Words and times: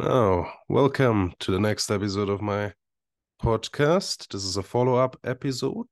Oh, 0.00 0.48
welcome 0.68 1.32
to 1.40 1.50
the 1.50 1.58
next 1.58 1.90
episode 1.90 2.28
of 2.28 2.40
my 2.40 2.72
podcast. 3.42 4.28
This 4.28 4.44
is 4.44 4.56
a 4.56 4.62
follow 4.62 4.94
up 4.94 5.18
episode. 5.24 5.88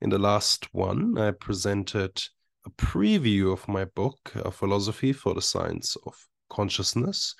In 0.00 0.08
the 0.08 0.18
last 0.18 0.72
one, 0.72 1.18
I 1.18 1.32
presented 1.32 2.18
a 2.64 2.70
preview 2.70 3.52
of 3.52 3.68
my 3.68 3.84
book, 3.84 4.32
A 4.36 4.50
Philosophy 4.50 5.12
for 5.12 5.34
the 5.34 5.42
Science 5.42 5.98
of 6.06 6.14
Consciousness. 6.48 7.34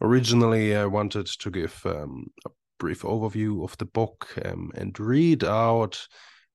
Originally, 0.00 0.74
I 0.74 0.86
wanted 0.86 1.26
to 1.26 1.50
give 1.52 1.80
um, 1.86 2.26
a 2.44 2.50
brief 2.80 3.02
overview 3.02 3.62
of 3.62 3.78
the 3.78 3.86
book 3.86 4.28
um, 4.44 4.72
and 4.74 4.98
read 4.98 5.44
out 5.44 6.08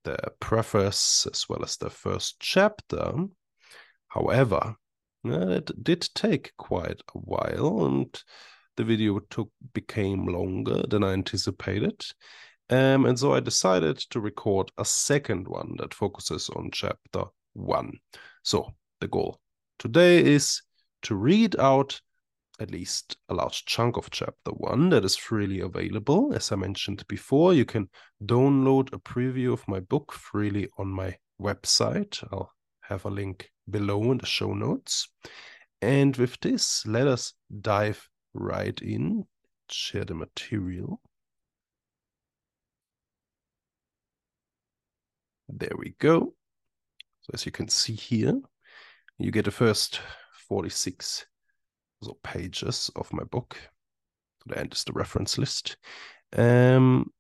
the 0.04 0.18
preface 0.42 1.26
as 1.32 1.48
well 1.48 1.64
as 1.64 1.78
the 1.78 1.89
first 1.89 2.42
chapter. 2.42 3.14
However, 4.10 4.76
it 5.23 5.71
did 5.82 6.10
take 6.14 6.52
quite 6.58 7.00
a 7.16 7.20
while 7.20 7.86
and 7.86 8.21
the 8.82 8.86
video 8.86 9.20
took 9.29 9.52
became 9.73 10.25
longer 10.25 10.81
than 10.89 11.03
I 11.03 11.13
anticipated. 11.13 12.03
Um, 12.72 13.05
and 13.05 13.20
so 13.20 13.35
I 13.35 13.39
decided 13.39 13.98
to 14.09 14.20
record 14.20 14.72
a 14.80 14.85
second 14.85 15.48
one 15.48 15.76
that 15.77 15.94
focuses 15.94 16.49
on 16.49 16.72
chapter 16.72 17.25
one. 17.53 17.99
So 18.41 18.73
the 18.99 19.08
goal 19.08 19.39
today 19.77 20.23
is 20.23 20.63
to 21.03 21.13
read 21.13 21.59
out 21.59 22.02
at 22.59 22.72
least 22.72 23.17
a 23.30 23.36
large 23.36 23.66
chunk 23.66 23.98
of 23.98 24.09
chapter 24.09 24.52
one 24.52 24.89
that 24.89 25.05
is 25.05 25.16
freely 25.16 25.59
available. 25.59 26.34
As 26.34 26.52
I 26.52 26.55
mentioned 26.55 27.05
before, 27.08 27.53
you 27.53 27.66
can 27.66 27.88
download 28.25 28.91
a 28.94 28.98
preview 28.98 29.53
of 29.53 29.67
my 29.67 29.80
book 29.80 30.11
freely 30.11 30.70
on 30.80 30.88
my 30.88 31.16
website. 31.39 32.23
I'll 32.31 32.52
have 32.81 33.05
a 33.05 33.11
link 33.11 33.52
below 33.70 34.11
in 34.11 34.17
the 34.17 34.25
show 34.25 34.55
notes. 34.55 35.08
And 35.84 36.17
with 36.17 36.39
this, 36.39 36.84
let 36.88 37.05
us 37.05 37.34
dive 37.61 38.08
right 38.34 38.80
in, 38.81 39.26
share 39.70 40.05
the 40.05 40.13
material. 40.13 41.02
There 45.50 45.75
we 45.78 45.95
go. 46.00 46.33
So 47.22 47.31
as 47.33 47.45
you 47.45 47.52
can 47.52 47.67
see 47.67 47.94
here, 47.94 48.39
you 49.17 49.31
get 49.31 49.45
the 49.45 49.52
first 49.52 50.02
46 50.47 51.25
so 52.03 52.17
pages 52.23 52.89
of 52.95 53.14
my 53.14 53.23
book. 53.23 53.58
So 54.39 54.53
the 54.53 54.59
end 54.59 54.73
is 54.73 54.84
the 54.84 54.94
reference 54.94 55.38
list. 55.38 55.78
Um, 56.36 57.11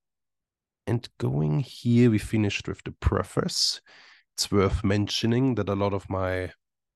and 0.87 1.07
going 1.19 1.59
here, 1.59 2.09
we 2.09 2.17
finished 2.17 2.67
with 2.67 2.83
the 2.83 2.91
preface. 2.91 3.81
It's 4.35 4.51
worth 4.51 4.83
mentioning 4.83 5.55
that 5.55 5.69
a 5.69 5.75
lot 5.75 5.93
of 5.93 6.09
my 6.09 6.51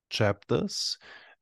chapters 0.10 0.98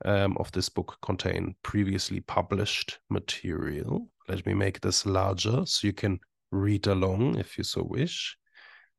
um, 0.05 0.35
of 0.37 0.51
this 0.51 0.69
book 0.69 0.97
contain 1.01 1.55
previously 1.63 2.19
published 2.21 2.99
material. 3.09 4.09
Let 4.27 4.45
me 4.45 4.53
make 4.53 4.81
this 4.81 5.05
larger 5.05 5.65
so 5.65 5.87
you 5.87 5.93
can 5.93 6.19
read 6.51 6.87
along 6.87 7.39
if 7.39 7.57
you 7.57 7.63
so 7.63 7.83
wish. 7.83 8.37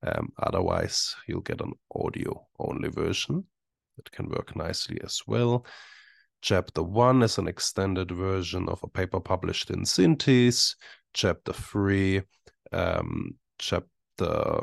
Um, 0.02 0.32
otherwise, 0.38 1.14
you'll 1.26 1.40
get 1.40 1.60
an 1.60 1.72
audio 1.94 2.46
only 2.58 2.90
version 2.90 3.44
that 3.96 4.10
can 4.10 4.28
work 4.28 4.54
nicely 4.56 4.98
as 5.02 5.22
well. 5.26 5.64
Chapter 6.42 6.82
1 6.82 7.22
is 7.22 7.38
an 7.38 7.48
extended 7.48 8.10
version 8.10 8.68
of 8.68 8.82
a 8.82 8.88
paper 8.88 9.20
published 9.20 9.70
in 9.70 9.84
Synthese. 9.84 10.76
Chapter 11.14 11.52
3, 11.54 12.20
um, 12.72 13.34
Chapter 13.58 14.60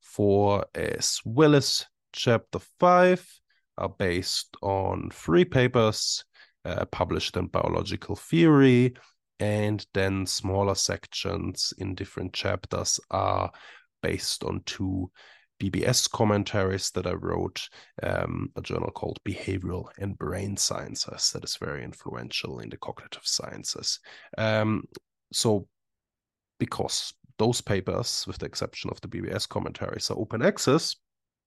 4, 0.00 0.66
as 0.74 1.20
well 1.24 1.56
as 1.56 1.86
Chapter 2.12 2.60
5 2.78 3.40
are 3.78 3.94
based 3.98 4.56
on 4.62 5.10
three 5.12 5.44
papers 5.44 6.24
uh, 6.64 6.84
published 6.86 7.36
in 7.36 7.46
biological 7.46 8.16
theory, 8.16 8.94
and 9.40 9.86
then 9.94 10.26
smaller 10.26 10.74
sections 10.74 11.72
in 11.78 11.94
different 11.94 12.32
chapters 12.32 13.00
are 13.10 13.50
based 14.02 14.44
on 14.44 14.62
two 14.64 15.10
BBS 15.60 16.10
commentaries 16.10 16.90
that 16.90 17.06
I 17.06 17.12
wrote, 17.12 17.68
um, 18.02 18.50
a 18.56 18.60
journal 18.60 18.90
called 18.90 19.18
Behavioral 19.26 19.86
and 19.98 20.18
Brain 20.18 20.56
Sciences 20.56 21.30
that 21.32 21.44
is 21.44 21.56
very 21.56 21.84
influential 21.84 22.58
in 22.60 22.70
the 22.70 22.76
cognitive 22.76 23.24
sciences. 23.24 24.00
Um, 24.36 24.84
so, 25.32 25.66
because 26.58 27.14
those 27.38 27.60
papers, 27.60 28.24
with 28.26 28.38
the 28.38 28.46
exception 28.46 28.90
of 28.90 29.00
the 29.00 29.08
BBS 29.08 29.48
commentaries, 29.48 30.10
are 30.10 30.18
open 30.18 30.42
access, 30.42 30.96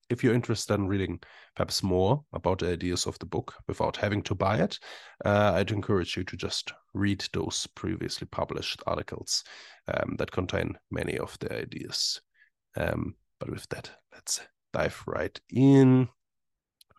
if 0.09 0.23
you're 0.23 0.34
interested 0.34 0.75
in 0.75 0.88
reading 0.88 1.19
perhaps 1.56 1.84
more 1.84 2.23
about 2.34 2.59
the 2.59 2.72
ideas 2.72 3.06
of 3.06 3.18
the 3.19 3.25
book 3.25 3.53
without 3.68 3.97
having 3.97 4.22
to 4.23 4.35
buy 4.35 4.57
it, 4.57 4.79
uh, 5.25 5.53
I'd 5.56 5.72
encourage 5.72 6.16
you 6.16 6.23
to 6.23 6.38
just 6.38 6.73
read 6.94 7.23
those 7.34 7.68
previously 7.75 8.28
published 8.31 8.81
articles 8.88 9.44
um, 9.94 10.16
that 10.18 10.31
contain 10.31 10.78
many 10.91 11.18
of 11.18 11.38
the 11.40 11.53
ideas. 11.53 12.22
Um, 12.75 13.16
but 13.40 13.50
with 13.50 13.68
that, 13.69 13.90
let's 14.13 14.40
dive 14.73 15.01
right 15.07 15.38
in. 15.50 16.07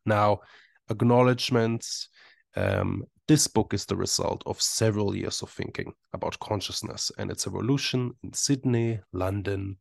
Now, 0.05 0.41
acknowledgements. 0.91 2.09
Um, 2.57 3.05
this 3.29 3.47
book 3.47 3.75
is 3.75 3.85
the 3.85 3.97
result 3.97 4.43
of 4.47 4.61
several 4.61 5.15
years 5.15 5.43
of 5.43 5.51
thinking 5.51 5.93
about 6.15 6.39
consciousness 6.41 7.13
and 7.19 7.31
its 7.31 7.47
evolution 7.47 8.13
in 8.23 8.33
Sydney, 8.33 9.01
London, 9.13 9.77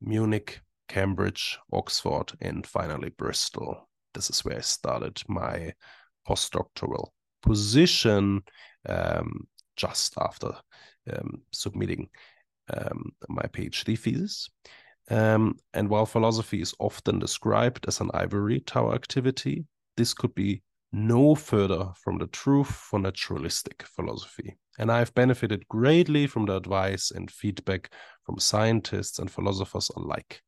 Munich, 0.00 0.60
Cambridge, 0.88 1.58
Oxford, 1.72 2.32
and 2.40 2.66
finally 2.66 3.10
Bristol. 3.10 3.88
This 4.14 4.30
is 4.30 4.44
where 4.44 4.58
I 4.58 4.62
started 4.62 5.22
my 5.28 5.72
postdoctoral 6.26 7.08
position 7.42 8.42
um, 8.88 9.46
just 9.76 10.14
after 10.18 10.52
um, 11.12 11.42
submitting 11.52 12.08
um, 12.76 13.12
my 13.28 13.42
PhD 13.42 13.98
thesis. 13.98 14.48
Um, 15.10 15.58
and 15.72 15.88
while 15.88 16.06
philosophy 16.06 16.60
is 16.60 16.74
often 16.78 17.18
described 17.18 17.86
as 17.88 18.00
an 18.00 18.10
ivory 18.12 18.60
tower 18.60 18.94
activity, 18.94 19.64
this 19.96 20.12
could 20.12 20.34
be 20.34 20.62
no 20.92 21.34
further 21.34 21.90
from 22.02 22.18
the 22.18 22.26
truth 22.28 22.68
for 22.68 22.98
naturalistic 22.98 23.82
philosophy. 23.82 24.56
And 24.78 24.90
I've 24.90 25.14
benefited 25.14 25.66
greatly 25.68 26.26
from 26.26 26.46
the 26.46 26.56
advice 26.56 27.10
and 27.10 27.30
feedback 27.30 27.92
from 28.24 28.38
scientists 28.38 29.18
and 29.18 29.30
philosophers 29.30 29.90
alike. 29.96 30.40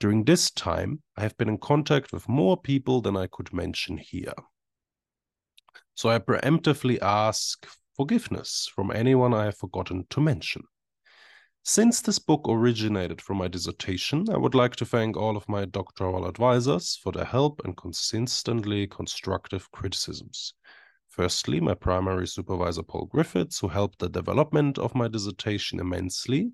During 0.00 0.24
this 0.24 0.50
time, 0.50 1.02
I 1.16 1.22
have 1.22 1.36
been 1.36 1.48
in 1.48 1.58
contact 1.58 2.12
with 2.12 2.28
more 2.28 2.56
people 2.56 3.00
than 3.00 3.16
I 3.16 3.26
could 3.26 3.52
mention 3.52 3.96
here. 3.96 4.34
So 5.94 6.08
I 6.08 6.18
preemptively 6.18 6.98
ask 7.00 7.66
forgiveness 7.96 8.68
from 8.74 8.90
anyone 8.90 9.32
I 9.32 9.44
have 9.44 9.56
forgotten 9.56 10.06
to 10.10 10.20
mention. 10.20 10.64
Since 11.62 12.02
this 12.02 12.18
book 12.18 12.42
originated 12.46 13.22
from 13.22 13.38
my 13.38 13.48
dissertation, 13.48 14.26
I 14.30 14.36
would 14.36 14.54
like 14.54 14.76
to 14.76 14.84
thank 14.84 15.16
all 15.16 15.36
of 15.36 15.48
my 15.48 15.64
doctoral 15.64 16.26
advisors 16.26 16.96
for 17.02 17.12
their 17.12 17.24
help 17.24 17.62
and 17.64 17.76
consistently 17.76 18.86
constructive 18.86 19.70
criticisms. 19.70 20.52
Firstly, 21.08 21.60
my 21.60 21.74
primary 21.74 22.26
supervisor, 22.26 22.82
Paul 22.82 23.06
Griffiths, 23.06 23.60
who 23.60 23.68
helped 23.68 24.00
the 24.00 24.10
development 24.10 24.78
of 24.78 24.94
my 24.94 25.08
dissertation 25.08 25.80
immensely 25.80 26.52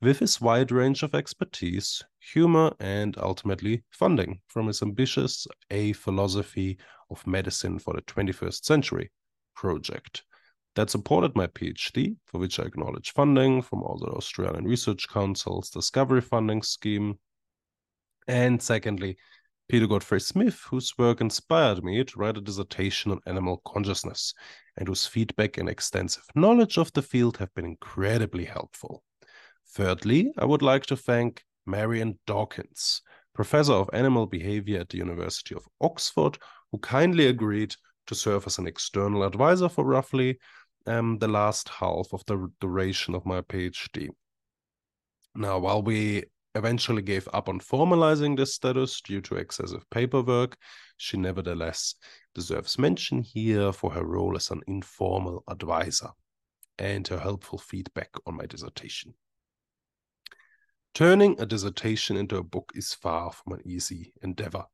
with 0.00 0.18
his 0.18 0.40
wide 0.40 0.70
range 0.70 1.02
of 1.02 1.14
expertise, 1.14 2.02
humor, 2.18 2.72
and 2.80 3.16
ultimately 3.18 3.84
funding 3.90 4.40
from 4.48 4.66
his 4.66 4.82
ambitious 4.82 5.46
A 5.70 5.92
Philosophy 5.92 6.78
of 7.10 7.26
Medicine 7.26 7.78
for 7.78 7.94
the 7.94 8.02
21st 8.02 8.64
Century 8.64 9.10
project 9.54 10.24
that 10.74 10.90
supported 10.90 11.36
my 11.36 11.46
PhD, 11.46 12.16
for 12.26 12.38
which 12.38 12.58
I 12.58 12.64
acknowledge 12.64 13.12
funding 13.12 13.62
from 13.62 13.82
all 13.82 13.98
the 13.98 14.10
Australian 14.10 14.64
Research 14.64 15.08
Council's 15.08 15.70
Discovery 15.70 16.20
Funding 16.20 16.62
Scheme. 16.62 17.18
And 18.26 18.60
secondly, 18.60 19.16
Peter 19.68 19.86
Godfrey 19.86 20.20
Smith, 20.20 20.60
whose 20.68 20.92
work 20.98 21.20
inspired 21.20 21.82
me 21.82 22.04
to 22.04 22.18
write 22.18 22.36
a 22.36 22.40
dissertation 22.40 23.12
on 23.12 23.20
animal 23.26 23.62
consciousness, 23.64 24.34
and 24.76 24.88
whose 24.88 25.06
feedback 25.06 25.56
and 25.56 25.68
extensive 25.68 26.24
knowledge 26.34 26.76
of 26.76 26.92
the 26.92 27.02
field 27.02 27.38
have 27.38 27.54
been 27.54 27.64
incredibly 27.64 28.44
helpful. 28.44 29.02
Thirdly, 29.74 30.32
I 30.38 30.44
would 30.44 30.62
like 30.62 30.86
to 30.86 30.96
thank 30.96 31.42
Marian 31.66 32.16
Dawkins, 32.28 33.02
professor 33.34 33.72
of 33.72 33.90
animal 33.92 34.24
behavior 34.24 34.78
at 34.80 34.90
the 34.90 34.98
University 34.98 35.52
of 35.52 35.66
Oxford, 35.80 36.38
who 36.70 36.78
kindly 36.78 37.26
agreed 37.26 37.74
to 38.06 38.14
serve 38.14 38.46
as 38.46 38.58
an 38.58 38.68
external 38.68 39.24
advisor 39.24 39.68
for 39.68 39.84
roughly 39.84 40.38
um, 40.86 41.18
the 41.18 41.26
last 41.26 41.68
half 41.68 42.06
of 42.12 42.24
the 42.26 42.48
duration 42.60 43.16
of 43.16 43.26
my 43.26 43.40
PhD. 43.40 44.10
Now, 45.34 45.58
while 45.58 45.82
we 45.82 46.22
eventually 46.54 47.02
gave 47.02 47.28
up 47.32 47.48
on 47.48 47.58
formalizing 47.58 48.36
this 48.36 48.54
status 48.54 49.00
due 49.00 49.22
to 49.22 49.34
excessive 49.34 49.90
paperwork, 49.90 50.56
she 50.98 51.16
nevertheless 51.16 51.96
deserves 52.32 52.78
mention 52.78 53.22
here 53.22 53.72
for 53.72 53.90
her 53.90 54.04
role 54.04 54.36
as 54.36 54.52
an 54.52 54.60
informal 54.68 55.42
advisor 55.48 56.10
and 56.78 57.08
her 57.08 57.18
helpful 57.18 57.58
feedback 57.58 58.10
on 58.24 58.36
my 58.36 58.46
dissertation. 58.46 59.14
Turning 60.94 61.38
a 61.40 61.46
dissertation 61.46 62.16
into 62.16 62.36
a 62.36 62.42
book 62.42 62.70
is 62.76 62.94
far 62.94 63.32
from 63.32 63.54
an 63.54 63.60
easy 63.64 64.12
endeavor. 64.22 64.64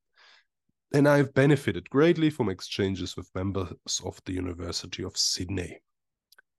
And 0.92 1.08
I've 1.08 1.32
benefited 1.32 1.88
greatly 1.88 2.28
from 2.28 2.50
exchanges 2.50 3.16
with 3.16 3.34
members 3.34 4.02
of 4.04 4.20
the 4.26 4.34
University 4.34 5.02
of 5.02 5.16
Sydney. 5.16 5.80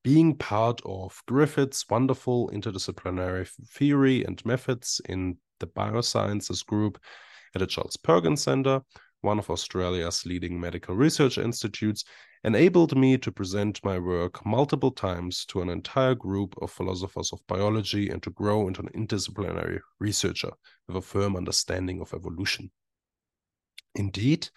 being 0.03 0.35
part 0.35 0.81
of 0.83 1.21
Griffiths' 1.27 1.85
wonderful 1.89 2.49
interdisciplinary 2.49 3.47
theory 3.67 4.23
and 4.23 4.43
methods 4.45 4.99
in 5.07 5.37
the 5.59 5.67
biosciences 5.67 6.65
group 6.65 6.99
at 7.53 7.59
the 7.59 7.67
Charles 7.67 7.97
Perkins 7.97 8.41
Center, 8.41 8.81
one 9.21 9.39
of 9.39 9.49
Australia's 9.49 10.25
leading 10.25 10.59
medical 10.59 10.95
research 10.95 11.37
institutes, 11.37 12.03
enabled 12.43 12.97
me 12.97 13.17
to 13.17 13.31
present 13.31 13.83
my 13.83 13.99
work 13.99 14.43
multiple 14.45 14.91
times 14.91 15.45
to 15.45 15.61
an 15.61 15.69
entire 15.69 16.15
group 16.15 16.55
of 16.61 16.71
philosophers 16.71 17.31
of 17.31 17.45
biology 17.47 18.09
and 18.09 18.23
to 18.23 18.31
grow 18.31 18.67
into 18.67 18.81
an 18.81 18.89
interdisciplinary 18.95 19.79
researcher 19.99 20.51
with 20.87 20.97
a 20.97 21.01
firm 21.01 21.35
understanding 21.35 22.01
of 22.01 22.13
evolution. 22.13 22.71
Indeed, 23.95 24.49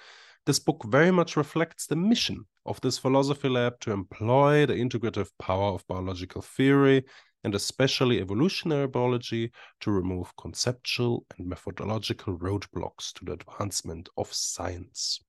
this 0.46 0.58
book 0.58 0.84
very 0.88 1.10
much 1.10 1.36
reflects 1.36 1.86
the 1.86 1.96
mission 1.96 2.46
of 2.66 2.80
this 2.80 2.98
philosophy 2.98 3.48
lab 3.48 3.78
to 3.80 3.92
employ 3.92 4.66
the 4.66 4.74
integrative 4.74 5.28
power 5.38 5.72
of 5.72 5.86
biological 5.86 6.42
theory 6.42 7.04
and 7.44 7.54
especially 7.54 8.20
evolutionary 8.20 8.88
biology 8.88 9.52
to 9.80 9.90
remove 9.90 10.34
conceptual 10.36 11.26
and 11.36 11.46
methodological 11.46 12.36
roadblocks 12.38 13.12
to 13.12 13.24
the 13.24 13.32
advancement 13.32 14.08
of 14.16 14.32
science. 14.32 15.20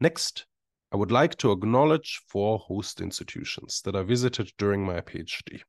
Next, 0.00 0.46
I 0.92 0.96
would 0.96 1.12
like 1.12 1.36
to 1.38 1.52
acknowledge 1.52 2.22
four 2.28 2.58
host 2.58 3.00
institutions 3.00 3.82
that 3.84 3.94
I 3.94 4.02
visited 4.02 4.50
during 4.58 4.84
my 4.84 5.00
PhD. 5.00 5.60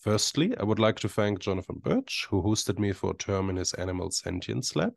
Firstly, 0.00 0.56
I 0.56 0.62
would 0.62 0.78
like 0.78 1.00
to 1.00 1.08
thank 1.08 1.40
Jonathan 1.40 1.80
Birch, 1.82 2.28
who 2.30 2.40
hosted 2.40 2.78
me 2.78 2.92
for 2.92 3.10
a 3.10 3.16
term 3.16 3.50
in 3.50 3.56
his 3.56 3.74
Animal 3.74 4.10
Sentience 4.10 4.76
Lab 4.76 4.92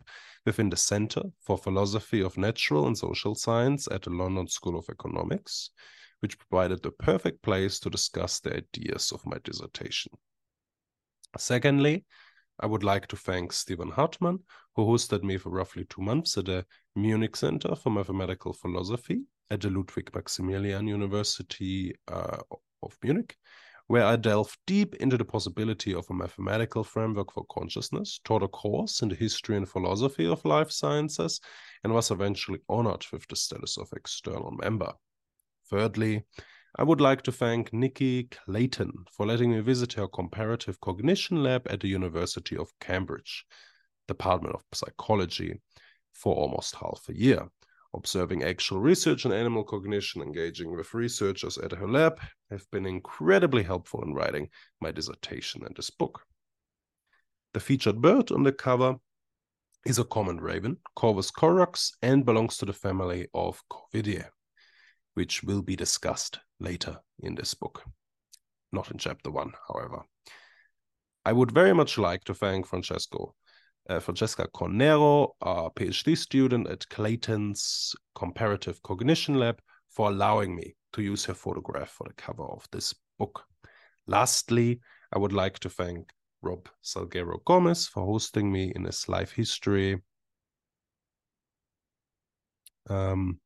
within 0.46 0.70
the 0.70 0.78
Center 0.78 1.24
for 1.42 1.58
Philosophy 1.58 2.22
of 2.22 2.38
Natural 2.38 2.86
and 2.86 2.98
Social 2.98 3.34
Science 3.34 3.88
at 3.90 4.04
the 4.04 4.12
London 4.12 4.48
School 4.48 4.78
of 4.78 4.88
Economics, 4.90 5.72
which 6.20 6.38
provided 6.38 6.82
the 6.84 6.92
perfect 6.92 7.42
place 7.42 7.80
to 7.80 7.90
discuss 7.90 8.40
the 8.40 8.58
ideas 8.58 9.12
of 9.12 9.26
my 9.26 9.38
dissertation. 9.44 10.12
Secondly, 11.38 12.06
I 12.60 12.66
would 12.66 12.84
like 12.84 13.08
to 13.08 13.16
thank 13.16 13.54
Stephan 13.54 13.92
Hartmann, 13.92 14.40
who 14.76 14.86
hosted 14.86 15.24
me 15.24 15.38
for 15.38 15.50
roughly 15.50 15.86
two 15.86 16.02
months 16.02 16.38
at 16.38 16.46
the 16.46 16.66
Munich 16.96 17.36
Center 17.36 17.76
for 17.76 17.90
Mathematical 17.90 18.54
Philosophy 18.54 19.22
at 19.50 19.62
the 19.62 19.70
Ludwig 19.70 20.14
Maximilian 20.14 20.88
University 20.88 21.94
uh, 22.08 22.38
of 22.84 22.98
Munich, 23.02 23.38
where 23.88 24.06
I 24.06 24.18
delved 24.18 24.58
deep 24.68 24.96
into 24.96 25.18
the 25.18 25.26
possibility 25.26 25.94
of 25.96 26.06
a 26.10 26.14
mathematical 26.14 26.84
framework 26.84 27.32
for 27.32 27.46
consciousness, 27.46 28.20
taught 28.24 28.44
a 28.44 28.48
course 28.48 29.02
in 29.02 29.10
the 29.10 29.16
history 29.16 29.58
and 29.58 29.68
philosophy 29.68 30.28
of 30.28 30.44
life 30.46 30.70
sciences, 30.70 31.40
and 31.84 31.94
was 31.94 32.12
eventually 32.12 32.60
honored 32.68 33.06
with 33.12 33.28
the 33.28 33.36
status 33.36 33.78
of 33.78 33.90
external 33.96 34.52
member. 34.52 34.94
Thirdly, 35.70 36.24
I 36.78 36.84
would 36.84 37.02
like 37.02 37.22
to 37.24 37.32
thank 37.32 37.74
Nikki 37.74 38.24
Clayton 38.24 39.06
for 39.12 39.26
letting 39.26 39.52
me 39.52 39.60
visit 39.60 39.94
her 39.94 40.08
comparative 40.08 40.80
cognition 40.82 41.44
lab 41.44 41.68
at 41.70 41.82
the 41.82 41.88
University 41.88 42.58
of 42.58 42.72
Cambridge, 42.80 43.46
Department 44.08 44.56
of 44.56 44.64
Psychology, 44.74 45.62
for 46.14 46.36
almost 46.36 46.76
half 46.76 47.06
a 47.10 47.16
year. 47.16 47.48
Observing 47.96 48.44
actual 48.44 48.80
research 48.80 49.26
in 49.26 49.32
animal 49.32 49.64
cognition, 49.64 50.22
engaging 50.22 50.76
with 50.76 50.94
researchers 50.94 51.58
at 51.58 51.72
her 51.72 51.88
lab 51.88 52.20
have 52.50 52.70
been 52.72 52.86
incredibly 52.86 53.64
helpful 53.64 54.04
in 54.04 54.14
writing 54.14 54.50
my 54.80 54.92
dissertation 54.92 55.64
and 55.66 55.76
this 55.76 55.90
book. 55.90 56.22
The 57.54 57.60
featured 57.60 58.00
bird 58.02 58.32
on 58.32 58.44
the 58.44 58.52
cover 58.52 58.96
is 59.86 59.98
a 59.98 60.04
common 60.04 60.40
raven, 60.40 60.78
Corvus 60.96 61.32
corax, 61.32 61.94
and 62.02 62.26
belongs 62.26 62.58
to 62.58 62.66
the 62.66 62.74
family 62.74 63.28
of 63.34 63.64
Corvidae, 63.72 64.30
which 65.20 65.44
will 65.44 65.62
be 65.62 65.76
discussed 65.76 66.40
later 66.62 66.98
in 67.20 67.36
this 67.36 67.54
book. 67.54 67.84
Not 68.72 68.90
in 68.90 68.98
chapter 68.98 69.30
one, 69.30 69.52
however. 69.68 70.04
I 71.26 71.34
would 71.34 71.52
very 71.52 71.74
much 71.74 71.98
like 71.98 72.24
to 72.24 72.34
thank 72.34 72.66
Francesco 72.66 73.36
uh, 73.90 74.00
Francesca 74.00 74.48
Cornero, 74.48 75.36
a 75.42 75.72
PhD 75.72 76.18
student 76.18 76.70
at 76.70 76.88
Clayton's 76.88 77.94
Comparative 78.16 78.82
Cognition 78.82 79.36
Lab, 79.36 79.60
for 79.90 80.08
allowing 80.08 80.56
me 80.56 80.76
to 80.94 81.02
use 81.02 81.26
her 81.26 81.34
photograph 81.34 81.90
for 81.90 82.08
the 82.08 82.14
cover 82.14 82.46
of 82.46 82.66
this 82.72 82.96
book. 83.18 83.44
Lastly, 84.08 84.80
I 85.12 85.18
would 85.18 85.34
like 85.34 85.60
to 85.60 85.70
thank 85.70 86.12
Rob 86.42 86.70
Salguero 86.82 87.44
Gomez 87.44 87.88
for 87.88 88.06
hosting 88.06 88.50
me 88.50 88.72
in 88.74 88.86
his 88.86 89.10
life 89.10 89.34
history. 89.34 90.02
Um, 92.90 93.42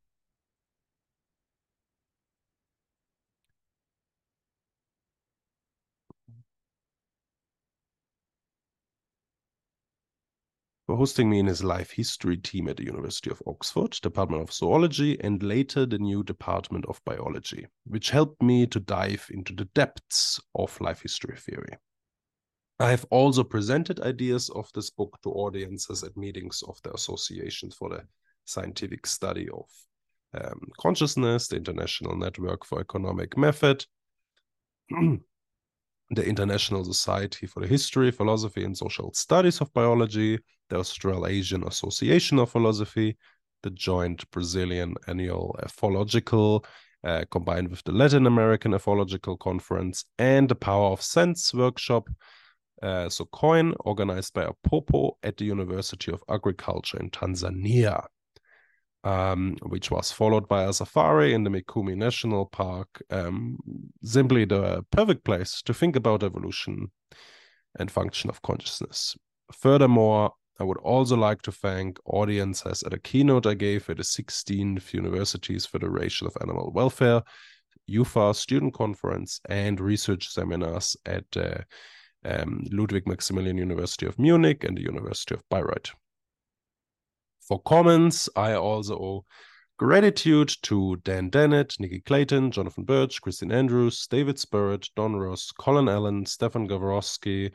for 10.93 10.97
hosting 10.97 11.27
me 11.27 11.39
in 11.39 11.47
his 11.47 11.63
life 11.63 11.89
history 11.89 12.37
team 12.37 12.67
at 12.67 12.77
the 12.77 12.85
University 12.85 13.31
of 13.31 13.41
Oxford, 13.47 13.97
Department 14.03 14.43
of 14.43 14.53
Zoology, 14.53 15.19
and 15.21 15.41
later 15.41 15.87
the 15.87 15.97
new 15.97 16.23
Department 16.23 16.85
of 16.85 17.01
Biology, 17.03 17.65
which 17.85 18.11
helped 18.11 18.43
me 18.43 18.67
to 18.67 18.79
dive 18.79 19.25
into 19.31 19.55
the 19.55 19.65
depths 19.73 20.39
of 20.53 20.79
life 20.79 21.01
history 21.01 21.35
theory. 21.35 21.77
I 22.79 22.91
have 22.91 23.07
also 23.09 23.43
presented 23.43 24.01
ideas 24.01 24.49
of 24.49 24.69
this 24.75 24.91
book 24.91 25.17
to 25.23 25.31
audiences 25.31 26.03
at 26.03 26.15
meetings 26.15 26.61
of 26.67 26.79
the 26.83 26.93
Association 26.93 27.71
for 27.71 27.89
the 27.89 28.03
Scientific 28.45 29.07
Study 29.07 29.49
of 29.49 29.67
um, 30.39 30.61
Consciousness, 30.79 31.47
the 31.47 31.55
International 31.55 32.15
Network 32.15 32.63
for 32.63 32.79
Economic 32.79 33.35
Method, 33.35 33.83
the 36.09 36.25
International 36.25 36.83
Society 36.83 37.47
for 37.47 37.61
the 37.61 37.67
History, 37.67 38.11
Philosophy, 38.11 38.63
and 38.63 38.77
Social 38.77 39.11
Studies 39.13 39.61
of 39.61 39.73
Biology, 39.73 40.39
the 40.69 40.77
Australasian 40.77 41.65
Association 41.67 42.39
of 42.39 42.51
Philosophy, 42.51 43.17
the 43.63 43.71
joint 43.71 44.29
Brazilian 44.31 44.95
Annual 45.07 45.57
Ethological, 45.63 46.65
uh, 47.03 47.25
combined 47.31 47.69
with 47.69 47.83
the 47.83 47.91
Latin 47.91 48.27
American 48.27 48.73
Ethological 48.73 49.37
Conference, 49.39 50.05
and 50.17 50.47
the 50.49 50.55
Power 50.55 50.91
of 50.91 51.01
Sense 51.01 51.53
workshop, 51.53 52.09
uh, 52.81 53.07
Sokoine, 53.07 53.73
organized 53.79 54.33
by 54.33 54.45
Apopo 54.45 55.13
at 55.23 55.37
the 55.37 55.45
University 55.45 56.11
of 56.11 56.23
Agriculture 56.29 56.99
in 56.99 57.09
Tanzania 57.09 58.05
um, 59.03 59.57
which 59.63 59.91
was 59.91 60.11
followed 60.11 60.47
by 60.47 60.63
a 60.63 60.73
safari 60.73 61.33
in 61.33 61.43
the 61.43 61.49
Mikumi 61.49 61.95
National 61.95 62.45
Park. 62.45 63.01
Um, 63.09 63.57
simply 64.03 64.45
the 64.45 64.83
perfect 64.91 65.23
place 65.23 65.61
to 65.63 65.73
think 65.73 65.95
about 65.95 66.23
evolution 66.23 66.91
and 67.79 67.91
function 67.91 68.29
of 68.29 68.41
consciousness. 68.41 69.15
Furthermore, 69.51 70.33
I 70.59 70.63
would 70.63 70.77
also 70.77 71.17
like 71.17 71.41
to 71.43 71.51
thank 71.51 71.99
audiences 72.05 72.83
at 72.83 72.93
a 72.93 72.99
keynote 72.99 73.47
I 73.47 73.55
gave 73.55 73.89
at 73.89 73.97
the 73.97 74.03
16th 74.03 74.93
Universities 74.93 75.65
Federation 75.65 76.27
of 76.27 76.37
Animal 76.41 76.71
Welfare, 76.73 77.23
UFA 77.87 78.33
student 78.33 78.73
conference, 78.73 79.41
and 79.49 79.79
research 79.79 80.29
seminars 80.29 80.95
at 81.05 81.25
uh, 81.35 81.57
um, 82.23 82.63
Ludwig 82.71 83.07
Maximilian 83.07 83.57
University 83.57 84.05
of 84.05 84.17
Munich 84.19 84.63
and 84.63 84.77
the 84.77 84.83
University 84.83 85.35
of 85.35 85.43
Bayreuth. 85.49 85.93
For 87.47 87.61
comments, 87.61 88.29
I 88.37 88.53
also 88.53 88.95
owe 88.95 89.25
gratitude 89.77 90.55
to 90.61 90.95
Dan 91.03 91.29
Dennett, 91.29 91.77
Nikki 91.77 91.99
Clayton, 91.99 92.51
Jonathan 92.51 92.85
Birch, 92.85 93.21
Kristin 93.21 93.53
Andrews, 93.53 94.07
David 94.07 94.37
Spurrett, 94.37 94.89
Don 94.95 95.17
Ross, 95.17 95.51
Colin 95.51 95.89
Allen, 95.89 96.25
Stefan 96.25 96.69
Gavrosky, 96.69 97.51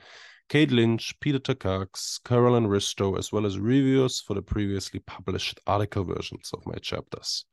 Kate 0.51 0.71
Lynch, 0.71 1.19
Peter 1.21 1.39
Takacs, 1.39 2.23
Carolyn 2.23 2.67
Ristau, 2.67 3.19
as 3.19 3.33
well 3.33 3.47
as 3.47 3.59
reviewers 3.59 4.21
for 4.21 4.35
the 4.35 4.43
previously 4.43 5.01
published 5.01 5.59
article 5.67 6.05
versions 6.05 6.51
of 6.53 6.67
my 6.67 6.77
chapters. 6.83 7.47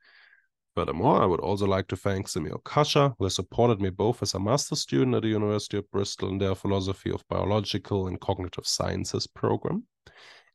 Furthermore, 0.76 1.22
I 1.22 1.26
would 1.26 1.40
also 1.40 1.66
like 1.66 1.88
to 1.88 1.96
thank 1.96 2.28
Samir 2.28 2.62
Okasha, 2.62 3.16
who 3.18 3.24
has 3.24 3.36
supported 3.36 3.80
me 3.80 3.92
both 3.92 4.22
as 4.22 4.34
a 4.34 4.40
master's 4.40 4.82
student 4.82 5.16
at 5.16 5.22
the 5.22 5.30
University 5.30 5.78
of 5.78 5.90
Bristol 5.90 6.28
in 6.28 6.38
their 6.38 6.54
Philosophy 6.54 7.12
of 7.12 7.24
Biological 7.30 8.08
and 8.08 8.20
Cognitive 8.20 8.68
Sciences 8.68 9.26
program, 9.26 9.86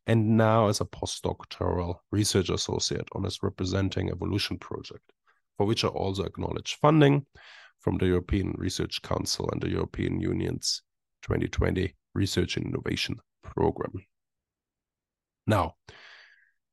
and 0.07 0.37
now 0.37 0.67
as 0.67 0.81
a 0.81 0.85
postdoctoral 0.85 1.95
research 2.11 2.49
associate 2.49 3.07
on 3.13 3.23
his 3.23 3.43
Representing 3.43 4.09
Evolution 4.09 4.57
project, 4.57 5.11
for 5.57 5.65
which 5.65 5.83
I 5.83 5.89
also 5.89 6.23
acknowledge 6.23 6.77
funding 6.81 7.25
from 7.79 7.97
the 7.97 8.07
European 8.07 8.53
Research 8.57 9.01
Council 9.01 9.49
and 9.51 9.61
the 9.61 9.69
European 9.69 10.19
Union's 10.19 10.81
2020 11.23 11.95
Research 12.13 12.57
and 12.57 12.65
Innovation 12.67 13.17
Program. 13.43 13.93
Now, 15.47 15.75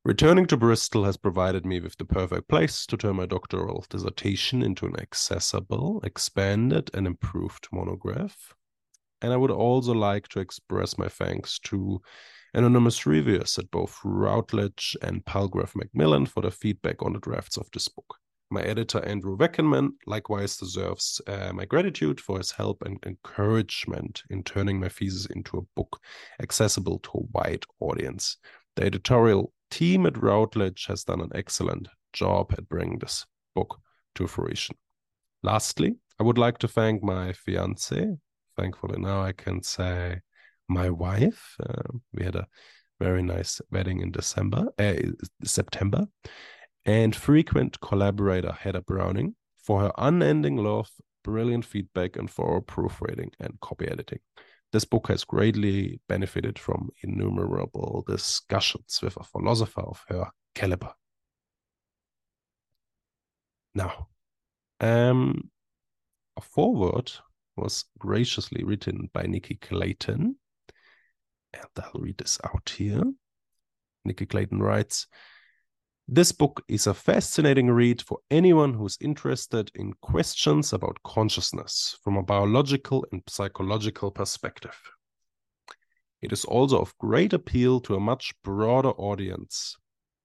returning 0.04 0.47
to 0.47 0.56
Bristol 0.56 1.04
has 1.04 1.16
provided 1.16 1.64
me 1.64 1.80
with 1.80 1.97
the 1.97 2.04
perfect 2.04 2.49
place 2.49 2.87
to 2.87 2.97
turn 2.97 3.16
my 3.16 3.26
doctoral 3.26 3.85
dissertation 3.88 4.62
into 4.62 4.87
an 4.87 4.99
accessible, 5.00 6.00
expanded, 6.04 6.90
and 6.94 7.06
improved 7.06 7.68
monograph. 7.73 8.54
And 9.20 9.32
I 9.32 9.37
would 9.37 9.50
also 9.50 9.92
like 9.92 10.28
to 10.28 10.40
express 10.40 10.97
my 10.97 11.08
thanks 11.08 11.58
to 11.61 12.00
anonymous 12.55 13.07
reviewers 13.07 13.59
at 13.59 13.71
both 13.71 13.99
Routledge 14.05 14.97
and 15.02 15.25
Palgrave 15.25 15.75
Macmillan 15.76 16.26
for 16.26 16.40
their 16.40 16.50
feedback 16.50 17.02
on 17.02 17.12
the 17.12 17.19
drafts 17.19 17.57
of 17.57 17.69
this 17.73 17.88
book. 17.88 18.17
My 18.50 18.62
editor, 18.62 19.05
Andrew 19.05 19.37
Weckenmann, 19.37 19.90
likewise 20.07 20.57
deserves 20.57 21.21
uh, 21.26 21.52
my 21.52 21.67
gratitude 21.67 22.19
for 22.19 22.38
his 22.38 22.50
help 22.50 22.83
and 22.83 22.99
encouragement 23.05 24.23
in 24.31 24.43
turning 24.43 24.81
my 24.81 24.88
thesis 24.88 25.26
into 25.26 25.59
a 25.59 25.67
book 25.76 26.00
accessible 26.40 26.99
to 27.00 27.11
a 27.14 27.38
wide 27.38 27.64
audience. 27.81 28.38
The 28.76 28.85
editorial 28.85 29.52
team 29.71 30.07
at 30.07 30.17
Routledge 30.17 30.87
has 30.87 31.05
done 31.05 31.21
an 31.21 31.31
excellent 31.35 31.88
job 32.14 32.55
at 32.57 32.69
bringing 32.71 32.99
this 32.99 33.26
book 33.55 33.78
to 34.14 34.26
fruition. 34.26 34.76
Lastly, 35.43 35.97
I 36.19 36.23
would 36.23 36.38
like 36.38 36.59
to 36.59 36.69
thank 36.69 37.02
my 37.02 37.33
fiance. 37.33 38.17
Thankfully, 38.57 38.99
now 38.99 39.23
I 39.23 39.33
can 39.33 39.62
say 39.62 40.21
my 40.69 40.91
wife. 40.91 41.57
Uh, 41.63 41.99
we 42.13 42.25
had 42.25 42.37
a 42.37 42.47
very 43.01 43.23
nice 43.23 43.61
wedding 43.71 44.01
in 44.01 44.11
December, 44.11 44.67
uh, 44.79 44.95
September, 45.45 46.07
and 46.85 47.15
frequent 47.15 47.81
collaborator 47.81 48.53
Heather 48.53 48.81
Browning 48.81 49.35
for 49.57 49.81
her 49.81 49.93
unending 49.99 50.57
love, 50.57 50.91
brilliant 51.25 51.65
feedback, 51.65 52.17
and 52.17 52.31
for 52.31 52.55
her 52.55 52.61
proofreading 52.61 53.31
and 53.41 53.59
copy 53.61 53.87
editing. 53.89 54.21
This 54.73 54.85
book 54.85 55.09
has 55.09 55.25
greatly 55.25 56.01
benefited 56.09 56.59
from 56.59 56.91
innumerable 57.03 58.05
discussions 58.07 59.01
with 59.03 59.17
a 59.17 59.25
philosopher 59.25 59.81
of 59.81 60.05
her 60.09 60.27
caliber. 60.55 60.93
Now, 63.75 64.09
um, 64.81 65.51
a 66.37 66.41
foreword 66.41 67.13
was 67.57 67.85
graciously 67.99 68.65
written 68.65 69.09
by 69.13 69.23
Nikki 69.23 69.57
Clayton. 69.57 70.37
And 71.52 71.64
I'll 71.78 72.00
read 72.00 72.19
this 72.19 72.38
out 72.45 72.73
here. 72.76 73.02
Nikki 74.05 74.26
Clayton 74.26 74.61
writes 74.61 75.07
This 76.07 76.33
book 76.33 76.64
is 76.69 76.87
a 76.87 76.95
fascinating 76.95 77.71
read 77.71 78.02
for 78.02 78.19
anyone 78.31 78.75
who's 78.75 78.99
interested 79.00 79.71
in 79.75 79.93
questions 80.00 80.73
about 80.73 81.02
consciousness 81.05 81.99
from 82.02 82.17
a 82.17 82.23
biological 82.23 83.05
and 83.12 83.23
psychological 83.28 84.11
perspective. 84.11 84.78
It 86.21 86.33
is 86.33 86.45
also 86.45 86.81
of 86.81 86.97
great 86.99 87.33
appeal 87.33 87.81
to 87.83 87.95
a 87.95 88.00
much 88.00 88.35
broader 88.43 88.90
audience, 88.90 89.76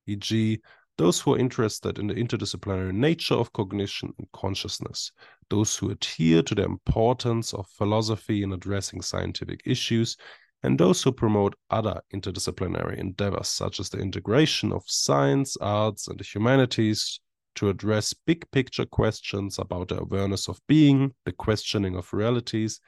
e.g., 0.08 0.60
those 0.98 1.20
who 1.20 1.34
are 1.34 1.39
interested 1.39 1.98
in 1.98 2.08
the 2.08 2.13
interdisciplinary 2.13 2.94
nature 2.94 3.34
of 3.34 3.51
cognition 3.53 4.13
and 4.20 4.27
consciousness, 4.32 5.12
those 5.50 5.75
who 5.75 5.89
adhere 5.89 6.44
to 6.44 6.53
the 6.56 6.63
importance 6.63 7.53
of 7.53 7.68
philosophy 7.68 8.44
in 8.44 8.53
addressing 8.53 9.01
scientific 9.01 9.62
issues, 9.65 10.18
and 10.63 10.79
those 10.79 11.03
who 11.03 11.12
promote 11.12 11.55
other 11.70 12.01
interdisciplinary 12.13 12.98
endeavors, 12.98 13.50
such 13.50 13.79
as 13.79 13.89
the 13.89 14.00
integration 14.00 14.72
of 14.72 14.84
science, 14.88 15.58
arts, 15.58 16.08
and 16.08 16.20
the 16.20 16.24
humanities 16.24 17.20
to 17.55 17.70
address 17.70 18.13
big 18.13 18.50
picture 18.51 18.86
questions 18.86 19.60
about 19.60 19.89
the 19.89 20.00
awareness 20.00 20.48
of 20.48 20.60
being, 20.67 21.13
the 21.25 21.32
questioning 21.34 21.96
of 21.96 22.12
realities, 22.13 22.79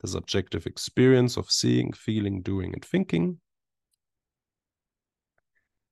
the 0.00 0.08
subjective 0.08 0.66
experience 0.66 1.36
of 1.36 1.50
seeing, 1.50 1.92
feeling, 1.92 2.40
doing, 2.40 2.72
and 2.72 2.84
thinking, 2.84 3.38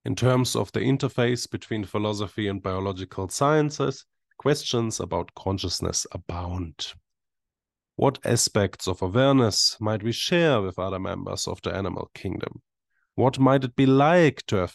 in 0.04 0.16
terms 0.16 0.56
of 0.56 0.72
the 0.72 0.80
interface 0.80 1.48
between 1.48 1.84
philosophy 1.84 2.48
and 2.48 2.62
biological 2.62 3.28
sciences, 3.28 4.04
questions 4.38 4.98
about 4.98 5.32
consciousness 5.34 6.06
abound. 6.12 6.92
What 7.96 8.18
aspects 8.24 8.88
of 8.88 9.02
awareness 9.02 9.76
might 9.78 10.02
we 10.02 10.12
share 10.12 10.62
with 10.62 10.78
other 10.78 10.98
members 10.98 11.46
of 11.46 11.60
the 11.62 11.74
animal 11.74 12.10
kingdom? 12.14 12.62
What 13.14 13.38
might 13.38 13.64
it 13.64 13.76
be 13.76 13.84
like 13.84 14.46
to 14.46 14.56
have 14.56 14.74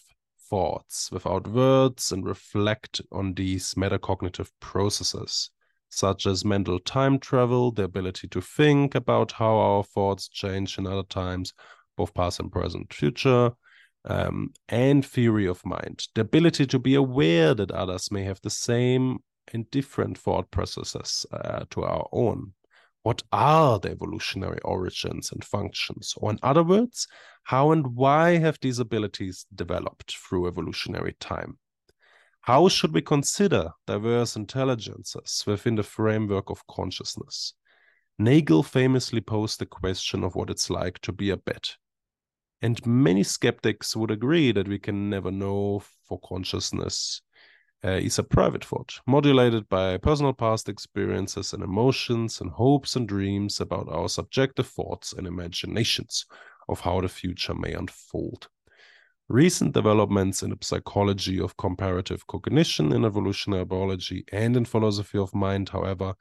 thoughts 0.49 1.11
without 1.11 1.47
words 1.47 2.11
and 2.11 2.23
reflect 2.23 3.01
on 3.11 3.33
these 3.33 3.73
metacognitive 3.73 4.51
processes, 4.59 5.49
such 5.89 6.27
as 6.27 6.45
mental 6.45 6.79
time 6.79 7.17
travel, 7.17 7.71
the 7.71 7.83
ability 7.83 8.27
to 8.27 8.41
think 8.41 8.93
about 8.93 9.31
how 9.31 9.55
our 9.55 9.83
thoughts 9.83 10.27
change 10.27 10.77
in 10.77 10.85
other 10.85 11.03
times, 11.03 11.53
both 11.95 12.13
past 12.13 12.39
and 12.39 12.51
present 12.51 12.93
future, 12.93 13.51
um, 14.05 14.53
and 14.69 15.05
theory 15.05 15.47
of 15.47 15.65
mind, 15.65 16.07
the 16.13 16.21
ability 16.21 16.65
to 16.67 16.79
be 16.79 16.93
aware 16.95 17.53
that 17.53 17.71
others 17.71 18.11
may 18.11 18.23
have 18.23 18.39
the 18.41 18.49
same 18.49 19.17
and 19.53 19.69
different 19.71 20.17
thought 20.17 20.49
processes 20.51 21.25
uh, 21.31 21.65
to 21.71 21.83
our 21.83 22.07
own. 22.11 22.53
What 23.07 23.23
are 23.31 23.79
the 23.79 23.91
evolutionary 23.91 24.59
origins 24.65 25.31
and 25.31 25.41
functions? 25.41 26.13
Or, 26.17 26.29
in 26.29 26.39
other 26.43 26.61
words, 26.61 27.07
how 27.43 27.71
and 27.71 27.95
why 27.95 28.31
have 28.31 28.59
these 28.59 28.79
abilities 28.79 29.45
developed 29.55 30.17
through 30.17 30.45
evolutionary 30.45 31.15
time? 31.21 31.57
How 32.41 32.67
should 32.67 32.93
we 32.93 33.01
consider 33.01 33.69
diverse 33.85 34.35
intelligences 34.35 35.41
within 35.47 35.75
the 35.75 35.83
framework 35.83 36.49
of 36.49 36.67
consciousness? 36.67 37.53
Nagel 38.19 38.61
famously 38.61 39.21
posed 39.21 39.59
the 39.59 39.65
question 39.65 40.25
of 40.25 40.35
what 40.35 40.49
it's 40.49 40.69
like 40.69 40.99
to 40.99 41.13
be 41.13 41.29
a 41.29 41.37
bat 41.37 41.77
and 42.61 42.85
many 42.85 43.23
skeptics 43.23 43.95
would 43.95 44.11
agree 44.11 44.51
that 44.51 44.67
we 44.67 44.79
can 44.79 45.09
never 45.09 45.31
know 45.31 45.81
for 46.07 46.19
consciousness 46.19 47.21
uh, 47.87 47.91
is 47.91 48.19
a 48.19 48.23
private 48.23 48.65
thought, 48.65 48.99
modulated 49.07 49.69
by 49.69 49.95
personal 49.97 50.33
past 50.33 50.67
experiences 50.67 51.53
and 51.53 51.63
emotions 51.63 52.41
and 52.41 52.51
hopes 52.51 52.97
and 52.97 53.07
dreams 53.07 53.61
about 53.61 53.87
our 53.87 54.09
subjective 54.09 54.67
thoughts 54.67 55.13
and 55.13 55.25
imaginations 55.25 56.25
of 56.67 56.81
how 56.81 56.99
the 56.99 57.07
future 57.07 57.53
may 57.53 57.71
unfold. 57.71 58.49
Recent 59.29 59.73
developments 59.73 60.43
in 60.43 60.49
the 60.49 60.57
psychology 60.61 61.39
of 61.39 61.55
comparative 61.55 62.27
cognition 62.27 62.91
in 62.91 63.05
evolutionary 63.05 63.65
biology 63.65 64.25
and 64.33 64.57
in 64.57 64.65
philosophy 64.65 65.17
of 65.17 65.33
mind, 65.33 65.69
however, 65.69 66.13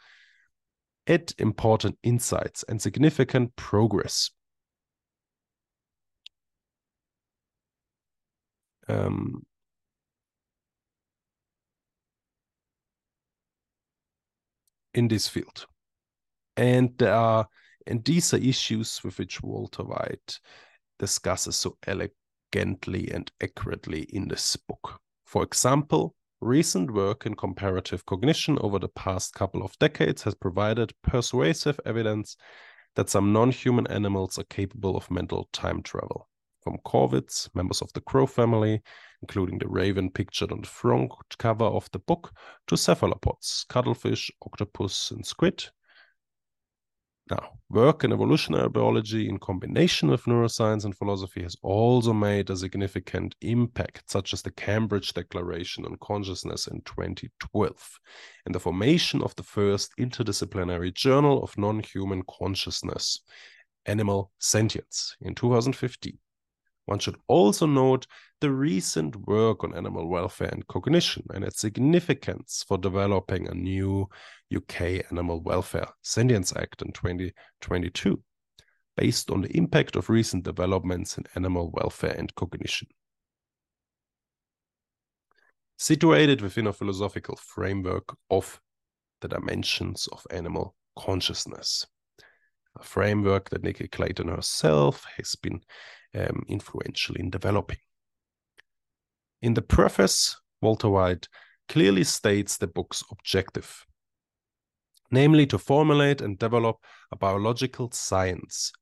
add 1.09 1.33
important 1.39 1.99
insights 2.05 2.65
and 2.69 2.81
significant 2.81 3.57
progress 3.57 4.31
um, 8.89 9.45
in 14.97 15.09
this 15.09 15.29
field. 15.29 15.67
And 16.57 16.91
there 16.99 17.15
are, 17.15 17.47
and 17.87 18.05
these 18.05 18.35
are 18.35 18.39
issues 18.39 19.01
with 19.05 19.19
which 19.19 19.43
Walter 19.43 19.85
Veit 19.85 20.41
discusses 20.99 21.57
so 21.57 21.77
elegantly 21.87 23.11
and 23.13 23.31
accurately 23.41 24.03
in 24.05 24.27
this 24.27 24.57
book. 24.57 24.99
For 25.27 25.43
example, 25.43 26.15
recent 26.41 26.91
work 26.91 27.27
in 27.27 27.35
comparative 27.35 28.05
cognition 28.07 28.59
over 28.61 28.79
the 28.79 28.89
past 28.89 29.35
couple 29.35 29.63
of 29.63 29.79
decades 29.79 30.23
has 30.23 30.35
provided 30.35 30.95
persuasive 31.03 31.79
evidence 31.85 32.37
that 32.95 33.11
some 33.11 33.33
non 33.33 33.51
human 33.51 33.87
animals 33.89 34.39
are 34.39 34.45
capable 34.45 34.97
of 34.97 35.11
mental 35.11 35.49
time 35.53 35.83
travel 35.83 36.29
from 36.67 36.79
corvids, 36.79 37.49
members 37.55 37.81
of 37.81 37.93
the 37.93 38.01
crow 38.01 38.27
family, 38.27 38.83
including 39.23 39.57
the 39.57 39.69
raven 39.69 40.11
pictured 40.11 40.51
on 40.51 40.63
the 40.63 40.67
front 40.67 41.13
cover 41.39 41.65
of 41.65 41.89
the 41.93 42.01
book, 42.01 42.33
to 42.67 42.77
cephalopods, 42.77 43.65
cuttlefish, 43.69 44.33
octopus, 44.45 45.13
and 45.13 45.25
squid. 45.25 45.65
Now, 47.31 47.53
work 47.71 48.03
in 48.03 48.13
evolutionary 48.13 48.69
biology 48.69 49.29
in 49.29 49.39
combination 49.39 50.09
with 50.09 50.25
neuroscience 50.25 50.85
and 50.85 50.97
philosophy 50.97 51.45
has 51.45 51.57
also 51.63 52.13
made 52.13 52.51
a 52.51 52.57
significant 52.57 53.37
impact, 53.41 54.11
such 54.11 54.33
as 54.33 54.43
the 54.43 54.51
Cambridge 54.51 55.15
Declaration 55.15 55.85
on 55.85 55.97
Consciousness 56.03 56.67
in 56.67 56.81
2012 56.81 58.01
and 58.45 58.55
the 58.55 58.61
formation 58.61 59.23
of 59.23 59.37
the 59.37 59.45
first 59.45 59.93
interdisciplinary 60.01 60.93
journal 60.93 61.45
of 61.45 61.57
non 61.57 61.79
human 61.79 62.25
consciousness, 62.29 63.21
Animal 63.87 64.33
Sentience, 64.41 65.17
in 65.21 65.37
2015. 65.37 66.19
One 66.87 67.01
should 67.01 67.17
also 67.27 67.67
note 67.67 68.07
the 68.41 68.51
recent 68.51 69.17
work 69.27 69.65
on 69.65 69.75
animal 69.75 70.09
welfare 70.09 70.49
and 70.49 70.67
cognition 70.69 71.25
and 71.35 71.45
its 71.45 71.61
significance 71.61 72.65
for 72.67 72.79
developing 72.79 73.49
a 73.49 73.55
new 73.55 74.09
UK 74.55 75.11
Animal 75.11 75.41
Welfare 75.43 75.89
Sentience 76.03 76.55
Act 76.55 76.83
in 76.83 76.93
2022, 76.93 78.23
based 78.97 79.31
on 79.33 79.43
the 79.43 79.57
impact 79.57 79.97
of 79.97 80.09
recent 80.09 80.45
developments 80.45 81.19
in 81.19 81.25
animal 81.35 81.71
welfare 81.75 82.15
and 82.17 82.33
cognition. 82.37 82.87
Situated 85.77 86.41
within 86.41 86.69
a 86.69 86.73
philosophical 86.73 87.37
framework 87.37 88.17
of 88.31 88.61
the 89.21 89.29
dimensions 89.29 90.09
of 90.13 90.25
animal 90.31 90.77
consciousness, 90.97 91.85
a 92.79 92.85
framework 92.85 93.51
that 93.51 93.65
Nikki 93.65 93.89
Clayton 93.89 94.29
herself 94.29 95.05
has 95.17 95.35
been 95.35 95.61
um, 96.15 96.45
influential 96.49 97.17
in 97.17 97.31
developing. 97.31 97.79
In 99.43 99.55
the 99.55 99.63
preface, 99.63 100.37
Walter 100.61 100.89
Veit 100.89 101.29
clearly 101.69 102.05
states 102.05 102.57
the 102.57 102.67
book's 102.67 103.03
objective, 103.11 103.85
namely 105.11 105.47
to 105.47 105.59
formulate 105.59 106.21
and 106.21 106.39
develop 106.39 106.77
a 107.13 107.17
biological 107.17 107.91
science 107.93 108.73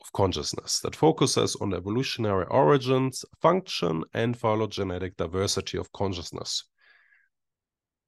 of 0.00 0.12
consciousness 0.12 0.80
that 0.80 0.96
focuses 0.96 1.56
on 1.56 1.70
the 1.70 1.76
evolutionary 1.76 2.46
origins, 2.50 3.24
function, 3.40 4.04
and 4.12 4.36
phylogenetic 4.36 5.16
diversity 5.16 5.78
of 5.78 5.92
consciousness. 5.92 6.64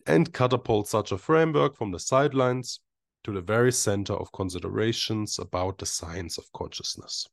and 0.06 0.32
catapult 0.32 0.86
such 0.86 1.12
a 1.12 1.18
framework 1.18 1.76
from 1.76 1.90
the 1.90 1.98
sidelines 1.98 2.80
to 3.25 3.32
the 3.32 3.40
very 3.40 3.72
center 3.72 4.12
of 4.14 4.30
considerations 4.30 5.38
about 5.38 5.78
the 5.78 5.86
science 5.86 6.38
of 6.38 6.44
consciousness. 6.52 7.26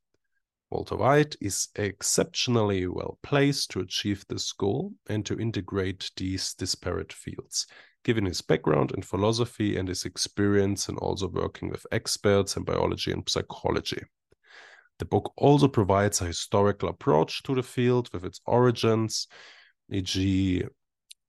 Walter 0.74 0.96
Veit 0.96 1.36
is 1.40 1.68
exceptionally 1.76 2.88
well 2.88 3.20
placed 3.22 3.70
to 3.70 3.82
achieve 3.82 4.26
this 4.28 4.52
goal 4.54 4.92
and 5.08 5.24
to 5.24 5.40
integrate 5.40 6.10
these 6.18 6.56
disparate 6.56 7.14
fields, 7.14 7.68
given 8.04 8.26
his 8.26 8.42
background 8.42 8.92
in 8.92 9.04
philosophy 9.04 9.78
and 9.78 9.88
his 9.88 10.04
experience 10.04 10.90
in 10.90 10.98
also 10.98 11.28
working 11.28 11.70
with 11.70 11.86
experts 11.92 12.58
in 12.58 12.64
biology 12.64 13.12
and 13.12 13.30
psychology. 13.30 14.02
The 14.98 15.06
book 15.06 15.32
also 15.38 15.68
provides 15.68 16.22
a 16.22 16.26
historical 16.26 16.90
approach 16.90 17.44
to 17.44 17.54
the 17.54 17.62
field 17.62 18.10
with 18.12 18.26
its 18.26 18.42
origins, 18.48 19.28
e.g., 19.92 20.64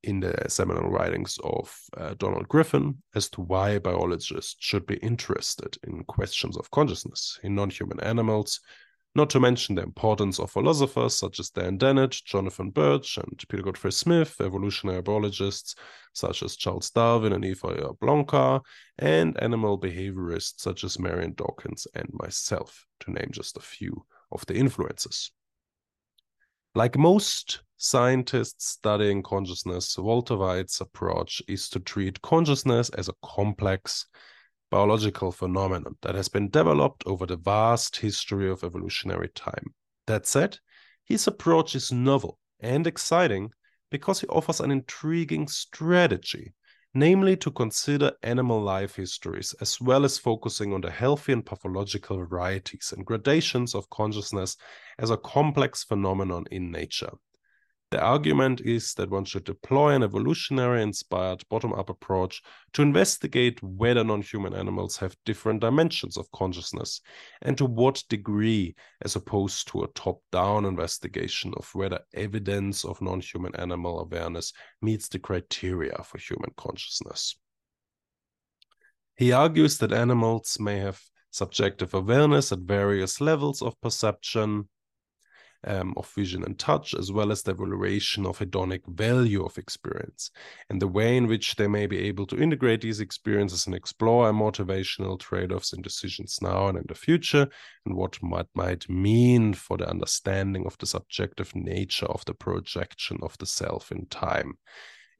in 0.04 0.20
the 0.20 0.34
seminal 0.48 0.90
writings 0.90 1.38
of 1.44 1.74
uh, 1.96 2.14
Donald 2.18 2.48
Griffin 2.48 3.02
as 3.14 3.28
to 3.30 3.42
why 3.42 3.78
biologists 3.78 4.56
should 4.58 4.86
be 4.86 4.96
interested 4.96 5.76
in 5.86 6.04
questions 6.04 6.56
of 6.56 6.70
consciousness 6.70 7.38
in 7.42 7.54
non 7.54 7.68
human 7.70 8.00
animals, 8.00 8.60
not 9.14 9.30
to 9.30 9.40
mention 9.40 9.76
the 9.76 9.82
importance 9.82 10.40
of 10.40 10.50
philosophers 10.50 11.16
such 11.16 11.38
as 11.38 11.50
Dan 11.50 11.78
Dennett, 11.78 12.12
Jonathan 12.24 12.70
Birch, 12.70 13.16
and 13.16 13.42
Peter 13.48 13.62
Godfrey 13.62 13.92
Smith, 13.92 14.40
evolutionary 14.40 15.02
biologists 15.02 15.76
such 16.12 16.42
as 16.42 16.56
Charles 16.56 16.90
Darwin 16.90 17.32
and 17.32 17.44
Eva 17.44 17.68
Jablonka, 17.68 18.60
and 18.98 19.40
animal 19.42 19.78
behaviorists 19.78 20.60
such 20.60 20.82
as 20.82 20.98
Marian 20.98 21.34
Dawkins 21.34 21.86
and 21.94 22.08
myself, 22.12 22.86
to 23.00 23.12
name 23.12 23.30
just 23.30 23.56
a 23.56 23.60
few 23.60 24.04
of 24.32 24.44
the 24.46 24.54
influences. 24.54 25.30
Like 26.74 26.98
most 26.98 27.62
scientists 27.76 28.66
studying 28.68 29.22
consciousness, 29.22 29.96
Walter 29.96 30.36
Veit's 30.36 30.80
approach 30.80 31.40
is 31.46 31.68
to 31.68 31.78
treat 31.78 32.20
consciousness 32.22 32.88
as 32.90 33.08
a 33.08 33.14
complex 33.22 34.06
biological 34.74 35.30
phenomenon 35.30 35.94
that 36.02 36.16
has 36.16 36.28
been 36.28 36.50
developed 36.50 37.04
over 37.06 37.26
the 37.26 37.36
vast 37.36 37.94
history 37.94 38.50
of 38.50 38.64
evolutionary 38.64 39.28
time. 39.28 39.72
That 40.08 40.26
said, 40.26 40.58
his 41.04 41.28
approach 41.28 41.76
is 41.76 41.92
novel 41.92 42.40
and 42.58 42.84
exciting 42.84 43.50
because 43.92 44.20
he 44.20 44.26
offers 44.26 44.58
an 44.58 44.72
intriguing 44.72 45.46
strategy, 45.46 46.54
namely 46.92 47.36
to 47.36 47.52
consider 47.52 48.10
animal 48.24 48.60
life 48.60 48.96
histories 48.96 49.54
as 49.60 49.80
well 49.80 50.04
as 50.04 50.18
focusing 50.18 50.74
on 50.74 50.80
the 50.80 50.90
healthy 50.90 51.32
and 51.32 51.46
pathological 51.46 52.16
varieties 52.26 52.92
and 52.96 53.06
gradations 53.06 53.76
of 53.76 53.88
consciousness 53.90 54.56
as 54.98 55.10
a 55.10 55.16
complex 55.18 55.84
phenomenon 55.84 56.46
in 56.50 56.72
nature. 56.72 57.12
The 57.94 58.02
argument 58.02 58.60
is 58.62 58.92
that 58.94 59.08
one 59.08 59.24
should 59.24 59.44
deploy 59.44 59.94
an 59.94 60.02
evolutionary 60.02 60.82
inspired 60.82 61.48
bottom 61.48 61.72
up 61.72 61.90
approach 61.90 62.42
to 62.72 62.82
investigate 62.82 63.62
whether 63.62 64.02
non 64.02 64.20
human 64.20 64.52
animals 64.52 64.96
have 64.96 65.16
different 65.24 65.60
dimensions 65.60 66.16
of 66.16 66.28
consciousness 66.32 67.00
and 67.42 67.56
to 67.56 67.64
what 67.64 68.02
degree, 68.08 68.74
as 69.02 69.14
opposed 69.14 69.68
to 69.68 69.84
a 69.84 69.92
top 69.94 70.20
down 70.32 70.64
investigation 70.64 71.54
of 71.56 71.72
whether 71.72 72.00
evidence 72.14 72.84
of 72.84 73.00
non 73.00 73.20
human 73.20 73.54
animal 73.54 74.00
awareness 74.00 74.52
meets 74.82 75.06
the 75.06 75.20
criteria 75.20 75.96
for 76.02 76.18
human 76.18 76.50
consciousness. 76.56 77.36
He 79.14 79.30
argues 79.30 79.78
that 79.78 79.92
animals 79.92 80.58
may 80.58 80.78
have 80.78 81.00
subjective 81.30 81.94
awareness 81.94 82.50
at 82.50 82.58
various 82.58 83.20
levels 83.20 83.62
of 83.62 83.80
perception, 83.80 84.68
um, 85.66 85.94
of 85.96 86.08
vision 86.10 86.44
and 86.44 86.58
touch, 86.58 86.94
as 86.94 87.10
well 87.12 87.32
as 87.32 87.42
the 87.42 87.52
evaluation 87.52 88.26
of 88.26 88.38
hedonic 88.38 88.82
value 88.86 89.44
of 89.44 89.58
experience, 89.58 90.30
and 90.70 90.80
the 90.80 90.88
way 90.88 91.16
in 91.16 91.26
which 91.26 91.56
they 91.56 91.66
may 91.66 91.86
be 91.86 91.98
able 91.98 92.26
to 92.26 92.40
integrate 92.40 92.80
these 92.80 93.00
experiences 93.00 93.66
and 93.66 93.74
explore 93.74 94.32
motivational 94.32 95.18
trade 95.18 95.52
offs 95.52 95.72
in 95.72 95.82
decisions 95.82 96.38
now 96.42 96.68
and 96.68 96.78
in 96.78 96.84
the 96.88 96.94
future, 96.94 97.48
and 97.86 97.96
what 97.96 98.22
might, 98.22 98.46
might 98.54 98.88
mean 98.88 99.54
for 99.54 99.76
the 99.76 99.88
understanding 99.88 100.66
of 100.66 100.76
the 100.78 100.86
subjective 100.86 101.54
nature 101.54 102.06
of 102.06 102.24
the 102.24 102.34
projection 102.34 103.18
of 103.22 103.36
the 103.38 103.46
self 103.46 103.90
in 103.90 104.06
time. 104.06 104.58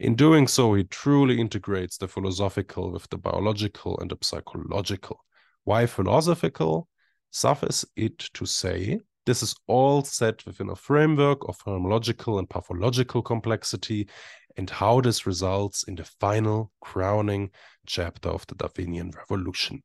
In 0.00 0.16
doing 0.16 0.48
so, 0.48 0.74
he 0.74 0.84
truly 0.84 1.40
integrates 1.40 1.98
the 1.98 2.08
philosophical 2.08 2.90
with 2.90 3.08
the 3.10 3.18
biological 3.18 3.98
and 4.00 4.10
the 4.10 4.18
psychological. 4.22 5.24
Why 5.62 5.86
philosophical? 5.86 6.88
Suffice 7.30 7.84
it 7.96 8.18
to 8.34 8.46
say 8.46 9.00
this 9.26 9.42
is 9.42 9.54
all 9.66 10.02
set 10.02 10.44
within 10.46 10.70
a 10.70 10.76
framework 10.76 11.48
of 11.48 11.58
phenomenological 11.58 12.38
and 12.38 12.48
pathological 12.48 13.22
complexity, 13.22 14.08
and 14.56 14.70
how 14.70 15.00
this 15.00 15.26
results 15.26 15.84
in 15.84 15.94
the 15.94 16.04
final 16.20 16.70
crowning 16.80 17.50
chapter 17.86 18.28
of 18.28 18.46
the 18.46 18.54
Darwinian 18.54 19.10
Revolution. 19.16 19.82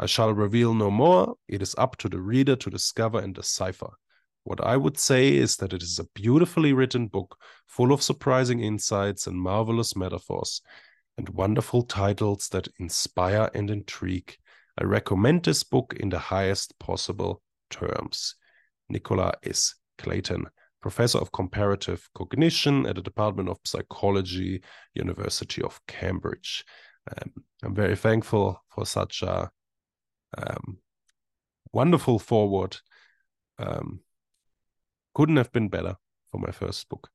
I 0.00 0.06
shall 0.06 0.32
reveal 0.32 0.74
no 0.74 0.90
more. 0.90 1.34
It 1.48 1.62
is 1.62 1.74
up 1.76 1.96
to 1.98 2.08
the 2.08 2.20
reader 2.20 2.56
to 2.56 2.70
discover 2.70 3.18
and 3.18 3.34
decipher. 3.34 3.90
What 4.44 4.64
I 4.64 4.76
would 4.76 4.96
say 4.96 5.34
is 5.34 5.56
that 5.56 5.72
it 5.72 5.82
is 5.82 5.98
a 5.98 6.08
beautifully 6.14 6.72
written 6.72 7.08
book 7.08 7.36
full 7.66 7.92
of 7.92 8.02
surprising 8.02 8.60
insights 8.60 9.26
and 9.26 9.38
marvelous 9.38 9.94
metaphors 9.94 10.62
and 11.18 11.28
wonderful 11.28 11.82
titles 11.82 12.48
that 12.52 12.68
inspire 12.78 13.50
and 13.54 13.70
intrigue. 13.70 14.36
I 14.80 14.84
recommend 14.84 15.44
this 15.44 15.64
book 15.64 15.94
in 15.98 16.08
the 16.08 16.18
highest 16.18 16.78
possible 16.78 17.42
terms. 17.68 18.36
Nicola 18.88 19.34
S. 19.42 19.74
Clayton, 19.98 20.46
professor 20.80 21.18
of 21.18 21.32
comparative 21.32 22.08
cognition 22.14 22.86
at 22.86 22.96
the 22.96 23.02
Department 23.02 23.48
of 23.48 23.58
Psychology, 23.64 24.62
University 24.94 25.62
of 25.62 25.80
Cambridge. 25.86 26.64
Um, 27.10 27.32
I'm 27.62 27.74
very 27.74 27.96
thankful 27.96 28.62
for 28.68 28.86
such 28.86 29.22
a 29.22 29.50
um, 30.36 30.78
wonderful 31.72 32.18
forward. 32.18 32.76
Um, 33.58 34.00
couldn't 35.14 35.36
have 35.36 35.52
been 35.52 35.68
better 35.68 35.96
for 36.30 36.38
my 36.38 36.52
first 36.52 36.88
book. 36.88 37.10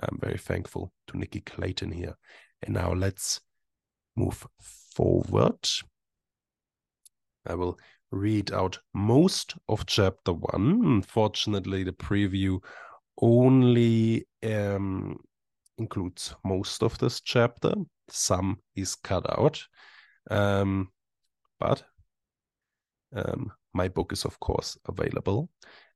I'm 0.00 0.18
very 0.20 0.38
thankful 0.38 0.92
to 1.08 1.18
Nikki 1.18 1.40
Clayton 1.40 1.90
here. 1.90 2.16
And 2.62 2.74
now 2.74 2.92
let's 2.92 3.40
move 4.16 4.46
forward. 4.60 5.68
I 7.46 7.54
will 7.54 7.78
read 8.10 8.52
out 8.52 8.78
most 8.94 9.54
of 9.68 9.86
chapter 9.86 10.32
one. 10.32 10.80
Unfortunately, 10.84 11.84
the 11.84 11.92
preview 11.92 12.58
only 13.20 14.26
um, 14.42 15.18
includes 15.76 16.34
most 16.44 16.82
of 16.82 16.98
this 16.98 17.20
chapter. 17.20 17.74
Some 18.08 18.58
is 18.74 18.94
cut 18.94 19.28
out. 19.38 19.62
Um, 20.30 20.90
but 21.60 21.82
um, 23.14 23.52
my 23.74 23.88
book 23.88 24.12
is, 24.12 24.24
of 24.24 24.38
course, 24.40 24.78
available 24.86 25.50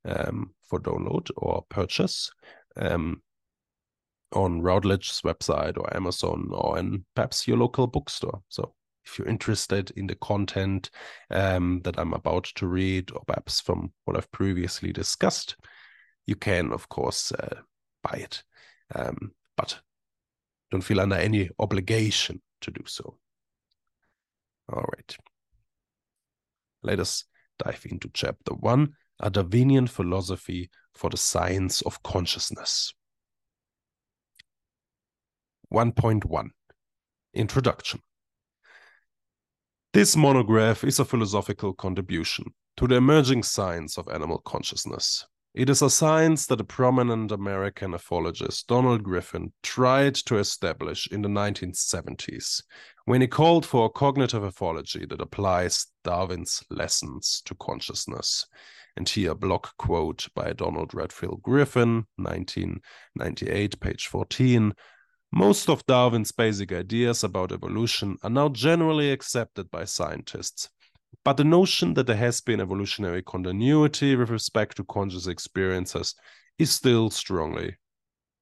um, 0.05 0.53
for 0.69 0.79
download 0.79 1.29
or 1.37 1.63
purchase 1.69 2.31
um, 2.75 3.21
on 4.33 4.61
Routledge's 4.61 5.21
website 5.21 5.77
or 5.77 5.95
Amazon 5.95 6.49
or 6.51 6.79
in 6.79 7.05
perhaps 7.15 7.47
your 7.47 7.57
local 7.57 7.87
bookstore. 7.87 8.41
So 8.49 8.73
if 9.05 9.19
you're 9.19 9.27
interested 9.27 9.91
in 9.91 10.07
the 10.07 10.15
content 10.15 10.89
um, 11.29 11.81
that 11.83 11.99
I'm 11.99 12.13
about 12.13 12.45
to 12.55 12.67
read, 12.67 13.11
or 13.11 13.21
perhaps 13.25 13.59
from 13.59 13.91
what 14.05 14.17
I've 14.17 14.31
previously 14.31 14.91
discussed, 14.91 15.55
you 16.25 16.35
can, 16.35 16.71
of 16.71 16.89
course, 16.89 17.31
uh, 17.31 17.61
buy 18.01 18.17
it. 18.17 18.43
Um, 18.95 19.31
but 19.57 19.79
don't 20.71 20.81
feel 20.81 21.01
under 21.01 21.15
any 21.15 21.49
obligation 21.59 22.41
to 22.61 22.71
do 22.71 22.83
so. 22.85 23.17
All 24.71 24.85
right. 24.95 25.15
Let 26.81 26.99
us 26.99 27.25
dive 27.59 27.85
into 27.89 28.09
chapter 28.13 28.53
one 28.53 28.93
A 29.19 29.29
Darwinian 29.29 29.87
Philosophy 29.87 30.69
for 30.93 31.09
the 31.09 31.17
Science 31.17 31.81
of 31.81 32.01
Consciousness. 32.03 32.93
1.1 35.73 36.49
Introduction 37.33 37.99
this 39.93 40.15
monograph 40.15 40.83
is 40.83 40.97
a 40.97 41.05
philosophical 41.05 41.71
contribution 41.71 42.45
to 42.75 42.87
the 42.87 42.95
emerging 42.95 43.43
science 43.43 43.95
of 43.95 44.07
animal 44.07 44.39
consciousness. 44.39 45.23
It 45.53 45.69
is 45.69 45.83
a 45.83 45.89
science 45.89 46.47
that 46.47 46.59
a 46.59 46.63
prominent 46.63 47.31
American 47.31 47.91
ethologist, 47.91 48.65
Donald 48.65 49.03
Griffin, 49.03 49.53
tried 49.61 50.15
to 50.15 50.39
establish 50.39 51.07
in 51.11 51.21
the 51.21 51.29
1970s 51.29 52.63
when 53.05 53.21
he 53.21 53.27
called 53.27 53.67
for 53.67 53.85
a 53.85 53.89
cognitive 53.91 54.41
ethology 54.41 55.07
that 55.07 55.21
applies 55.21 55.85
Darwin's 56.03 56.63
lessons 56.71 57.43
to 57.45 57.53
consciousness. 57.53 58.47
And 58.97 59.07
here 59.07 59.33
a 59.33 59.35
block 59.35 59.77
quote 59.77 60.27
by 60.33 60.53
Donald 60.53 60.95
Redfield 60.95 61.43
Griffin, 61.43 62.07
1998, 62.15 63.79
page 63.79 64.07
14. 64.07 64.73
Most 65.35 65.67
of 65.67 65.83
Darwin's 65.87 66.31
basic 66.31 66.71
ideas 66.71 67.23
about 67.23 67.51
evolution 67.51 68.17
are 68.21 68.29
now 68.29 68.49
generally 68.49 69.11
accepted 69.11 69.71
by 69.71 69.83
scientists, 69.83 70.69
but 71.25 71.37
the 71.37 71.43
notion 71.43 71.95
that 71.95 72.05
there 72.05 72.15
has 72.17 72.39
been 72.39 72.61
evolutionary 72.61 73.23
continuity 73.23 74.15
with 74.15 74.29
respect 74.29 74.77
to 74.77 74.83
conscious 74.83 75.25
experiences 75.25 76.13
is 76.59 76.69
still 76.69 77.09
strongly 77.09 77.77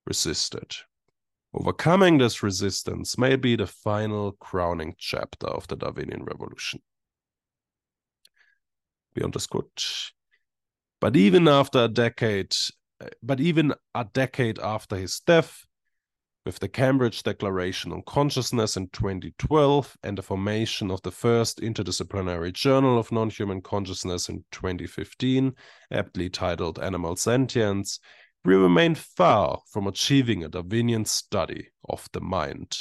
resisted. 0.05 0.75
Overcoming 1.53 2.17
this 2.17 2.43
resistance 2.43 3.17
may 3.17 3.37
be 3.37 3.55
the 3.55 3.67
final 3.67 4.33
crowning 4.33 4.93
chapter 4.97 5.47
of 5.47 5.65
the 5.69 5.77
Darwinian 5.77 6.25
revolution. 6.25 6.81
Beyond 9.13 9.33
this 9.33 9.47
quote. 9.47 10.11
But 10.99 11.15
even 11.15 11.47
after 11.47 11.85
a 11.85 11.87
decade, 11.87 12.53
eh, 13.01 13.07
but 13.23 13.39
even 13.39 13.75
a 13.95 14.03
decade 14.03 14.59
after 14.59 14.97
his 14.97 15.21
death, 15.21 15.65
with 16.45 16.59
the 16.59 16.67
Cambridge 16.67 17.21
Declaration 17.23 17.91
on 17.91 18.01
Consciousness 18.07 18.75
in 18.75 18.87
2012 18.89 19.97
and 20.03 20.17
the 20.17 20.23
formation 20.23 20.89
of 20.89 21.01
the 21.03 21.11
first 21.11 21.59
interdisciplinary 21.61 22.51
journal 22.51 22.97
of 22.97 23.11
non-human 23.11 23.61
consciousness 23.61 24.27
in 24.27 24.43
2015, 24.51 25.53
aptly 25.91 26.29
titled 26.29 26.79
Animal 26.79 27.15
Sentience, 27.15 27.99
we 28.43 28.55
remain 28.55 28.95
far 28.95 29.59
from 29.71 29.85
achieving 29.85 30.43
a 30.43 30.49
Darwinian 30.49 31.05
study 31.05 31.67
of 31.87 32.09
the 32.11 32.21
mind. 32.21 32.75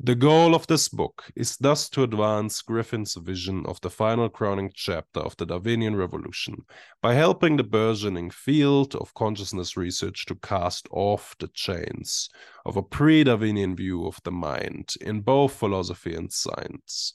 The 0.00 0.14
goal 0.14 0.54
of 0.54 0.68
this 0.68 0.88
book 0.88 1.24
is 1.34 1.56
thus 1.56 1.88
to 1.90 2.04
advance 2.04 2.62
Griffin's 2.62 3.16
vision 3.16 3.66
of 3.66 3.80
the 3.80 3.90
final 3.90 4.28
crowning 4.28 4.70
chapter 4.72 5.18
of 5.18 5.36
the 5.36 5.44
Darwinian 5.44 5.96
Revolution 5.96 6.64
by 7.02 7.14
helping 7.14 7.56
the 7.56 7.64
burgeoning 7.64 8.30
field 8.30 8.94
of 8.94 9.12
consciousness 9.14 9.76
research 9.76 10.24
to 10.26 10.36
cast 10.36 10.86
off 10.92 11.34
the 11.40 11.48
chains 11.48 12.28
of 12.64 12.76
a 12.76 12.82
pre 12.82 13.24
Darwinian 13.24 13.74
view 13.74 14.06
of 14.06 14.20
the 14.22 14.30
mind 14.30 14.94
in 15.00 15.20
both 15.20 15.54
philosophy 15.54 16.14
and 16.14 16.32
science. 16.32 17.14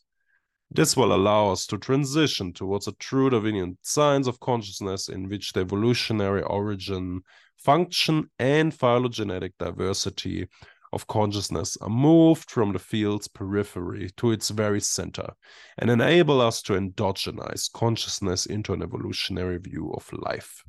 This 0.69 0.97
will 0.97 1.15
allow 1.15 1.51
us 1.53 1.65
to 1.67 1.77
transition 1.77 2.51
towards 2.51 2.89
a 2.89 2.93
true 2.93 3.29
Darwinian 3.29 3.77
science 3.81 4.27
of 4.27 4.41
consciousness 4.41 5.07
in 5.07 5.29
which 5.29 5.53
the 5.53 5.61
evolutionary 5.61 6.41
origin, 6.41 7.21
function, 7.55 8.29
and 8.39 8.73
phylogenetic 8.73 9.53
diversity 9.57 10.49
of 10.93 11.07
consciousness 11.07 11.77
are 11.81 11.89
moved 11.89 12.49
from 12.49 12.71
the 12.71 12.79
field's 12.79 13.27
periphery 13.27 14.09
to 14.17 14.31
its 14.31 14.49
very 14.49 14.79
center 14.79 15.33
and 15.77 15.89
enable 15.89 16.39
us 16.39 16.61
to 16.61 16.73
endogenize 16.73 17.71
consciousness 17.71 18.45
into 18.45 18.73
an 18.73 18.81
evolutionary 18.81 19.57
view 19.57 19.91
of 19.93 20.09
life. 20.13 20.63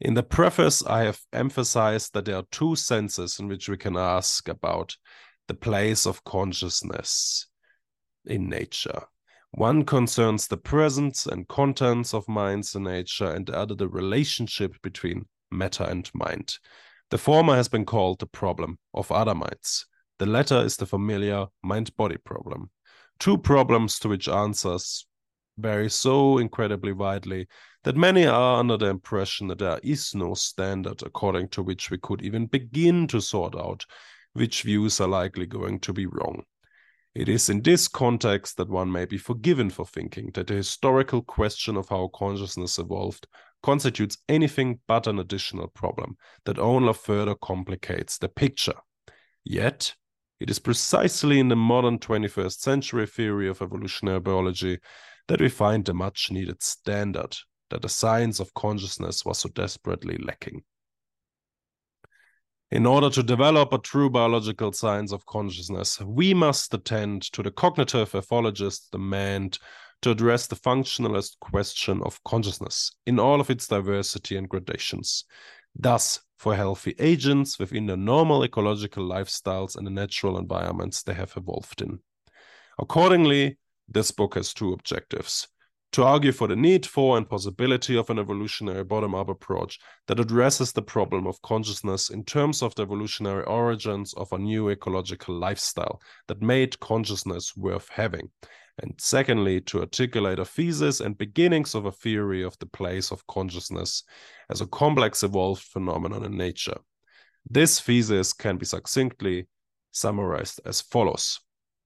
In 0.00 0.14
the 0.14 0.22
preface, 0.22 0.84
I 0.84 1.04
have 1.04 1.20
emphasized 1.32 2.14
that 2.14 2.24
there 2.24 2.36
are 2.36 2.46
two 2.50 2.74
senses 2.74 3.38
in 3.38 3.48
which 3.48 3.68
we 3.68 3.76
can 3.76 3.96
ask 3.96 4.48
about 4.48 4.96
the 5.46 5.54
place 5.54 6.06
of 6.06 6.24
consciousness 6.24 7.46
in 8.24 8.48
nature. 8.48 9.02
One 9.52 9.84
concerns 9.84 10.46
the 10.46 10.56
presence 10.56 11.26
and 11.26 11.48
contents 11.48 12.14
of 12.14 12.28
minds 12.28 12.74
in 12.74 12.84
nature, 12.84 13.30
and 13.30 13.46
the 13.46 13.56
other 13.56 13.74
the 13.74 13.88
relationship 13.88 14.80
between 14.80 15.26
matter 15.50 15.84
and 15.84 16.08
mind. 16.14 16.58
The 17.10 17.18
former 17.18 17.56
has 17.56 17.68
been 17.68 17.84
called 17.84 18.20
the 18.20 18.26
problem 18.26 18.78
of 18.94 19.10
other 19.10 19.34
minds. 19.34 19.86
The 20.18 20.26
latter 20.26 20.58
is 20.58 20.76
the 20.76 20.86
familiar 20.86 21.46
mind 21.62 21.96
body 21.96 22.16
problem. 22.16 22.70
Two 23.18 23.36
problems 23.36 23.98
to 23.98 24.08
which 24.08 24.28
answers 24.28 25.06
vary 25.58 25.90
so 25.90 26.38
incredibly 26.38 26.92
widely 26.92 27.48
that 27.82 27.96
many 27.96 28.26
are 28.26 28.60
under 28.60 28.76
the 28.76 28.86
impression 28.86 29.48
that 29.48 29.58
there 29.58 29.80
is 29.82 30.14
no 30.14 30.34
standard 30.34 31.02
according 31.02 31.48
to 31.48 31.62
which 31.62 31.90
we 31.90 31.98
could 31.98 32.22
even 32.22 32.46
begin 32.46 33.06
to 33.08 33.20
sort 33.20 33.56
out 33.56 33.84
which 34.34 34.62
views 34.62 35.00
are 35.00 35.08
likely 35.08 35.46
going 35.46 35.80
to 35.80 35.92
be 35.92 36.06
wrong. 36.06 36.44
It 37.14 37.28
is 37.28 37.50
in 37.50 37.62
this 37.62 37.88
context 37.88 38.56
that 38.58 38.68
one 38.68 38.92
may 38.92 39.04
be 39.04 39.18
forgiven 39.18 39.70
for 39.70 39.84
thinking 39.84 40.30
that 40.34 40.46
the 40.46 40.54
historical 40.54 41.22
question 41.22 41.76
of 41.76 41.88
how 41.88 42.08
consciousness 42.14 42.78
evolved 42.78 43.26
constitutes 43.62 44.18
anything 44.28 44.80
but 44.86 45.06
an 45.06 45.18
additional 45.18 45.68
problem 45.68 46.16
that 46.44 46.58
only 46.58 46.92
further 46.92 47.34
complicates 47.34 48.18
the 48.18 48.28
picture. 48.28 48.80
Yet, 49.44 49.94
it 50.38 50.50
is 50.50 50.58
precisely 50.58 51.38
in 51.38 51.48
the 51.48 51.56
modern 51.56 51.98
21st 51.98 52.60
century 52.60 53.06
theory 53.06 53.48
of 53.48 53.60
evolutionary 53.60 54.20
biology 54.20 54.78
that 55.28 55.40
we 55.40 55.48
find 55.48 55.84
the 55.84 55.94
much 55.94 56.30
needed 56.30 56.62
standard 56.62 57.36
that 57.68 57.82
the 57.82 57.88
science 57.88 58.40
of 58.40 58.52
consciousness 58.54 59.24
was 59.24 59.38
so 59.38 59.48
desperately 59.50 60.18
lacking. 60.18 60.62
In 62.70 62.86
order 62.86 63.10
to 63.10 63.22
develop 63.22 63.72
a 63.72 63.78
true 63.78 64.08
biological 64.08 64.72
science 64.72 65.12
of 65.12 65.26
consciousness, 65.26 66.00
we 66.00 66.34
must 66.34 66.72
attend 66.72 67.22
to 67.32 67.42
the 67.42 67.50
cognitive 67.50 68.12
ethologist's 68.12 68.88
demand 68.90 69.58
to 70.02 70.10
address 70.10 70.46
the 70.46 70.56
functionalist 70.56 71.38
question 71.40 72.02
of 72.02 72.22
consciousness 72.24 72.92
in 73.06 73.18
all 73.18 73.40
of 73.40 73.50
its 73.50 73.66
diversity 73.66 74.36
and 74.36 74.48
gradations. 74.48 75.24
Thus, 75.74 76.20
for 76.38 76.56
healthy 76.56 76.94
agents 76.98 77.58
within 77.58 77.86
the 77.86 77.96
normal 77.96 78.44
ecological 78.44 79.06
lifestyles 79.06 79.76
and 79.76 79.86
the 79.86 79.90
natural 79.90 80.38
environments 80.38 81.02
they 81.02 81.12
have 81.12 81.34
evolved 81.36 81.82
in. 81.82 81.98
Accordingly, 82.78 83.58
this 83.88 84.10
book 84.10 84.36
has 84.36 84.54
two 84.54 84.72
objectives 84.72 85.46
to 85.92 86.04
argue 86.04 86.30
for 86.30 86.46
the 86.46 86.56
need 86.56 86.86
for 86.86 87.16
and 87.16 87.28
possibility 87.28 87.96
of 87.96 88.08
an 88.10 88.18
evolutionary 88.18 88.84
bottom 88.84 89.14
up 89.14 89.28
approach 89.28 89.78
that 90.06 90.20
addresses 90.20 90.72
the 90.72 90.82
problem 90.82 91.26
of 91.26 91.42
consciousness 91.42 92.10
in 92.10 92.24
terms 92.24 92.62
of 92.62 92.74
the 92.76 92.82
evolutionary 92.82 93.44
origins 93.44 94.14
of 94.14 94.32
a 94.32 94.38
new 94.38 94.70
ecological 94.70 95.34
lifestyle 95.34 96.00
that 96.28 96.40
made 96.40 96.78
consciousness 96.78 97.56
worth 97.56 97.88
having, 97.88 98.30
and 98.82 98.94
secondly, 98.98 99.60
to 99.62 99.80
articulate 99.80 100.38
a 100.38 100.44
thesis 100.44 101.00
and 101.00 101.18
beginnings 101.18 101.74
of 101.74 101.86
a 101.86 101.92
theory 101.92 102.42
of 102.42 102.58
the 102.58 102.66
place 102.66 103.10
of 103.10 103.26
consciousness 103.26 104.04
as 104.48 104.60
a 104.60 104.66
complex 104.66 105.22
evolved 105.22 105.62
phenomenon 105.62 106.24
in 106.24 106.36
nature. 106.36 106.78
This 107.48 107.80
thesis 107.80 108.32
can 108.32 108.56
be 108.56 108.66
succinctly 108.66 109.48
summarized 109.92 110.60
as 110.64 110.80
follows 110.80 111.40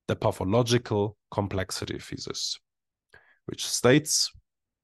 the 0.08 0.16
pathological 0.16 1.16
complexity 1.30 1.98
thesis, 1.98 2.58
which 3.46 3.66
states 3.66 4.30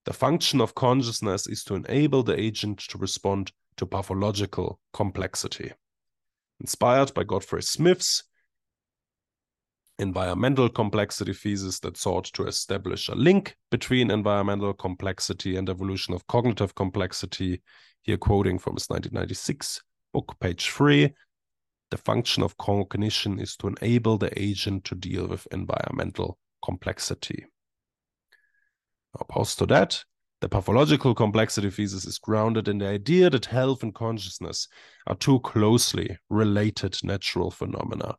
the 0.06 0.12
function 0.12 0.60
of 0.60 0.74
consciousness 0.74 1.46
is 1.46 1.62
to 1.64 1.74
enable 1.74 2.22
the 2.22 2.38
agent 2.38 2.78
to 2.88 2.98
respond 2.98 3.52
to 3.76 3.86
pathological 3.86 4.80
complexity. 4.92 5.72
Inspired 6.60 7.12
by 7.14 7.24
Godfrey 7.24 7.62
Smith's 7.62 8.24
environmental 10.00 10.68
complexity 10.68 11.32
thesis 11.32 11.78
that 11.80 11.96
sought 11.96 12.24
to 12.24 12.46
establish 12.46 13.08
a 13.08 13.14
link 13.14 13.56
between 13.70 14.10
environmental 14.10 14.72
complexity 14.72 15.56
and 15.56 15.68
evolution 15.68 16.14
of 16.14 16.26
cognitive 16.26 16.74
complexity. 16.74 17.62
Here, 18.02 18.16
quoting 18.16 18.58
from 18.58 18.74
his 18.74 18.86
1996 18.88 19.82
book, 20.12 20.34
page 20.40 20.70
three 20.70 21.14
the 21.90 21.96
function 21.96 22.42
of 22.42 22.56
cognition 22.56 23.40
is 23.40 23.56
to 23.56 23.66
enable 23.66 24.16
the 24.16 24.30
agent 24.40 24.84
to 24.84 24.94
deal 24.94 25.26
with 25.26 25.46
environmental 25.50 26.38
complexity. 26.64 27.44
Opposed 29.18 29.58
to 29.58 29.66
that, 29.66 30.04
the 30.40 30.48
pathological 30.48 31.14
complexity 31.14 31.68
thesis 31.68 32.06
is 32.06 32.18
grounded 32.18 32.68
in 32.68 32.78
the 32.78 32.86
idea 32.86 33.28
that 33.28 33.46
health 33.46 33.82
and 33.82 33.94
consciousness 33.94 34.68
are 35.08 35.16
two 35.16 35.40
closely 35.40 36.16
related 36.30 36.96
natural 37.02 37.50
phenomena 37.50 38.14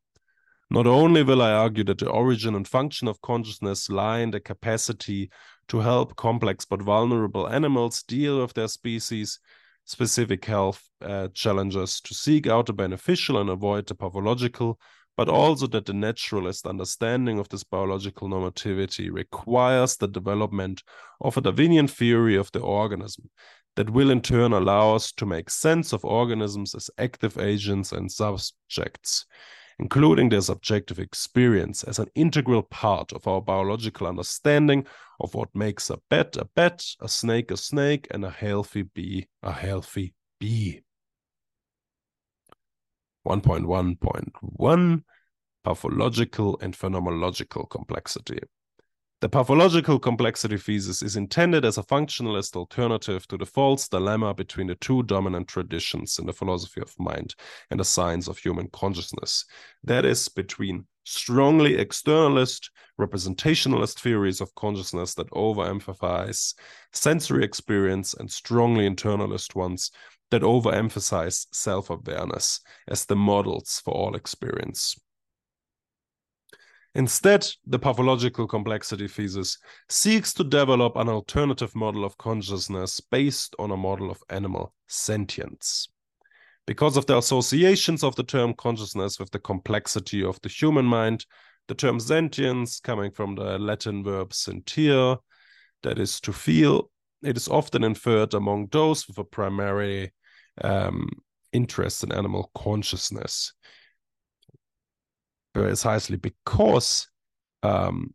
not 0.72 0.88
only 0.88 1.22
will 1.22 1.42
I 1.42 1.52
argue 1.52 1.84
that 1.84 1.98
the 1.98 2.10
origin 2.10 2.56
and 2.56 2.66
function 2.66 3.10
of 3.10 3.22
consciousness 3.22 3.90
lie 3.90 4.20
in 4.20 4.32
the 4.32 4.40
capacity 4.40 5.30
to 5.68 5.82
help 5.82 6.16
complex 6.16 6.64
but 6.64 6.82
vulnerable 6.82 7.50
animals 7.50 8.04
deal 8.04 8.42
with 8.42 8.54
their 8.54 8.70
species 8.70 9.38
specific 9.84 10.46
health 10.46 10.82
uh, 11.02 11.28
challenges 11.34 12.00
to 12.00 12.14
seek 12.14 12.48
out 12.48 12.68
the 12.68 12.74
beneficial 12.74 13.42
and 13.42 13.50
avoid 13.50 13.86
the 13.86 13.96
pathological, 13.96 14.80
but 15.18 15.28
also 15.28 15.68
that 15.68 15.86
the 15.86 15.94
naturalist 15.94 16.66
understanding 16.66 17.38
of 17.38 17.50
this 17.50 17.66
biological 17.66 18.30
normativity 18.30 19.12
requires 19.12 19.98
the 19.98 20.08
development 20.08 20.84
of 21.20 21.36
a 21.36 21.42
Darwinian 21.42 21.90
theory 21.90 22.38
of 22.38 22.50
the 22.54 22.62
organism 22.62 23.30
that 23.76 23.90
will 23.90 24.10
in 24.10 24.22
turn 24.22 24.54
allow 24.54 24.96
us 24.96 25.12
to 25.12 25.26
make 25.26 25.50
sense 25.50 25.92
of 25.92 26.06
organisms 26.06 26.74
as 26.76 26.90
active 26.98 27.38
agents 27.38 27.92
and 27.92 28.10
subjects 28.10 29.26
including 29.82 30.30
their 30.30 30.42
subjective 30.42 31.00
experience 31.00 31.84
as 31.84 31.98
an 31.98 32.08
integral 32.14 32.62
part 32.62 33.12
of 33.14 33.28
our 33.28 33.42
biological 33.42 34.06
understanding 34.06 34.86
of 35.20 35.34
what 35.34 35.50
makes 35.56 35.90
a 35.90 35.98
bat 36.08 36.38
a 36.38 36.46
bat, 36.56 36.86
a 37.00 37.10
snake 37.10 37.50
a 37.50 37.58
snake, 37.58 38.08
and 38.12 38.24
a 38.24 38.30
healthy 38.30 38.84
bee 38.84 39.28
a 39.42 39.52
healthy 39.52 40.14
bee. 40.40 40.82
1.1.1 43.28 45.04
Pathological 45.64 46.60
and 46.60 46.76
Phenomenological 46.76 47.70
Complexity. 47.70 48.40
The 49.22 49.30
pathological 49.30 50.00
complexity 50.00 50.58
thesis 50.58 51.04
is 51.04 51.16
intended 51.16 51.64
as 51.64 51.78
a 51.78 51.84
functionalist 51.84 52.56
alternative 52.56 53.28
to 53.28 53.38
the 53.38 53.46
false 53.46 53.88
dilemma 53.88 54.34
between 54.34 54.66
the 54.66 54.74
two 54.74 55.04
dominant 55.04 55.48
traditions 55.48 56.18
in 56.18 56.26
the 56.26 56.34
philosophy 56.34 56.82
of 56.82 56.96
mind 56.98 57.36
and 57.70 57.80
the 57.80 57.86
science 57.86 58.28
of 58.28 58.40
human 58.40 58.68
consciousness. 58.70 59.46
That 59.84 60.06
is, 60.06 60.28
between 60.28 60.88
strongly 61.04 61.78
externalist, 61.78 62.72
representationalist 63.00 64.00
theories 64.00 64.42
of 64.42 64.56
consciousness 64.56 65.14
that 65.14 65.30
overemphasize 65.30 66.56
sensory 66.92 67.44
experience 67.44 68.16
and 68.16 68.32
strongly 68.32 68.90
internalist 68.90 69.54
ones 69.54 69.92
that 70.32 70.42
overemphasize 70.42 71.46
self 71.54 71.92
awareness 71.92 72.60
as 72.88 73.06
the 73.06 73.16
models 73.16 73.84
for 73.86 73.94
all 73.94 74.16
experience. 74.16 74.96
Instead, 76.94 77.48
the 77.66 77.80
pathological 77.80 78.48
complexity 78.48 79.08
thesis 79.08 79.58
seeks 79.88 80.34
to 80.34 80.44
develop 80.44 80.98
an 80.98 81.08
alternative 81.08 81.74
model 81.74 82.04
of 82.04 82.18
consciousness 82.18 83.00
based 83.00 83.56
on 83.60 83.72
a 83.72 83.78
model 83.78 84.12
of 84.12 84.22
animal 84.30 84.74
sentience. 84.88 85.88
Because 86.68 86.98
of 86.98 87.06
the 87.06 87.18
associations 87.18 88.04
of 88.04 88.16
the 88.16 88.24
term 88.24 88.54
consciousness 88.54 89.20
with 89.20 89.32
the 89.32 89.40
complexity 89.40 90.24
of 90.24 90.40
the 90.42 90.50
human 90.50 90.86
mind, 90.86 91.26
the 91.68 91.76
term 91.76 92.00
sentience, 92.00 92.82
coming 92.82 93.12
from 93.12 93.36
the 93.36 93.58
Latin 93.58 94.04
verb 94.04 94.34
sentire, 94.34 95.16
that 95.84 95.98
is 95.98 96.20
to 96.22 96.34
feel, 96.34 96.92
it 97.24 97.38
is 97.38 97.48
often 97.48 97.86
inferred 97.86 98.34
among 98.34 98.68
those 98.68 99.08
with 99.08 99.18
a 99.18 99.24
primary 99.24 100.12
um, 100.62 101.08
interest 101.54 102.04
in 102.04 102.12
animal 102.12 102.52
consciousness 102.54 103.54
precisely 105.54 106.18
because 106.18 107.08
um, 107.64 108.14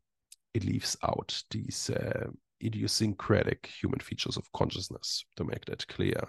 it 0.55 0.65
leaves 0.65 0.97
out 1.03 1.43
these 1.51 1.91
uh, 1.91 2.29
idiosyncratic 2.65 3.71
human 3.81 4.01
features 4.01 4.37
of 4.37 4.51
consciousness, 4.53 5.25
to 5.37 5.45
make 5.45 5.65
that 5.67 5.87
clear. 5.89 6.21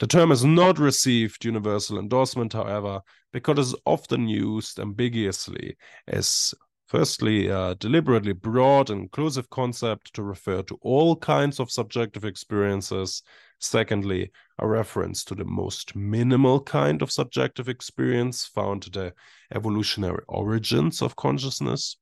The 0.00 0.06
term 0.06 0.30
has 0.30 0.44
not 0.44 0.78
received 0.78 1.44
universal 1.44 1.98
endorsement, 1.98 2.52
however, 2.52 3.00
because 3.32 3.58
it 3.58 3.62
is 3.62 3.74
often 3.84 4.28
used 4.28 4.78
ambiguously 4.78 5.76
as 6.06 6.54
Firstly, 6.88 7.48
a 7.48 7.74
deliberately 7.74 8.32
broad 8.32 8.88
and 8.88 9.02
inclusive 9.02 9.50
concept 9.50 10.14
to 10.14 10.22
refer 10.22 10.62
to 10.62 10.78
all 10.80 11.14
kinds 11.16 11.60
of 11.60 11.70
subjective 11.70 12.24
experiences. 12.24 13.22
Secondly, 13.60 14.30
a 14.58 14.68
reference 14.68 15.24
to 15.24 15.34
the 15.34 15.44
most 15.44 15.96
minimal 15.96 16.60
kind 16.60 17.02
of 17.02 17.10
subjective 17.10 17.68
experience 17.68 18.44
found 18.44 18.86
in 18.86 18.92
the 18.92 19.14
evolutionary 19.54 20.22
origins 20.28 21.02
of 21.02 21.16
consciousness. 21.16 21.96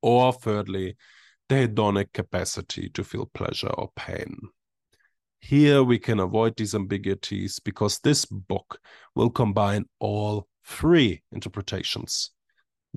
Or 0.00 0.32
thirdly, 0.32 0.96
the 1.48 1.66
hedonic 1.66 2.12
capacity 2.12 2.88
to 2.90 3.04
feel 3.04 3.30
pleasure 3.34 3.68
or 3.68 3.90
pain. 3.94 4.36
Here 5.40 5.82
we 5.82 5.98
can 5.98 6.18
avoid 6.18 6.56
these 6.56 6.74
ambiguities 6.74 7.60
because 7.60 7.98
this 7.98 8.24
book 8.24 8.80
will 9.14 9.30
combine 9.30 9.84
all 10.00 10.48
three 10.64 11.22
interpretations 11.30 12.30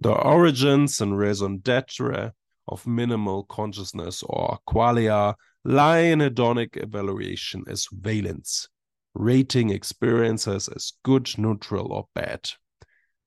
the 0.01 0.11
origins 0.11 1.01
and 1.01 1.17
raison 1.17 1.57
d'etre 1.57 2.31
of 2.67 2.87
minimal 2.87 3.43
consciousness 3.43 4.23
or 4.23 4.57
qualia 4.67 5.35
lie 5.63 5.99
in 5.99 6.19
hedonic 6.19 6.81
evaluation 6.81 7.63
as 7.67 7.87
valence, 7.91 8.67
rating 9.13 9.69
experiences 9.69 10.67
as 10.67 10.93
good, 11.03 11.29
neutral, 11.37 11.91
or 11.91 12.07
bad. 12.15 12.49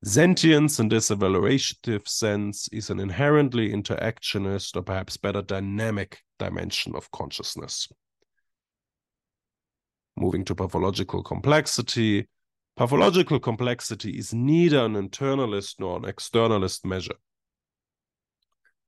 Sentience 0.05 0.81
in 0.81 0.89
this 0.89 1.11
evaluative 1.11 2.09
sense 2.09 2.69
is 2.73 2.91
an 2.91 2.99
inherently 2.99 3.73
interactionist 3.73 4.77
or 4.77 4.83
perhaps 4.83 5.17
better 5.17 5.43
dynamic 5.43 6.19
dimension 6.39 6.97
of 6.97 7.11
consciousness. 7.13 7.89
Moving 10.17 10.45
to 10.47 10.55
pathological 10.55 11.23
complexity, 11.23 12.27
Pathological 12.75 13.39
complexity 13.39 14.17
is 14.17 14.33
neither 14.33 14.87
an 14.87 14.95
internalist 14.95 15.75
nor 15.79 15.99
an 15.99 16.05
externalist 16.05 16.87
measure, 16.87 17.17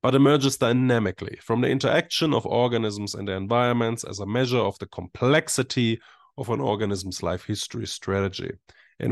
but 0.05 0.15
emerges 0.15 0.59
dynamically 0.59 1.39
from 1.41 1.63
the 1.63 1.71
interaction 1.71 2.35
of 2.35 2.45
organisms 2.45 3.15
and 3.15 3.27
their 3.27 3.39
environments 3.39 4.05
as 4.05 4.19
a 4.19 4.27
measure 4.27 4.59
of 4.59 4.79
the 4.79 4.87
complexity 4.89 5.99
of 6.37 6.51
an 6.51 6.61
organism's 6.61 7.23
life 7.23 7.47
history 7.47 7.87
strategy, 7.87 8.51
and 9.01 9.11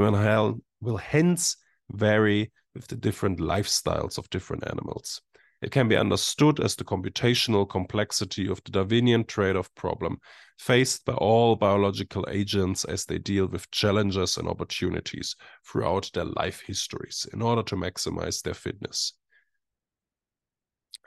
will 0.82 0.96
hence 0.98 1.56
vary 1.92 2.52
with 2.74 2.88
the 2.88 2.96
different 2.96 3.38
lifestyles 3.38 4.18
of 4.18 4.28
different 4.28 4.68
animals. 4.68 5.22
It 5.62 5.70
can 5.70 5.88
be 5.88 5.96
understood 5.96 6.60
as 6.60 6.76
the 6.76 6.84
computational 6.84 7.66
complexity 7.66 8.46
of 8.46 8.62
the 8.64 8.72
Darwinian 8.72 9.24
trade 9.24 9.56
off 9.56 9.74
problem 9.74 10.18
faced 10.58 11.06
by 11.06 11.14
all 11.14 11.56
biological 11.56 12.26
agents 12.28 12.84
as 12.84 13.06
they 13.06 13.16
deal 13.16 13.46
with 13.46 13.70
challenges 13.70 14.36
and 14.36 14.46
opportunities 14.46 15.36
throughout 15.66 16.10
their 16.12 16.26
life 16.26 16.60
histories 16.66 17.26
in 17.32 17.40
order 17.40 17.62
to 17.62 17.76
maximize 17.76 18.42
their 18.42 18.52
fitness. 18.52 19.14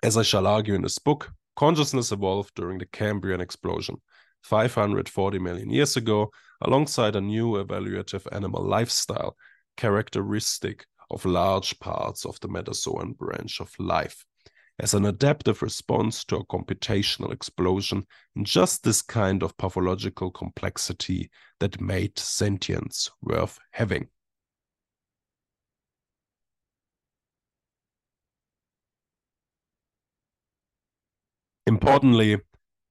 As 0.06 0.18
I 0.18 0.22
shall 0.22 0.46
argue 0.46 0.76
in 0.76 0.84
this 0.84 1.00
book, 1.00 1.34
consciousness 1.56 2.12
evolved 2.12 2.54
during 2.54 2.78
the 2.78 2.86
Cambrian 2.86 3.42
explosion 3.42 3.96
540 4.44 5.40
million 5.40 5.72
years 5.72 5.98
ago 5.98 6.30
alongside 6.62 7.16
a 7.16 7.22
new 7.22 7.54
evaluative 7.54 8.28
animal 8.32 8.64
lifestyle 8.64 9.36
characteristic 9.78 10.86
of 11.10 11.26
large 11.26 11.80
parts 11.80 12.24
of 12.24 12.40
the 12.42 12.48
Metazoan 12.48 13.18
branch 13.18 13.60
of 13.60 13.72
life 13.80 14.24
as 14.78 14.94
an 14.94 15.08
adaptive 15.08 15.64
response 15.64 16.24
to 16.26 16.36
a 16.36 16.46
computational 16.46 17.34
explosion 17.34 18.06
in 18.36 18.46
just 18.46 18.84
this 18.84 19.02
kind 19.02 19.42
of 19.42 19.58
pathological 19.58 20.30
complexity 20.30 21.32
that 21.60 21.82
made 21.82 22.20
sentience 22.20 23.10
worth 23.24 23.58
having. 23.72 24.08
Importantly, 31.76 32.40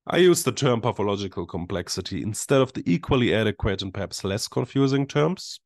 I 0.06 0.18
use 0.18 0.42
the 0.42 0.52
term 0.52 0.82
pathological 0.82 1.46
complexity 1.46 2.22
instead 2.22 2.60
of 2.60 2.74
the 2.74 2.82
equally 2.84 3.34
adequate 3.34 3.80
and 3.80 3.94
perhaps 3.94 4.24
less 4.24 4.46
confusing 4.46 5.06
terms. 5.06 5.58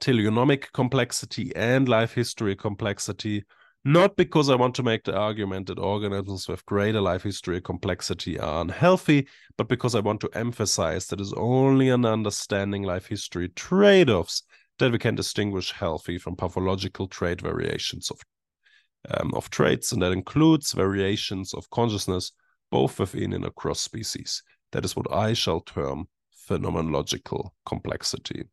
Teleonomic 0.00 0.72
complexity 0.72 1.54
and 1.54 1.86
life 1.86 2.14
history 2.14 2.56
complexity 2.56 3.44
not 3.84 4.16
because 4.16 4.48
I 4.48 4.54
want 4.54 4.74
to 4.76 4.82
make 4.82 5.04
the 5.04 5.14
argument 5.14 5.66
that 5.66 5.78
organisms 5.78 6.48
with 6.48 6.64
greater 6.64 7.00
life 7.00 7.24
history 7.24 7.60
complexity 7.60 8.38
are 8.38 8.62
unhealthy, 8.62 9.26
but 9.58 9.68
because 9.68 9.94
I 9.94 10.00
want 10.00 10.20
to 10.20 10.30
emphasize 10.32 11.08
that 11.08 11.20
it's 11.20 11.34
only 11.36 11.90
an 11.90 12.06
understanding 12.06 12.84
life 12.84 13.06
history 13.06 13.48
trade 13.50 14.08
offs 14.08 14.44
that 14.78 14.92
we 14.92 14.98
can 14.98 15.14
distinguish 15.14 15.72
healthy 15.72 16.16
from 16.16 16.36
pathological 16.36 17.06
trait 17.08 17.42
variations 17.42 18.10
of, 18.10 18.20
um, 19.10 19.32
of 19.34 19.50
traits, 19.50 19.92
and 19.92 20.02
that 20.02 20.12
includes 20.12 20.72
variations 20.72 21.54
of 21.54 21.68
consciousness 21.70 22.32
both 22.70 22.98
within 22.98 23.32
and 23.32 23.44
across 23.44 23.80
species. 23.80 24.42
That 24.72 24.84
is 24.84 24.96
what 24.96 25.12
I 25.12 25.34
shall 25.34 25.60
term 25.60 26.08
phenomenological 26.48 27.50
complexity. 27.66 28.44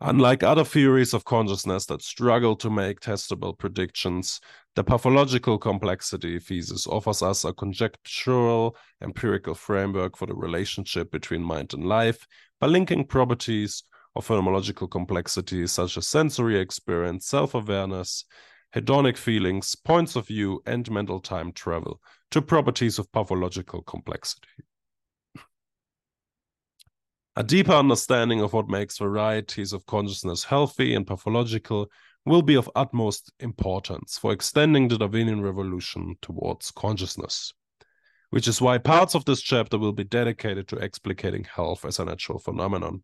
Unlike 0.00 0.42
other 0.42 0.64
theories 0.64 1.14
of 1.14 1.24
consciousness 1.24 1.86
that 1.86 2.02
struggle 2.02 2.56
to 2.56 2.68
make 2.68 3.00
testable 3.00 3.56
predictions, 3.56 4.40
the 4.74 4.84
pathological 4.84 5.56
complexity 5.56 6.38
thesis 6.38 6.86
offers 6.86 7.22
us 7.22 7.44
a 7.44 7.52
conjectural 7.52 8.76
empirical 9.02 9.54
framework 9.54 10.16
for 10.16 10.26
the 10.26 10.34
relationship 10.34 11.10
between 11.10 11.42
mind 11.42 11.72
and 11.72 11.84
life 11.86 12.26
by 12.60 12.66
linking 12.66 13.06
properties 13.06 13.84
of 14.16 14.26
phenomenological 14.26 14.90
complexity 14.90 15.66
such 15.66 15.96
as 15.96 16.08
sensory 16.08 16.58
experience, 16.58 17.26
self 17.26 17.54
awareness, 17.54 18.24
hedonic 18.74 19.16
feelings, 19.16 19.74
points 19.76 20.16
of 20.16 20.26
view, 20.26 20.62
and 20.66 20.90
mental 20.90 21.20
time 21.20 21.52
travel 21.52 22.00
to 22.30 22.42
properties 22.42 22.98
of 22.98 23.10
pathological 23.12 23.82
complexity. 23.82 24.48
A 27.36 27.42
deeper 27.42 27.72
understanding 27.72 28.40
of 28.40 28.52
what 28.52 28.68
makes 28.68 28.98
varieties 28.98 29.72
of 29.72 29.86
consciousness 29.86 30.44
healthy 30.44 30.94
and 30.94 31.06
pathological 31.06 31.88
will 32.24 32.42
be 32.42 32.54
of 32.54 32.70
utmost 32.74 33.32
importance 33.40 34.18
for 34.18 34.32
extending 34.32 34.88
the 34.88 34.98
Darwinian 34.98 35.42
revolution 35.42 36.16
towards 36.22 36.70
consciousness. 36.70 37.52
Which 38.30 38.48
is 38.48 38.60
why 38.60 38.78
parts 38.78 39.14
of 39.14 39.24
this 39.24 39.42
chapter 39.42 39.78
will 39.78 39.92
be 39.92 40.04
dedicated 40.04 40.66
to 40.68 40.76
explicating 40.76 41.46
health 41.46 41.84
as 41.84 41.98
a 41.98 42.04
natural 42.04 42.38
phenomenon. 42.38 43.02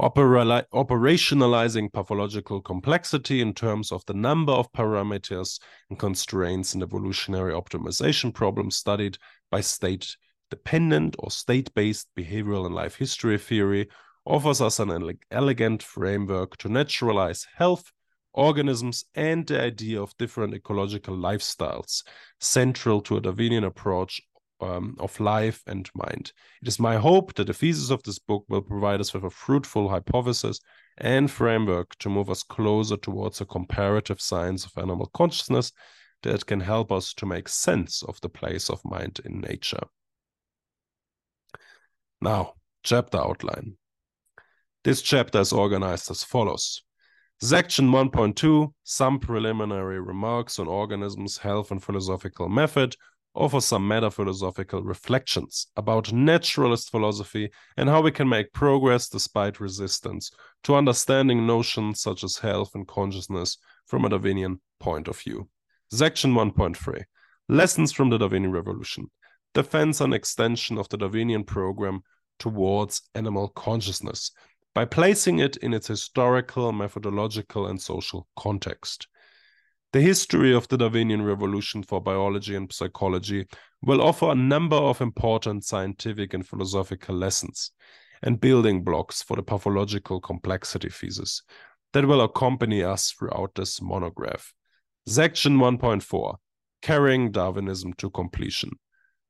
Operationalizing 0.00 1.92
pathological 1.92 2.60
complexity 2.60 3.40
in 3.40 3.54
terms 3.54 3.90
of 3.90 4.04
the 4.06 4.14
number 4.14 4.52
of 4.52 4.70
parameters 4.72 5.58
and 5.88 5.98
constraints 5.98 6.74
in 6.74 6.82
evolutionary 6.82 7.52
optimization 7.52 8.32
problems 8.32 8.76
studied 8.76 9.16
by 9.50 9.60
state 9.60 10.16
dependent 10.50 11.16
or 11.18 11.30
state 11.30 11.72
based 11.74 12.08
behavioral 12.16 12.66
and 12.66 12.74
life 12.74 12.96
history 12.96 13.38
theory 13.38 13.88
offers 14.26 14.60
us 14.60 14.78
an 14.80 14.90
ele 14.90 15.12
elegant 15.30 15.82
framework 15.82 16.56
to 16.58 16.68
naturalize 16.68 17.46
health, 17.56 17.92
organisms, 18.34 19.04
and 19.14 19.46
the 19.46 19.60
idea 19.60 20.00
of 20.02 20.16
different 20.18 20.52
ecological 20.52 21.16
lifestyles, 21.16 22.02
central 22.40 23.00
to 23.00 23.16
a 23.16 23.20
Darwinian 23.20 23.64
approach 23.64 24.20
um, 24.60 24.96
of 24.98 25.18
life 25.20 25.62
and 25.66 25.88
mind. 25.94 26.32
It 26.62 26.68
is 26.68 26.78
my 26.78 26.96
hope 26.96 27.34
that 27.34 27.46
the 27.46 27.54
thesis 27.54 27.90
of 27.90 28.02
this 28.02 28.18
book 28.18 28.44
will 28.48 28.62
provide 28.62 29.00
us 29.00 29.12
with 29.12 29.24
a 29.24 29.30
fruitful 29.30 29.88
hypothesis 29.88 30.60
and 30.98 31.30
framework 31.30 31.96
to 31.98 32.08
move 32.08 32.30
us 32.30 32.42
closer 32.42 32.96
towards 32.96 33.40
a 33.40 33.46
comparative 33.46 34.20
science 34.20 34.64
of 34.64 34.72
animal 34.76 35.10
consciousness 35.14 35.72
that 36.22 36.46
can 36.46 36.60
help 36.60 36.90
us 36.90 37.12
to 37.14 37.26
make 37.26 37.48
sense 37.48 38.02
of 38.02 38.20
the 38.20 38.28
place 38.28 38.70
of 38.70 38.84
mind 38.84 39.20
in 39.24 39.40
nature. 39.40 39.82
Now, 42.20 42.54
chapter 42.82 43.18
outline. 43.18 43.76
This 44.84 45.02
chapter 45.02 45.40
is 45.40 45.52
organized 45.52 46.10
as 46.10 46.24
follows. 46.24 46.82
Section 47.40 47.90
1.2 47.90 48.72
Some 48.84 49.18
preliminary 49.18 50.00
remarks 50.00 50.58
on 50.58 50.68
organisms, 50.68 51.36
health, 51.36 51.70
and 51.70 51.82
philosophical 51.82 52.48
method 52.48 52.96
offer 53.36 53.60
some 53.60 53.86
meta-philosophical 53.86 54.82
reflections 54.82 55.66
about 55.76 56.12
naturalist 56.12 56.90
philosophy 56.90 57.50
and 57.76 57.88
how 57.88 58.00
we 58.00 58.10
can 58.10 58.28
make 58.28 58.52
progress 58.52 59.08
despite 59.08 59.60
resistance 59.60 60.30
to 60.64 60.74
understanding 60.74 61.46
notions 61.46 62.00
such 62.00 62.24
as 62.24 62.38
health 62.38 62.74
and 62.74 62.88
consciousness 62.88 63.58
from 63.86 64.04
a 64.04 64.08
Darwinian 64.08 64.60
point 64.80 65.06
of 65.06 65.18
view. 65.18 65.48
Section 65.90 66.32
1.3 66.32 67.04
Lessons 67.48 67.92
from 67.92 68.10
the 68.10 68.18
Darwinian 68.18 68.52
Revolution 68.52 69.10
defends 69.54 70.00
an 70.00 70.12
extension 70.12 70.78
of 70.78 70.88
the 70.88 70.96
Darwinian 70.96 71.44
program 71.44 72.02
towards 72.38 73.02
animal 73.14 73.48
consciousness 73.48 74.32
by 74.74 74.84
placing 74.84 75.38
it 75.38 75.56
in 75.58 75.72
its 75.72 75.86
historical, 75.86 76.72
methodological, 76.72 77.66
and 77.66 77.80
social 77.80 78.26
context. 78.36 79.06
The 79.96 80.02
history 80.02 80.54
of 80.54 80.68
the 80.68 80.76
Darwinian 80.76 81.22
revolution 81.22 81.82
for 81.82 82.02
biology 82.02 82.54
and 82.54 82.70
psychology 82.70 83.46
will 83.80 84.02
offer 84.02 84.30
a 84.30 84.34
number 84.34 84.76
of 84.76 85.00
important 85.00 85.64
scientific 85.64 86.34
and 86.34 86.46
philosophical 86.46 87.16
lessons 87.16 87.70
and 88.22 88.38
building 88.38 88.84
blocks 88.84 89.22
for 89.22 89.36
the 89.36 89.42
pathological 89.42 90.20
complexity 90.20 90.90
thesis 90.90 91.40
that 91.94 92.04
will 92.04 92.20
accompany 92.20 92.82
us 92.82 93.10
throughout 93.10 93.54
this 93.54 93.80
monograph. 93.80 94.52
Section 95.06 95.56
1.4 95.56 96.36
Carrying 96.82 97.32
Darwinism 97.32 97.94
to 97.94 98.10
Completion 98.10 98.72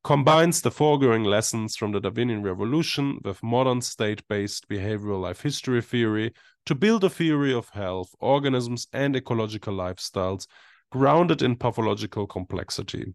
combines 0.03 0.61
the 0.61 0.71
foregoing 0.71 1.23
lessons 1.23 1.77
from 1.77 1.93
the 1.93 2.01
Darwinian 2.01 2.43
Revolution 2.43 3.19
with 3.23 3.41
modern 3.41 3.79
state 3.79 4.21
based 4.27 4.67
behavioral 4.67 5.21
life 5.21 5.39
history 5.39 5.81
theory 5.81 6.33
to 6.67 6.75
build 6.75 7.03
a 7.05 7.09
theory 7.09 7.53
of 7.53 7.69
health, 7.69 8.13
organisms, 8.19 8.87
and 8.91 9.15
ecological 9.15 9.73
lifestyles 9.73 10.47
grounded 10.91 11.41
in 11.41 11.55
pathological 11.55 12.27
complexity 12.27 13.13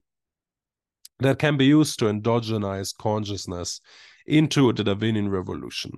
that 1.18 1.38
can 1.38 1.58
be 1.58 1.66
used 1.66 1.98
to 1.98 2.06
endogenize 2.06 2.96
consciousness 2.96 3.80
into 4.26 4.72
the 4.72 4.82
Darwinian 4.82 5.28
Revolution. 5.28 5.92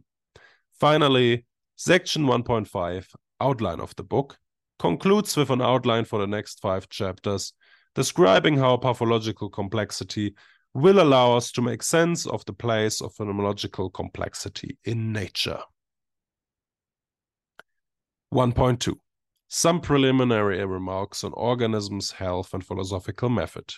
Finally, 0.80 1.46
section 1.76 2.26
1.5, 2.26 3.06
outline 3.40 3.80
of 3.80 3.94
the 3.94 4.02
book, 4.02 4.36
concludes 4.80 5.36
with 5.36 5.50
an 5.50 5.62
outline 5.62 6.04
for 6.04 6.18
the 6.18 6.26
next 6.26 6.60
five 6.60 6.88
chapters, 6.88 7.52
describing 7.94 8.56
how 8.56 8.76
pathological 8.76 9.48
complexity 9.48 10.34
will 10.74 11.00
allow 11.00 11.36
us 11.36 11.52
to 11.52 11.62
make 11.62 11.84
sense 11.84 12.26
of 12.26 12.44
the 12.46 12.52
place 12.52 13.00
of 13.00 13.14
phenomenological 13.14 13.92
complexity 13.92 14.76
in 14.84 15.12
nature. 15.12 15.60
1.2 18.34 18.96
Some 19.46 19.80
preliminary 19.80 20.64
remarks 20.66 21.22
on 21.22 21.32
organisms, 21.34 22.10
health, 22.10 22.52
and 22.52 22.66
philosophical 22.66 23.28
method. 23.28 23.72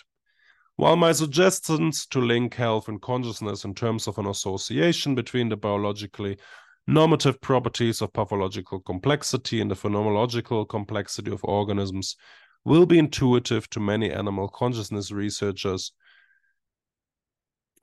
While 0.77 0.95
my 0.95 1.11
suggestions 1.11 2.07
to 2.07 2.19
link 2.19 2.55
health 2.55 2.87
and 2.87 2.99
consciousness 2.99 3.65
in 3.65 3.75
terms 3.75 4.07
of 4.07 4.17
an 4.17 4.25
association 4.25 5.13
between 5.13 5.49
the 5.49 5.57
biologically 5.57 6.39
normative 6.87 7.39
properties 7.39 8.01
of 8.01 8.13
pathological 8.13 8.79
complexity 8.79 9.61
and 9.61 9.69
the 9.69 9.75
phenomenological 9.75 10.67
complexity 10.67 11.29
of 11.31 11.43
organisms 11.43 12.15
will 12.65 12.87
be 12.87 12.97
intuitive 12.97 13.69
to 13.69 13.79
many 13.79 14.11
animal 14.11 14.47
consciousness 14.47 15.11
researchers, 15.11 15.91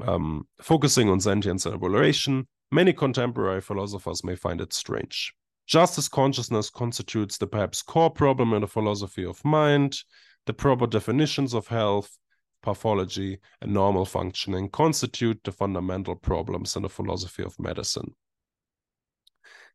um, 0.00 0.48
focusing 0.60 1.08
on 1.08 1.20
sentience 1.20 1.66
and 1.66 2.46
many 2.72 2.92
contemporary 2.92 3.60
philosophers 3.60 4.24
may 4.24 4.34
find 4.34 4.60
it 4.60 4.72
strange. 4.72 5.32
Just 5.66 5.96
as 5.98 6.09
consciousness 6.09 6.68
constitutes 6.68 7.38
the 7.38 7.46
perhaps 7.46 7.83
core 7.83 8.11
problem 8.11 8.53
in 8.53 8.61
the 8.61 8.68
philosophy 8.68 9.24
of 9.24 9.44
mind, 9.44 9.98
the 10.46 10.53
proper 10.53 10.87
definitions 10.87 11.55
of 11.55 11.68
health, 11.68 12.18
pathology, 12.62 13.38
and 13.61 13.72
normal 13.72 14.05
functioning 14.05 14.68
constitute 14.68 15.40
the 15.44 15.53
fundamental 15.53 16.16
problems 16.16 16.77
in 16.77 16.83
the 16.83 16.88
philosophy 16.88 17.42
of 17.42 17.59
medicine. 17.59 18.14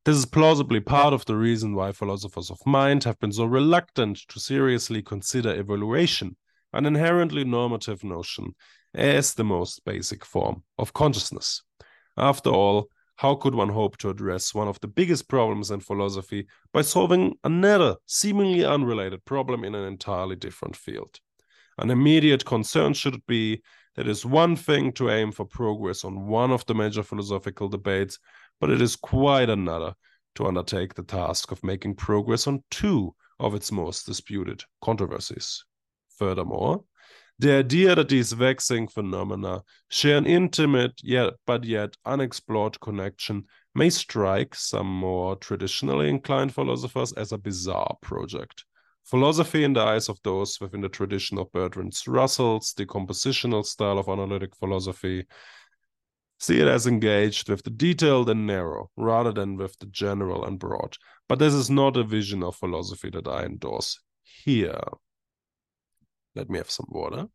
This 0.05 0.15
is 0.15 0.25
plausibly 0.25 0.79
part 0.79 1.13
of 1.13 1.25
the 1.25 1.35
reason 1.35 1.75
why 1.75 1.91
philosophers 1.91 2.49
of 2.49 2.59
mind 2.65 3.03
have 3.03 3.19
been 3.19 3.31
so 3.31 3.45
reluctant 3.45 4.19
to 4.29 4.39
seriously 4.39 5.01
consider 5.01 5.53
evaluation, 5.53 6.37
an 6.71 6.85
inherently 6.85 7.43
normative 7.43 8.03
notion, 8.03 8.55
as 8.93 9.33
the 9.33 9.43
most 9.43 9.83
basic 9.85 10.23
form 10.23 10.63
of 10.77 10.93
consciousness. 10.93 11.63
After 12.15 12.49
all, 12.49 12.89
how 13.19 13.35
could 13.35 13.53
one 13.53 13.67
hope 13.67 13.97
to 13.97 14.09
address 14.09 14.53
one 14.53 14.69
of 14.69 14.79
the 14.79 14.87
biggest 14.87 15.27
problems 15.27 15.71
in 15.71 15.81
philosophy 15.81 16.47
by 16.71 16.81
solving 16.81 17.35
another 17.43 17.97
seemingly 18.05 18.63
unrelated 18.63 19.25
problem 19.25 19.65
in 19.65 19.75
an 19.75 19.83
entirely 19.83 20.37
different 20.37 20.73
field? 20.73 21.19
An 21.77 21.91
immediate 21.91 22.45
concern 22.45 22.93
should 22.93 23.21
be 23.27 23.61
that 23.97 24.07
it 24.07 24.09
is 24.09 24.25
one 24.25 24.55
thing 24.55 24.93
to 24.93 25.09
aim 25.09 25.33
for 25.33 25.43
progress 25.43 26.05
on 26.05 26.27
one 26.27 26.49
of 26.49 26.65
the 26.65 26.73
major 26.73 27.03
philosophical 27.03 27.67
debates, 27.67 28.17
but 28.61 28.69
it 28.69 28.81
is 28.81 28.95
quite 28.95 29.49
another 29.49 29.93
to 30.35 30.47
undertake 30.47 30.93
the 30.93 31.03
task 31.03 31.51
of 31.51 31.61
making 31.61 31.95
progress 31.95 32.47
on 32.47 32.63
two 32.71 33.13
of 33.37 33.53
its 33.53 33.69
most 33.69 34.05
disputed 34.05 34.63
controversies. 34.81 35.65
Furthermore, 36.17 36.85
the 37.39 37.53
idea 37.53 37.95
that 37.95 38.09
these 38.09 38.33
vexing 38.33 38.89
phenomena 38.89 39.63
share 39.89 40.17
an 40.17 40.25
intimate 40.25 40.99
yet 41.01 41.33
but 41.47 41.63
yet 41.63 41.95
unexplored 42.05 42.77
connection 42.81 43.45
may 43.73 43.89
strike 43.89 44.53
some 44.53 44.87
more 44.87 45.37
traditionally 45.37 46.09
inclined 46.09 46.53
philosophers 46.53 47.13
as 47.13 47.31
a 47.31 47.37
bizarre 47.37 47.95
project. 48.01 48.65
Philosophy, 49.05 49.63
in 49.63 49.73
the 49.73 49.79
eyes 49.79 50.09
of 50.09 50.19
those 50.23 50.59
within 50.59 50.81
the 50.81 50.89
tradition 50.89 51.37
of 51.37 51.51
Bertrand 51.53 51.93
Russell's 52.05 52.73
decompositional 52.73 53.65
style 53.65 53.97
of 53.97 54.09
analytic 54.09 54.53
philosophy, 54.55 55.25
see 56.39 56.59
it 56.59 56.67
as 56.67 56.87
engaged 56.87 57.49
with 57.49 57.63
the 57.63 57.69
detailed 57.69 58.29
and 58.29 58.45
narrow 58.45 58.91
rather 58.97 59.31
than 59.31 59.55
with 59.55 59.79
the 59.79 59.85
general 59.85 60.45
and 60.45 60.59
broad. 60.59 60.97
But 61.29 61.39
this 61.39 61.53
is 61.53 61.69
not 61.69 61.95
a 61.95 62.03
vision 62.03 62.43
of 62.43 62.57
philosophy 62.57 63.09
that 63.11 63.27
I 63.27 63.45
endorse 63.45 63.97
here. 64.23 64.81
Let 66.35 66.49
me 66.49 66.57
have 66.57 66.69
some 66.69 66.87
water. 66.89 67.27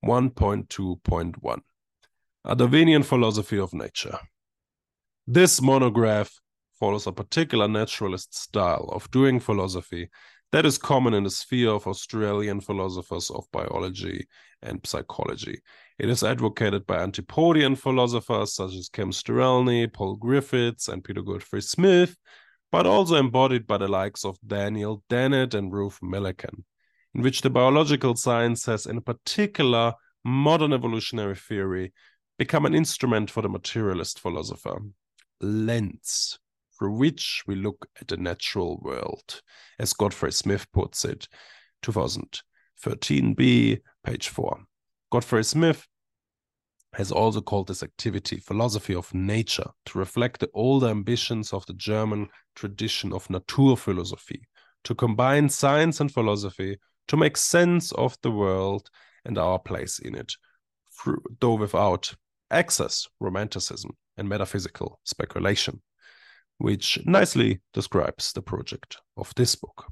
One 0.00 0.30
point 0.30 0.68
two 0.68 1.00
point 1.04 1.42
one. 1.42 1.62
A 2.44 2.56
Darwinian 2.56 3.02
philosophy 3.02 3.58
of 3.58 3.72
nature. 3.72 4.18
This 5.26 5.62
monograph 5.62 6.32
follows 6.80 7.06
a 7.06 7.12
particular 7.12 7.68
naturalist 7.68 8.34
style 8.34 8.88
of 8.92 9.08
doing 9.12 9.38
philosophy 9.38 10.08
that 10.50 10.66
is 10.66 10.76
common 10.76 11.14
in 11.14 11.24
the 11.24 11.30
sphere 11.30 11.70
of 11.70 11.86
Australian 11.86 12.60
philosophers 12.60 13.30
of 13.30 13.44
biology 13.52 14.26
and 14.62 14.80
psychology. 14.84 15.60
It 15.98 16.10
is 16.10 16.22
advocated 16.22 16.86
by 16.86 16.98
antipodean 16.98 17.76
philosophers 17.76 18.54
such 18.54 18.74
as 18.74 18.88
Kim 18.88 19.12
Sterelny, 19.12 19.90
Paul 19.92 20.16
Griffiths, 20.16 20.88
and 20.88 21.02
Peter 21.02 21.22
Godfrey 21.22 21.62
Smith, 21.62 22.16
but 22.72 22.86
also 22.86 23.16
embodied 23.16 23.66
by 23.66 23.76
the 23.76 23.86
likes 23.86 24.24
of 24.24 24.38
Daniel 24.44 25.04
Dennett 25.10 25.54
and 25.54 25.72
Ruth 25.72 26.00
Millikan, 26.02 26.64
in 27.14 27.22
which 27.22 27.42
the 27.42 27.50
biological 27.50 28.16
sciences, 28.16 28.64
has, 28.64 28.86
in 28.86 29.02
particular, 29.02 29.92
modern 30.24 30.72
evolutionary 30.72 31.36
theory, 31.36 31.92
become 32.38 32.64
an 32.64 32.74
instrument 32.74 33.30
for 33.30 33.42
the 33.42 33.48
materialist 33.48 34.18
philosopher, 34.18 34.80
lens 35.42 36.38
through 36.78 36.96
which 36.96 37.44
we 37.46 37.54
look 37.54 37.86
at 38.00 38.08
the 38.08 38.16
natural 38.16 38.80
world, 38.80 39.42
as 39.78 39.92
Godfrey 39.92 40.32
Smith 40.32 40.66
puts 40.72 41.04
it, 41.04 41.28
2013b, 41.82 43.80
page 44.02 44.28
4. 44.28 44.60
Godfrey 45.10 45.44
Smith 45.44 45.86
has 46.94 47.10
also 47.10 47.40
called 47.40 47.68
this 47.68 47.82
activity 47.82 48.38
philosophy 48.38 48.94
of 48.94 49.12
nature 49.14 49.70
to 49.86 49.98
reflect 49.98 50.40
the 50.40 50.50
older 50.52 50.88
ambitions 50.88 51.52
of 51.52 51.64
the 51.66 51.72
German 51.74 52.28
tradition 52.54 53.12
of 53.12 53.28
Naturphilosophie, 53.28 54.42
to 54.84 54.94
combine 54.94 55.48
science 55.48 56.00
and 56.00 56.12
philosophy 56.12 56.78
to 57.08 57.16
make 57.16 57.36
sense 57.36 57.92
of 57.92 58.16
the 58.22 58.30
world 58.30 58.90
and 59.24 59.38
our 59.38 59.58
place 59.58 59.98
in 59.98 60.14
it, 60.14 60.32
though 61.40 61.54
without 61.54 62.14
excess 62.50 63.08
romanticism 63.20 63.92
and 64.16 64.28
metaphysical 64.28 65.00
speculation, 65.04 65.80
which 66.58 66.98
nicely 67.06 67.60
describes 67.72 68.32
the 68.32 68.42
project 68.42 68.98
of 69.16 69.34
this 69.34 69.56
book. 69.56 69.86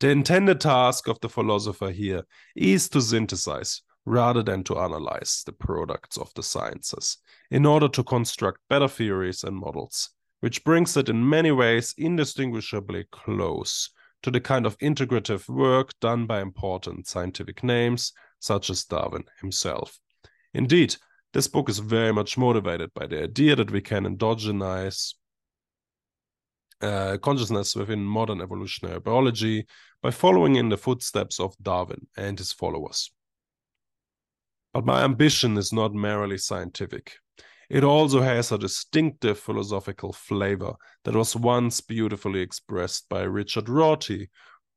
The 0.00 0.10
intended 0.10 0.60
task 0.60 1.08
of 1.08 1.20
the 1.20 1.28
philosopher 1.28 1.90
here 1.90 2.24
is 2.54 2.88
to 2.90 3.00
synthesize 3.00 3.82
rather 4.06 4.42
than 4.42 4.62
to 4.64 4.78
analyze 4.78 5.42
the 5.44 5.52
products 5.52 6.16
of 6.16 6.32
the 6.34 6.42
sciences 6.42 7.18
in 7.50 7.66
order 7.66 7.88
to 7.88 8.04
construct 8.04 8.60
better 8.70 8.88
theories 8.88 9.44
and 9.44 9.56
models, 9.56 10.10
which 10.40 10.64
brings 10.64 10.96
it 10.96 11.08
in 11.08 11.28
many 11.28 11.50
ways 11.50 11.94
indistinguishably 11.98 13.04
close 13.10 13.90
to 14.22 14.30
the 14.30 14.40
kind 14.40 14.64
of 14.64 14.78
integrative 14.78 15.48
work 15.48 15.92
done 16.00 16.24
by 16.24 16.40
important 16.40 17.06
scientific 17.06 17.62
names 17.62 18.12
such 18.38 18.70
as 18.70 18.84
Darwin 18.84 19.24
himself. 19.40 19.98
Indeed, 20.54 20.96
this 21.32 21.48
book 21.48 21.68
is 21.68 21.80
very 21.80 22.12
much 22.12 22.38
motivated 22.38 22.94
by 22.94 23.06
the 23.06 23.24
idea 23.24 23.56
that 23.56 23.70
we 23.70 23.80
can 23.80 24.04
endogenize 24.04 25.14
uh, 26.80 27.18
consciousness 27.18 27.74
within 27.74 28.04
modern 28.04 28.40
evolutionary 28.40 29.00
biology 29.00 29.66
by 30.02 30.10
following 30.10 30.56
in 30.56 30.68
the 30.68 30.76
footsteps 30.76 31.40
of 31.40 31.56
Darwin 31.60 32.06
and 32.16 32.38
his 32.38 32.52
followers. 32.52 33.10
But 34.76 34.84
my 34.84 35.04
ambition 35.04 35.56
is 35.56 35.72
not 35.72 35.94
merely 35.94 36.36
scientific. 36.36 37.14
It 37.70 37.82
also 37.82 38.20
has 38.20 38.52
a 38.52 38.58
distinctive 38.58 39.38
philosophical 39.38 40.12
flavor 40.12 40.74
that 41.04 41.14
was 41.14 41.34
once 41.34 41.80
beautifully 41.80 42.40
expressed 42.40 43.08
by 43.08 43.22
Richard 43.22 43.70
Rorty, 43.70 44.28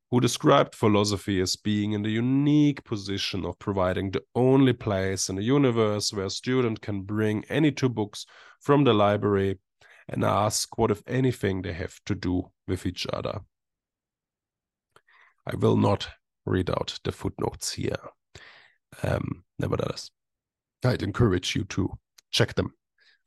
who 0.10 0.22
described 0.22 0.74
philosophy 0.74 1.42
as 1.42 1.58
being 1.58 1.92
in 1.92 2.04
the 2.04 2.12
unique 2.12 2.86
position 2.86 3.46
of 3.46 3.60
providing 3.60 4.12
the 4.12 4.24
only 4.36 4.72
place 4.72 5.28
in 5.28 5.36
the 5.36 5.44
universe 5.44 6.14
where 6.14 6.28
a 6.28 6.30
student 6.30 6.80
can 6.80 7.02
bring 7.02 7.44
any 7.50 7.70
two 7.70 7.90
books 7.90 8.26
from 8.62 8.86
the 8.86 8.94
library 8.94 9.60
and 10.08 10.24
ask 10.24 10.78
what, 10.78 10.92
if 10.92 11.04
anything, 11.08 11.62
they 11.62 11.74
have 11.74 12.00
to 12.06 12.16
do 12.16 12.50
with 12.70 12.86
each 12.86 13.06
other. 13.12 13.42
I 15.46 15.58
will 15.58 15.76
not 15.76 16.08
read 16.46 16.70
out 16.70 16.98
the 17.04 17.12
footnotes 17.12 17.74
here. 17.74 18.00
Um, 19.04 19.44
nevertheless, 19.58 20.10
I'd 20.84 21.04
encourage 21.04 21.56
you 21.56 21.64
to 21.66 21.98
check 22.32 22.56
them. 22.56 22.74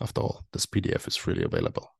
After 0.01 0.21
all, 0.21 0.45
this 0.53 0.67
PDF 0.67 1.07
is 1.07 1.17
freely 1.17 1.45
available. 1.45 1.95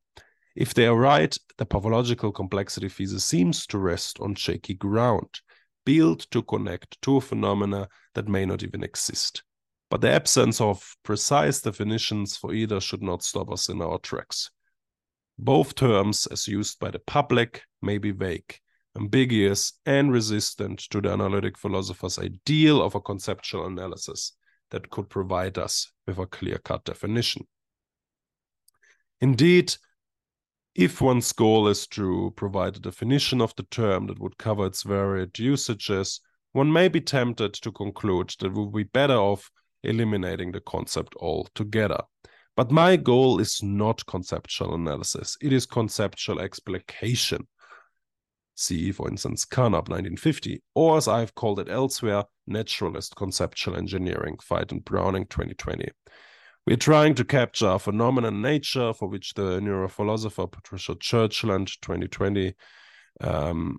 If 0.57 0.73
they 0.73 0.87
are 0.87 0.97
right, 0.97 1.37
the 1.59 1.67
pathological 1.67 2.33
complexity 2.33 2.89
thesis 2.89 3.25
seems 3.25 3.67
to 3.67 3.79
rest 3.79 4.19
on 4.21 4.35
shaky 4.35 4.73
ground, 4.73 5.41
built 5.85 6.27
to 6.31 6.43
connect 6.43 7.01
two 7.03 7.21
phenomena 7.21 7.89
that 8.15 8.27
may 8.27 8.47
not 8.47 8.63
even 8.63 8.83
exist. 8.83 9.43
But 9.91 10.01
the 10.01 10.11
absence 10.11 10.61
of 10.61 10.97
precise 11.03 11.61
definitions 11.61 12.39
for 12.39 12.55
either 12.55 12.81
should 12.81 13.03
not 13.03 13.23
stop 13.23 13.53
us 13.53 13.69
in 13.69 13.83
our 13.83 13.99
tracks. 13.99 14.51
Both 15.39 15.75
terms, 15.75 16.27
as 16.27 16.49
used 16.49 16.79
by 16.81 16.91
the 16.91 17.01
public, 17.01 17.63
may 17.83 17.99
be 17.99 18.11
vague, 18.11 18.59
ambiguous, 18.97 19.75
and 19.85 20.11
resistant 20.11 20.81
to 20.91 21.03
the 21.03 21.11
analytic 21.11 21.59
philosopher's 21.59 22.19
ideal 22.19 22.83
of 22.83 22.95
a 22.95 23.01
conceptual 23.01 23.67
analysis 23.67 24.33
that 24.71 24.89
could 24.89 25.11
provide 25.11 25.59
us 25.59 25.93
with 26.07 26.19
a 26.19 26.27
clear 26.27 26.57
cut 26.65 26.87
definition. 26.87 27.47
Indeed, 29.21 29.77
if 30.77 31.01
one's 31.01 31.33
goal 31.33 31.69
is 31.69 31.87
to 31.89 32.33
provide 32.37 32.77
a 32.77 32.81
definition 32.81 33.41
of 33.41 33.55
the 33.57 33.65
term 33.65 34.07
that 34.07 34.21
would 34.21 34.39
cover 34.39 34.67
its 34.67 34.83
varied 34.83 35.39
usages, 35.39 36.21
one 36.53 36.73
may 36.73 36.89
be 36.89 37.01
tempted 37.01 37.55
to 37.55 37.73
conclude 37.73 38.35
that 38.41 38.53
we 38.53 38.65
would 38.65 38.75
be 38.75 38.85
better 38.85 39.17
off 39.17 39.51
eliminating 39.83 40.53
the 40.53 40.61
concept 40.61 41.15
altogether. 41.21 42.01
But 42.57 42.71
my 42.71 42.97
goal 42.97 43.41
is 43.41 43.63
not 43.63 44.07
conceptual 44.07 44.75
analysis, 44.75 45.37
it 45.41 45.53
is 45.53 45.67
conceptual 45.67 46.41
explication 46.41 47.47
see, 48.57 48.91
for 48.91 49.09
instance, 49.09 49.45
Carnap 49.45 49.89
1950, 49.89 50.63
or 50.75 50.97
as 50.97 51.07
I've 51.07 51.35
called 51.35 51.61
it 51.61 51.69
elsewhere, 51.69 52.25
naturalist 52.47 53.15
conceptual 53.15 53.77
engineering, 53.77 54.37
Veit 54.39 54.73
and 54.73 54.85
Browning 54.85 55.27
2020. 55.27 55.89
We're 56.67 56.77
trying 56.77 57.15
to 57.15 57.25
capture 57.25 57.69
a 57.69 57.79
phenomenon 57.79 58.43
nature 58.43 58.93
for 58.93 59.07
which 59.07 59.35
the 59.35 59.61
neurophilosopher 59.61 60.51
Patricia 60.51 60.97
Churchland 60.97 61.81
2020 61.81 62.55
um, 63.21 63.79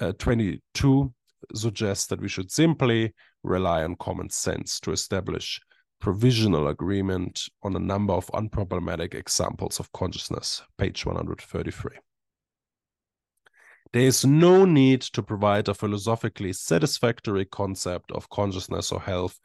uh, 0.00 0.12
22 0.12 1.12
suggests 1.54 2.06
that 2.06 2.22
we 2.22 2.28
should 2.28 2.50
simply 2.50 3.12
rely 3.42 3.84
on 3.84 3.96
common 3.96 4.30
sense 4.30 4.80
to 4.80 4.92
establish 4.92 5.60
provisional 6.00 6.68
agreement 6.68 7.42
on 7.62 7.76
a 7.76 7.78
number 7.78 8.14
of 8.14 8.26
unproblematic 8.28 9.12
examples 9.12 9.78
of 9.78 9.92
consciousness, 9.92 10.62
page 10.78 11.04
133. 11.04 11.90
There 13.92 14.02
is 14.02 14.24
no 14.24 14.64
need 14.64 15.02
to 15.02 15.22
provide 15.22 15.68
a 15.68 15.74
philosophically 15.74 16.54
satisfactory 16.54 17.44
concept 17.44 18.10
of 18.12 18.30
consciousness 18.30 18.92
or 18.92 19.00
health 19.00 19.38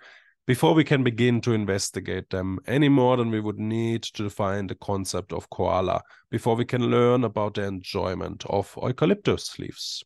before 0.49 0.73
we 0.73 0.83
can 0.83 1.03
begin 1.03 1.39
to 1.39 1.53
investigate 1.53 2.27
them 2.31 2.57
any 2.65 2.89
more 2.89 3.17
than 3.17 3.29
we 3.29 3.39
would 3.39 3.59
need 3.59 4.01
to 4.01 4.23
define 4.23 4.65
the 4.65 4.73
concept 4.73 5.31
of 5.31 5.47
koala 5.51 6.01
before 6.31 6.55
we 6.55 6.65
can 6.65 6.89
learn 6.89 7.23
about 7.23 7.53
the 7.53 7.63
enjoyment 7.63 8.43
of 8.47 8.75
eucalyptus 8.81 9.59
leaves. 9.59 10.03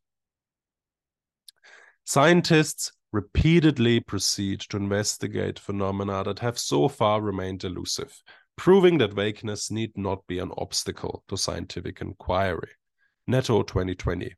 Scientists 2.03 2.91
repeatedly 3.13 4.01
proceed 4.01 4.59
to 4.59 4.75
investigate 4.75 5.57
phenomena 5.57 6.25
that 6.25 6.39
have 6.39 6.59
so 6.59 6.89
far 6.89 7.21
remained 7.21 7.63
elusive, 7.63 8.21
proving 8.57 8.97
that 8.97 9.13
vagueness 9.13 9.71
need 9.71 9.97
not 9.97 10.27
be 10.27 10.39
an 10.39 10.51
obstacle 10.57 11.23
to 11.29 11.37
scientific 11.37 12.01
inquiry. 12.01 12.71
Neto 13.27 13.63
2020. 13.63 14.33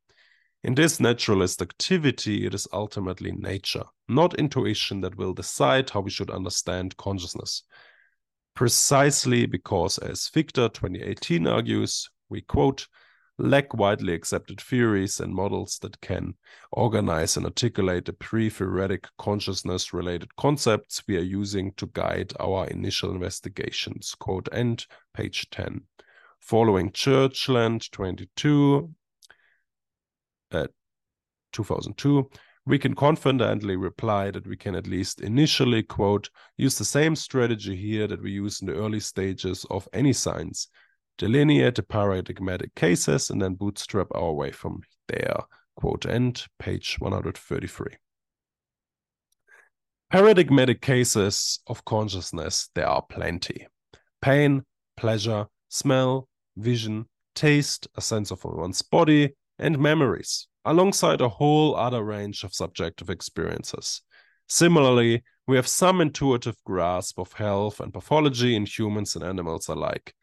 In 0.65 0.73
this 0.73 0.99
naturalist 0.99 1.61
activity, 1.61 2.47
it 2.47 2.55
is 2.55 2.67
ultimately 2.73 3.31
nature, 3.31 3.83
not 4.07 4.33
intuition, 4.39 4.99
that 5.01 5.15
will 5.15 5.31
decide 5.31 5.91
how 5.91 5.99
we 5.99 6.09
should 6.09 6.31
understand 6.31 6.97
consciousness. 6.97 7.61
Precisely 8.55 9.45
because, 9.45 9.99
as 9.99 10.21
Fichter 10.21 10.73
2018 10.73 11.45
argues, 11.45 12.09
we 12.29 12.41
quote, 12.41 12.87
lack 13.37 13.75
widely 13.75 14.15
accepted 14.15 14.59
theories 14.59 15.19
and 15.19 15.35
models 15.35 15.77
that 15.83 16.01
can 16.01 16.33
organize 16.71 17.37
and 17.37 17.45
articulate 17.45 18.05
the 18.05 18.13
pre-theoretic 18.13 19.05
consciousness 19.19 19.93
related 19.93 20.35
concepts 20.35 21.03
we 21.07 21.15
are 21.15 21.29
using 21.41 21.73
to 21.73 21.85
guide 21.93 22.33
our 22.39 22.65
initial 22.69 23.11
investigations. 23.11 24.15
Quote 24.17 24.49
end, 24.51 24.87
page 25.13 25.47
10 25.51 25.83
following 26.39 26.91
Churchland 26.91 27.89
22, 27.91 28.93
uh, 30.55 30.67
2002, 31.53 32.29
we 32.65 32.79
can 32.79 32.95
confidently 32.95 33.75
reply 33.75 34.31
that 34.31 34.47
we 34.47 34.57
can 34.57 34.75
at 34.75 34.87
least 34.87 35.21
initially, 35.21 35.83
quote, 35.83 36.29
use 36.57 36.77
the 36.77 36.85
same 36.85 37.15
strategy 37.15 37.75
here 37.75 38.07
that 38.07 38.21
we 38.21 38.31
use 38.31 38.61
in 38.61 38.67
the 38.67 38.73
early 38.73 38.99
stages 38.99 39.65
of 39.69 39.87
any 39.93 40.13
science, 40.13 40.67
delineate 41.17 41.75
the 41.75 41.83
paradigmatic 41.83 42.73
cases, 42.73 43.29
and 43.29 43.41
then 43.41 43.53
bootstrap 43.53 44.07
our 44.15 44.33
way 44.33 44.51
from 44.51 44.81
there, 45.07 45.37
quote, 45.75 46.07
end, 46.07 46.45
page 46.57 46.95
133. 46.99 47.97
Paradigmatic 50.11 50.81
cases 50.81 51.59
of 51.67 51.85
consciousness, 51.85 52.69
there 52.73 52.87
are 52.87 53.03
plenty. 53.03 53.67
Pain, 54.21 54.63
pleasure, 54.97 55.45
smell, 55.69 56.27
vision, 56.57 57.05
taste, 57.35 57.87
a 57.95 58.01
sense 58.01 58.31
of 58.31 58.43
one's 58.43 58.81
body, 58.81 59.35
and 59.57 59.79
memories, 59.79 60.47
alongside 60.63 61.21
a 61.21 61.29
whole 61.29 61.75
other 61.75 62.03
range 62.03 62.43
of 62.43 62.53
subjective 62.53 63.09
experiences. 63.09 64.01
Similarly, 64.47 65.23
we 65.47 65.55
have 65.55 65.67
some 65.67 66.01
intuitive 66.01 66.57
grasp 66.65 67.19
of 67.19 67.33
health 67.33 67.79
and 67.79 67.93
pathology 67.93 68.55
in 68.55 68.65
humans 68.65 69.15
and 69.15 69.23
animals 69.23 69.67
alike, 69.67 70.13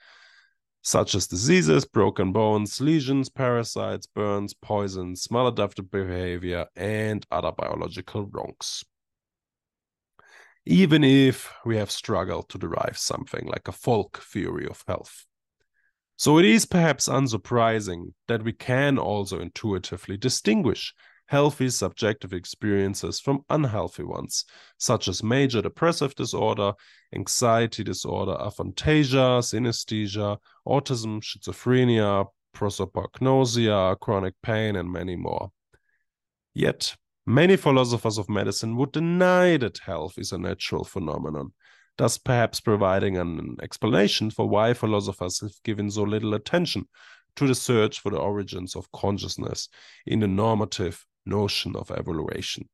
such 0.82 1.14
as 1.14 1.28
diseases, 1.28 1.84
broken 1.84 2.32
bones, 2.32 2.80
lesions, 2.80 3.28
parasites, 3.28 4.06
burns, 4.06 4.52
poisons, 4.52 5.28
maladaptive 5.28 5.90
behavior, 5.90 6.66
and 6.74 7.24
other 7.30 7.52
biological 7.52 8.26
wrongs. 8.26 8.84
Even 10.64 11.02
if 11.02 11.52
we 11.64 11.76
have 11.76 11.90
struggled 11.90 12.48
to 12.48 12.58
derive 12.58 12.96
something 12.96 13.46
like 13.46 13.68
a 13.68 13.72
folk 13.72 14.18
theory 14.18 14.66
of 14.66 14.82
health. 14.86 15.24
So 16.22 16.38
it 16.38 16.44
is 16.44 16.66
perhaps 16.66 17.08
unsurprising 17.08 18.12
that 18.28 18.44
we 18.44 18.52
can 18.52 18.96
also 18.96 19.40
intuitively 19.40 20.16
distinguish 20.16 20.94
healthy 21.26 21.68
subjective 21.68 22.32
experiences 22.32 23.18
from 23.18 23.44
unhealthy 23.50 24.04
ones, 24.04 24.44
such 24.78 25.08
as 25.08 25.24
major 25.24 25.60
depressive 25.60 26.14
disorder, 26.14 26.74
anxiety 27.12 27.82
disorder, 27.82 28.36
aphantasia, 28.38 29.42
synesthesia, 29.42 30.38
autism, 30.64 31.20
schizophrenia, 31.20 32.28
prosopagnosia, 32.54 33.98
chronic 33.98 34.34
pain, 34.44 34.76
and 34.76 34.92
many 34.92 35.16
more. 35.16 35.50
Yet, 36.54 36.94
many 37.26 37.56
philosophers 37.56 38.16
of 38.16 38.28
medicine 38.28 38.76
would 38.76 38.92
deny 38.92 39.56
that 39.56 39.78
health 39.78 40.18
is 40.18 40.30
a 40.30 40.38
natural 40.38 40.84
phenomenon, 40.84 41.52
thus 41.98 42.18
perhaps 42.18 42.60
providing 42.60 43.16
an 43.16 43.56
explanation 43.62 44.30
for 44.30 44.48
why 44.48 44.74
philosophers 44.74 45.40
have 45.40 45.52
given 45.64 45.90
so 45.90 46.02
little 46.02 46.34
attention 46.34 46.88
to 47.36 47.46
the 47.46 47.54
search 47.54 48.00
for 48.00 48.10
the 48.10 48.18
origins 48.18 48.76
of 48.76 48.90
consciousness 48.92 49.68
in 50.06 50.20
the 50.20 50.28
normative 50.28 51.06
notion 51.24 51.76
of 51.76 51.90
evaluation. 51.90 52.68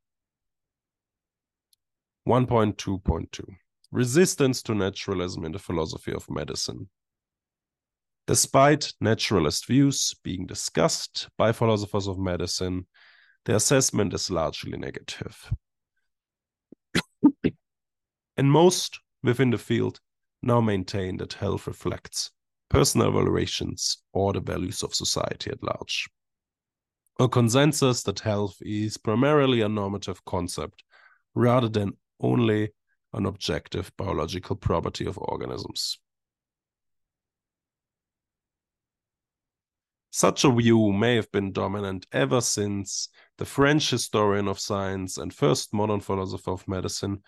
1.2.2 2.26 3.44
Resistance 3.90 4.62
to 4.62 4.74
naturalism 4.74 5.44
in 5.44 5.52
the 5.52 5.58
philosophy 5.58 6.12
of 6.12 6.28
medicine. 6.28 6.88
Despite 8.26 8.92
naturalist 9.00 9.66
views 9.66 10.14
being 10.22 10.44
discussed 10.44 11.30
by 11.38 11.52
philosophers 11.52 12.06
of 12.06 12.18
medicine, 12.18 12.86
the 13.46 13.54
assessment 13.54 14.12
is 14.12 14.30
largely 14.30 14.76
negative. 14.76 15.50
and 18.36 18.50
most 18.52 19.00
within 19.22 19.50
the 19.50 19.58
field 19.58 20.00
now 20.42 20.60
maintain 20.60 21.16
that 21.16 21.32
health 21.34 21.66
reflects 21.66 22.30
personal 22.70 23.08
evaluations 23.08 23.98
or 24.12 24.32
the 24.32 24.40
values 24.40 24.82
of 24.82 24.94
society 24.94 25.50
at 25.50 25.62
large 25.62 26.08
a 27.18 27.28
consensus 27.28 28.02
that 28.04 28.20
health 28.20 28.56
is 28.60 28.96
primarily 28.96 29.60
a 29.60 29.68
normative 29.68 30.24
concept 30.24 30.84
rather 31.34 31.68
than 31.68 31.92
only 32.20 32.70
an 33.12 33.26
objective 33.26 33.90
biological 33.96 34.54
property 34.54 35.04
of 35.04 35.18
organisms. 35.18 35.98
Such 40.10 40.44
a 40.44 40.50
view 40.50 40.92
may 40.92 41.16
have 41.16 41.30
been 41.32 41.52
dominant 41.52 42.06
ever 42.12 42.40
since 42.40 43.08
the 43.36 43.44
French 43.44 43.90
historian 43.90 44.48
of 44.48 44.58
science 44.58 45.18
and 45.18 45.32
first 45.34 45.74
modern 45.74 46.00
philosopher 46.00 46.52
of 46.52 46.66
medicine, 46.66 47.22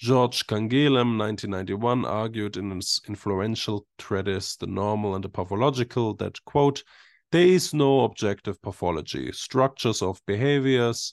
Georges 0.00 0.42
Canguilhem, 0.44 1.18
1991, 1.18 2.06
argued 2.06 2.56
in 2.56 2.70
his 2.70 3.02
influential 3.06 3.84
treatise, 3.98 4.56
The 4.56 4.66
Normal 4.66 5.14
and 5.14 5.22
the 5.22 5.28
Pathological, 5.28 6.14
that, 6.14 6.42
quote, 6.46 6.82
there 7.32 7.46
is 7.46 7.74
no 7.74 8.04
objective 8.04 8.62
pathology. 8.62 9.30
Structures 9.32 10.00
of 10.00 10.22
behaviors, 10.26 11.12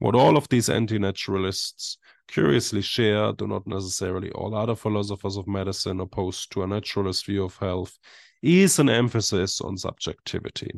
What 0.00 0.16
all 0.16 0.36
of 0.36 0.48
these 0.48 0.68
anti 0.68 0.98
naturalists 0.98 1.98
curiously 2.26 2.82
share 2.82 3.32
do 3.32 3.46
not 3.46 3.68
necessarily 3.68 4.30
all 4.32 4.54
other 4.54 4.74
philosophers 4.74 5.36
of 5.36 5.46
medicine 5.46 6.00
opposed 6.00 6.50
to 6.52 6.64
a 6.64 6.66
naturalist 6.66 7.26
view 7.26 7.44
of 7.44 7.56
health 7.56 7.98
is 8.42 8.80
an 8.80 8.88
emphasis 8.88 9.60
on 9.60 9.76
subjectivity. 9.76 10.70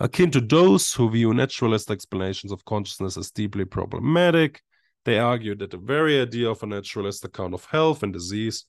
Akin 0.00 0.30
to 0.30 0.40
those 0.40 0.92
who 0.94 1.10
view 1.10 1.32
naturalist 1.32 1.90
explanations 1.90 2.52
of 2.52 2.64
consciousness 2.64 3.16
as 3.16 3.30
deeply 3.30 3.64
problematic, 3.64 4.62
they 5.04 5.18
argue 5.18 5.54
that 5.56 5.70
the 5.70 5.78
very 5.78 6.20
idea 6.20 6.48
of 6.48 6.62
a 6.62 6.66
naturalist 6.66 7.24
account 7.24 7.54
of 7.54 7.64
health 7.66 8.02
and 8.02 8.12
disease 8.12 8.66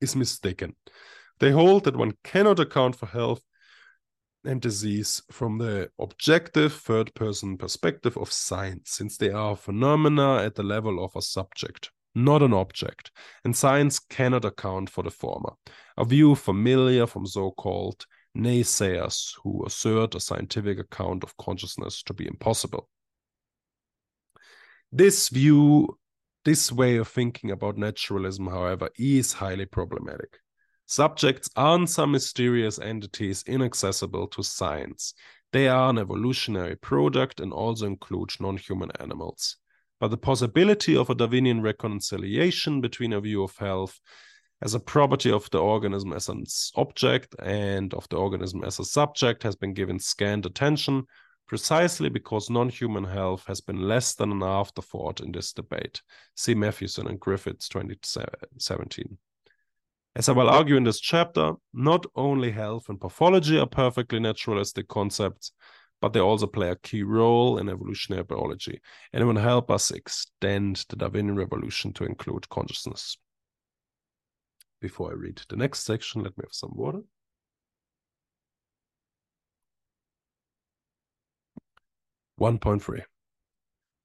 is 0.00 0.16
mistaken. 0.16 0.74
They 1.38 1.50
hold 1.50 1.84
that 1.84 1.96
one 1.96 2.12
cannot 2.24 2.58
account 2.58 2.96
for 2.96 3.06
health 3.06 3.42
and 4.44 4.60
disease 4.60 5.22
from 5.30 5.58
the 5.58 5.88
objective 6.00 6.72
third 6.72 7.14
person 7.14 7.56
perspective 7.56 8.16
of 8.16 8.32
science, 8.32 8.90
since 8.90 9.16
they 9.16 9.30
are 9.30 9.56
phenomena 9.56 10.42
at 10.42 10.56
the 10.56 10.64
level 10.64 11.04
of 11.04 11.14
a 11.14 11.22
subject, 11.22 11.90
not 12.14 12.42
an 12.42 12.52
object, 12.52 13.12
and 13.44 13.56
science 13.56 13.98
cannot 13.98 14.44
account 14.44 14.90
for 14.90 15.04
the 15.04 15.10
former. 15.10 15.52
A 15.96 16.04
view 16.04 16.34
familiar 16.34 17.06
from 17.06 17.26
so 17.26 17.52
called 17.52 18.04
naysayers 18.36 19.34
who 19.44 19.64
assert 19.64 20.14
a 20.14 20.20
scientific 20.20 20.80
account 20.80 21.22
of 21.22 21.36
consciousness 21.36 22.02
to 22.02 22.14
be 22.14 22.26
impossible 22.26 22.88
this 24.92 25.30
view, 25.30 25.98
this 26.44 26.70
way 26.70 26.96
of 26.96 27.08
thinking 27.08 27.50
about 27.50 27.78
naturalism, 27.78 28.46
however, 28.46 28.90
is 28.98 29.32
highly 29.32 29.64
problematic. 29.64 30.38
Subjects 30.86 31.48
aren't 31.56 31.88
some 31.88 32.12
mysterious 32.12 32.78
entities 32.78 33.42
inaccessible 33.46 34.26
to 34.28 34.42
science. 34.42 35.14
They 35.52 35.68
are 35.68 35.88
an 35.90 35.98
evolutionary 35.98 36.76
product 36.76 37.40
and 37.40 37.52
also 37.52 37.86
include 37.86 38.30
non 38.38 38.58
human 38.58 38.90
animals. 39.00 39.56
But 40.00 40.08
the 40.08 40.18
possibility 40.18 40.96
of 40.96 41.08
a 41.08 41.14
Darwinian 41.14 41.62
reconciliation 41.62 42.80
between 42.80 43.12
a 43.12 43.20
view 43.20 43.42
of 43.42 43.56
health 43.56 44.00
as 44.60 44.74
a 44.74 44.80
property 44.80 45.30
of 45.30 45.48
the 45.50 45.58
organism 45.58 46.12
as 46.12 46.28
an 46.28 46.44
object 46.76 47.34
and 47.38 47.94
of 47.94 48.08
the 48.08 48.16
organism 48.16 48.62
as 48.64 48.78
a 48.78 48.84
subject 48.84 49.42
has 49.42 49.56
been 49.56 49.74
given 49.74 49.98
scant 49.98 50.44
attention 50.44 51.06
precisely 51.46 52.08
because 52.08 52.50
non-human 52.50 53.04
health 53.04 53.44
has 53.46 53.60
been 53.60 53.82
less 53.82 54.14
than 54.14 54.32
an 54.32 54.42
afterthought 54.42 55.20
in 55.20 55.32
this 55.32 55.52
debate. 55.52 56.02
See 56.36 56.54
Matthewson 56.54 57.06
and 57.06 57.20
Griffiths 57.20 57.68
2017. 57.68 59.18
As 60.14 60.28
I 60.28 60.32
will 60.32 60.50
argue 60.50 60.76
in 60.76 60.84
this 60.84 61.00
chapter, 61.00 61.54
not 61.72 62.04
only 62.14 62.50
health 62.50 62.88
and 62.88 63.00
pathology 63.00 63.58
are 63.58 63.66
perfectly 63.66 64.20
naturalistic 64.20 64.88
concepts, 64.88 65.52
but 66.02 66.12
they 66.12 66.20
also 66.20 66.46
play 66.46 66.68
a 66.68 66.76
key 66.76 67.02
role 67.02 67.58
in 67.58 67.68
evolutionary 67.68 68.24
biology 68.24 68.80
and 69.12 69.26
will 69.26 69.36
help 69.36 69.70
us 69.70 69.90
extend 69.90 70.84
the 70.88 70.96
Darwinian 70.96 71.36
revolution 71.36 71.92
to 71.94 72.04
include 72.04 72.48
consciousness. 72.48 73.16
Before 74.80 75.12
I 75.12 75.14
read 75.14 75.40
the 75.48 75.56
next 75.56 75.84
section, 75.84 76.24
let 76.24 76.36
me 76.36 76.42
have 76.44 76.52
some 76.52 76.72
water. 76.74 77.02
1.3 82.42 83.02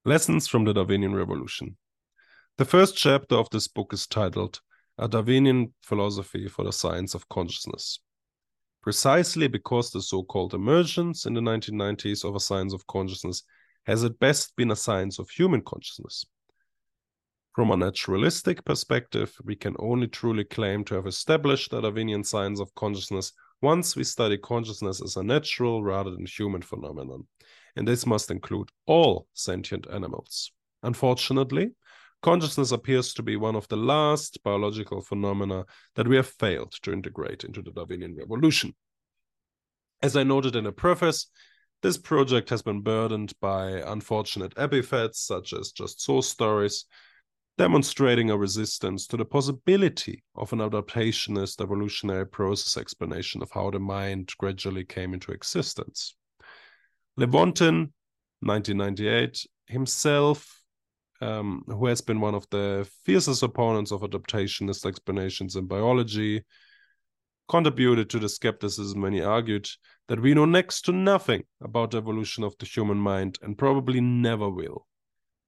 Lessons 0.05 0.47
from 0.47 0.63
the 0.63 0.71
Darwinian 0.71 1.15
Revolution. 1.15 1.75
The 2.59 2.65
first 2.65 2.95
chapter 2.95 3.33
of 3.33 3.49
this 3.49 3.67
book 3.67 3.93
is 3.93 4.05
titled 4.05 4.61
A 4.99 5.07
Darwinian 5.07 5.73
Philosophy 5.81 6.47
for 6.47 6.63
the 6.63 6.71
Science 6.71 7.15
of 7.15 7.27
Consciousness. 7.29 7.99
Precisely 8.83 9.47
because 9.47 9.89
the 9.89 10.03
so 10.03 10.21
called 10.21 10.53
emergence 10.53 11.25
in 11.25 11.33
the 11.33 11.41
1990s 11.41 12.23
of 12.23 12.35
a 12.35 12.39
science 12.39 12.75
of 12.75 12.85
consciousness 12.85 13.41
has 13.87 14.03
at 14.03 14.19
best 14.19 14.55
been 14.55 14.69
a 14.69 14.75
science 14.75 15.17
of 15.17 15.31
human 15.31 15.61
consciousness. 15.61 16.23
From 17.55 17.71
a 17.71 17.77
naturalistic 17.77 18.63
perspective, 18.63 19.35
we 19.45 19.55
can 19.55 19.75
only 19.79 20.05
truly 20.05 20.43
claim 20.43 20.83
to 20.83 20.93
have 20.93 21.07
established 21.07 21.71
the 21.71 21.81
Darwinian 21.81 22.23
science 22.23 22.59
of 22.59 22.75
consciousness 22.75 23.33
once 23.63 23.95
we 23.95 24.03
study 24.03 24.37
consciousness 24.37 25.01
as 25.01 25.15
a 25.17 25.23
natural 25.23 25.83
rather 25.83 26.11
than 26.11 26.27
human 26.27 26.61
phenomenon 26.61 27.25
and 27.77 27.87
this 27.87 28.05
must 28.05 28.31
include 28.31 28.69
all 28.87 29.27
sentient 29.33 29.87
animals. 29.93 30.51
Unfortunately, 30.83 31.69
consciousness 32.23 32.71
appears 32.71 33.13
to 33.13 33.23
be 33.23 33.35
one 33.35 33.55
of 33.55 33.67
the 33.67 33.77
last 33.77 34.43
biological 34.43 35.01
phenomena 35.01 35.63
that 35.95 36.07
we 36.07 36.15
have 36.15 36.27
failed 36.27 36.73
to 36.81 36.91
integrate 36.91 37.43
into 37.43 37.61
the 37.61 37.71
Darwinian 37.71 38.15
revolution. 38.15 38.73
As 40.01 40.15
I 40.15 40.23
noted 40.23 40.55
in 40.55 40.65
a 40.65 40.71
preface, 40.71 41.27
this 41.83 41.97
project 41.97 42.49
has 42.49 42.63
been 42.63 42.81
burdened 42.81 43.33
by 43.39 43.69
unfortunate 43.85 44.53
epithets 44.57 45.19
such 45.21 45.53
as 45.53 45.71
just 45.71 46.01
so 46.01 46.21
stories, 46.21 46.85
demonstrating 47.59 48.31
a 48.31 48.37
resistance 48.37 49.05
to 49.07 49.17
the 49.17 49.25
possibility 49.25 50.23
of 50.35 50.51
an 50.53 50.59
adaptationist 50.59 51.61
evolutionary 51.61 52.25
process 52.25 52.77
explanation 52.77 53.43
of 53.43 53.51
how 53.51 53.69
the 53.69 53.79
mind 53.79 54.33
gradually 54.39 54.83
came 54.83 55.13
into 55.13 55.31
existence. 55.31 56.16
Lewontin, 57.19 57.91
1998, 58.41 59.45
himself, 59.65 60.61
um, 61.19 61.63
who 61.67 61.87
has 61.87 61.99
been 61.99 62.21
one 62.21 62.35
of 62.35 62.47
the 62.51 62.87
fiercest 63.05 63.41
opponents 63.41 63.91
of 63.91 64.01
adaptationist 64.01 64.85
explanations 64.85 65.55
in 65.55 65.65
biology, 65.65 66.43
contributed 67.47 68.09
to 68.09 68.19
the 68.19 68.29
skepticism 68.29 69.01
when 69.01 69.13
he 69.13 69.21
argued 69.21 69.67
that 70.09 70.21
we 70.21 70.33
know 70.33 70.45
next 70.45 70.83
to 70.83 70.91
nothing 70.91 71.43
about 71.61 71.91
the 71.91 71.97
evolution 71.97 72.43
of 72.43 72.55
the 72.59 72.65
human 72.65 72.97
mind 72.97 73.39
and 73.41 73.57
probably 73.57 73.99
never 73.99 74.49
will. 74.49 74.85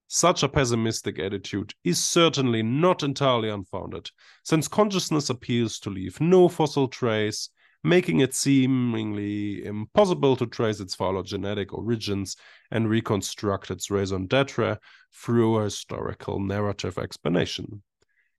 Such 0.08 0.42
a 0.42 0.50
pessimistic 0.50 1.20
attitude 1.20 1.76
is 1.84 2.04
certainly 2.04 2.64
not 2.64 3.04
entirely 3.04 3.50
unfounded, 3.50 4.10
since 4.44 4.68
consciousness 4.68 5.30
appears 5.30 5.78
to 5.82 5.92
leave 5.92 6.20
no 6.20 6.50
fossil 6.50 6.88
trace 6.88 7.50
making 7.84 8.20
it 8.20 8.34
seemingly 8.34 9.66
impossible 9.66 10.36
to 10.36 10.46
trace 10.46 10.80
its 10.80 10.96
phylogenetic 10.96 11.74
origins 11.74 12.36
and 12.72 12.90
reconstruct 12.90 13.72
its 13.72 13.90
raison 13.90 14.28
d'etre 14.28 14.78
through 15.14 15.58
a 15.58 15.64
historical 15.64 16.40
narrative 16.40 16.98
explanation. 16.98 17.82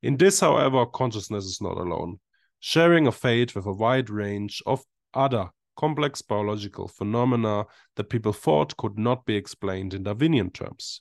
In 0.02 0.16
this, 0.16 0.40
however, 0.40 0.86
consciousness 0.86 1.44
is 1.44 1.60
not 1.60 1.76
alone, 1.76 2.20
sharing 2.58 3.06
a 3.06 3.12
fate 3.12 3.54
with 3.54 3.66
a 3.66 3.72
wide 3.72 4.10
range 4.10 4.62
of 4.66 4.84
other 5.14 5.50
complex 5.76 6.20
biological 6.20 6.88
phenomena 6.88 7.64
that 7.96 8.10
people 8.10 8.32
thought 8.32 8.76
could 8.76 8.98
not 8.98 9.24
be 9.24 9.36
explained 9.36 9.94
in 9.94 10.02
Darwinian 10.02 10.50
terms. 10.50 11.00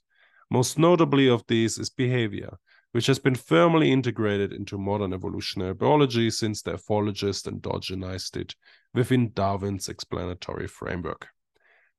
Most 0.49 0.79
notably 0.79 1.27
of 1.27 1.43
these 1.47 1.77
is 1.77 1.89
behavior, 1.89 2.57
which 2.91 3.05
has 3.05 3.19
been 3.19 3.35
firmly 3.35 3.91
integrated 3.91 4.51
into 4.51 4.77
modern 4.77 5.13
evolutionary 5.13 5.73
biology 5.73 6.29
since 6.29 6.61
the 6.61 6.73
ethologist 6.73 7.47
endogenized 7.47 8.35
it 8.35 8.55
within 8.93 9.31
Darwin's 9.33 9.89
explanatory 9.89 10.67
framework. 10.67 11.27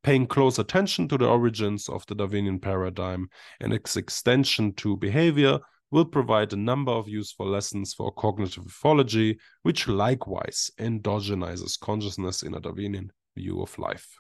Paying 0.03 0.27
close 0.27 0.59
attention 0.59 1.09
to 1.09 1.19
the 1.19 1.29
origins 1.29 1.89
of 1.89 2.07
the 2.07 2.15
Darwinian 2.15 2.59
paradigm 2.59 3.29
and 3.61 3.73
its 3.73 3.97
extension 3.97 4.73
to 4.75 4.97
behavior 4.97 5.61
will 5.91 6.05
provide 6.05 6.53
a 6.53 6.57
number 6.57 6.93
of 6.93 7.09
useful 7.09 7.47
lessons 7.47 7.93
for 7.95 8.13
cognitive 8.13 8.65
ethology, 8.65 9.37
which 9.63 9.89
likewise 9.89 10.71
endogenizes 10.79 11.79
consciousness 11.79 12.43
in 12.43 12.55
a 12.55 12.61
Darwinian 12.61 13.13
view 13.37 13.61
of 13.61 13.77
life. 13.79 14.17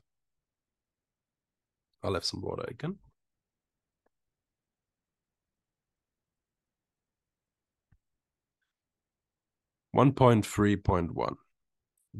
I'll 2.02 2.14
have 2.14 2.24
some 2.24 2.42
water 2.42 2.64
again. 2.68 2.98
1.3.1 9.94 11.34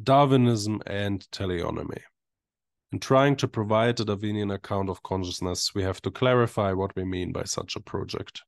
Darwinism 0.02 0.80
and 0.86 1.26
teleonomy. 1.30 2.00
In 2.92 2.98
trying 2.98 3.36
to 3.36 3.46
provide 3.46 4.00
a 4.00 4.04
Darwinian 4.04 4.50
account 4.50 4.90
of 4.90 5.02
consciousness, 5.02 5.74
we 5.74 5.82
have 5.82 6.02
to 6.02 6.10
clarify 6.10 6.72
what 6.72 6.94
we 6.96 7.04
mean 7.04 7.30
by 7.30 7.44
such 7.44 7.76
a 7.76 7.80
project. 7.80 8.42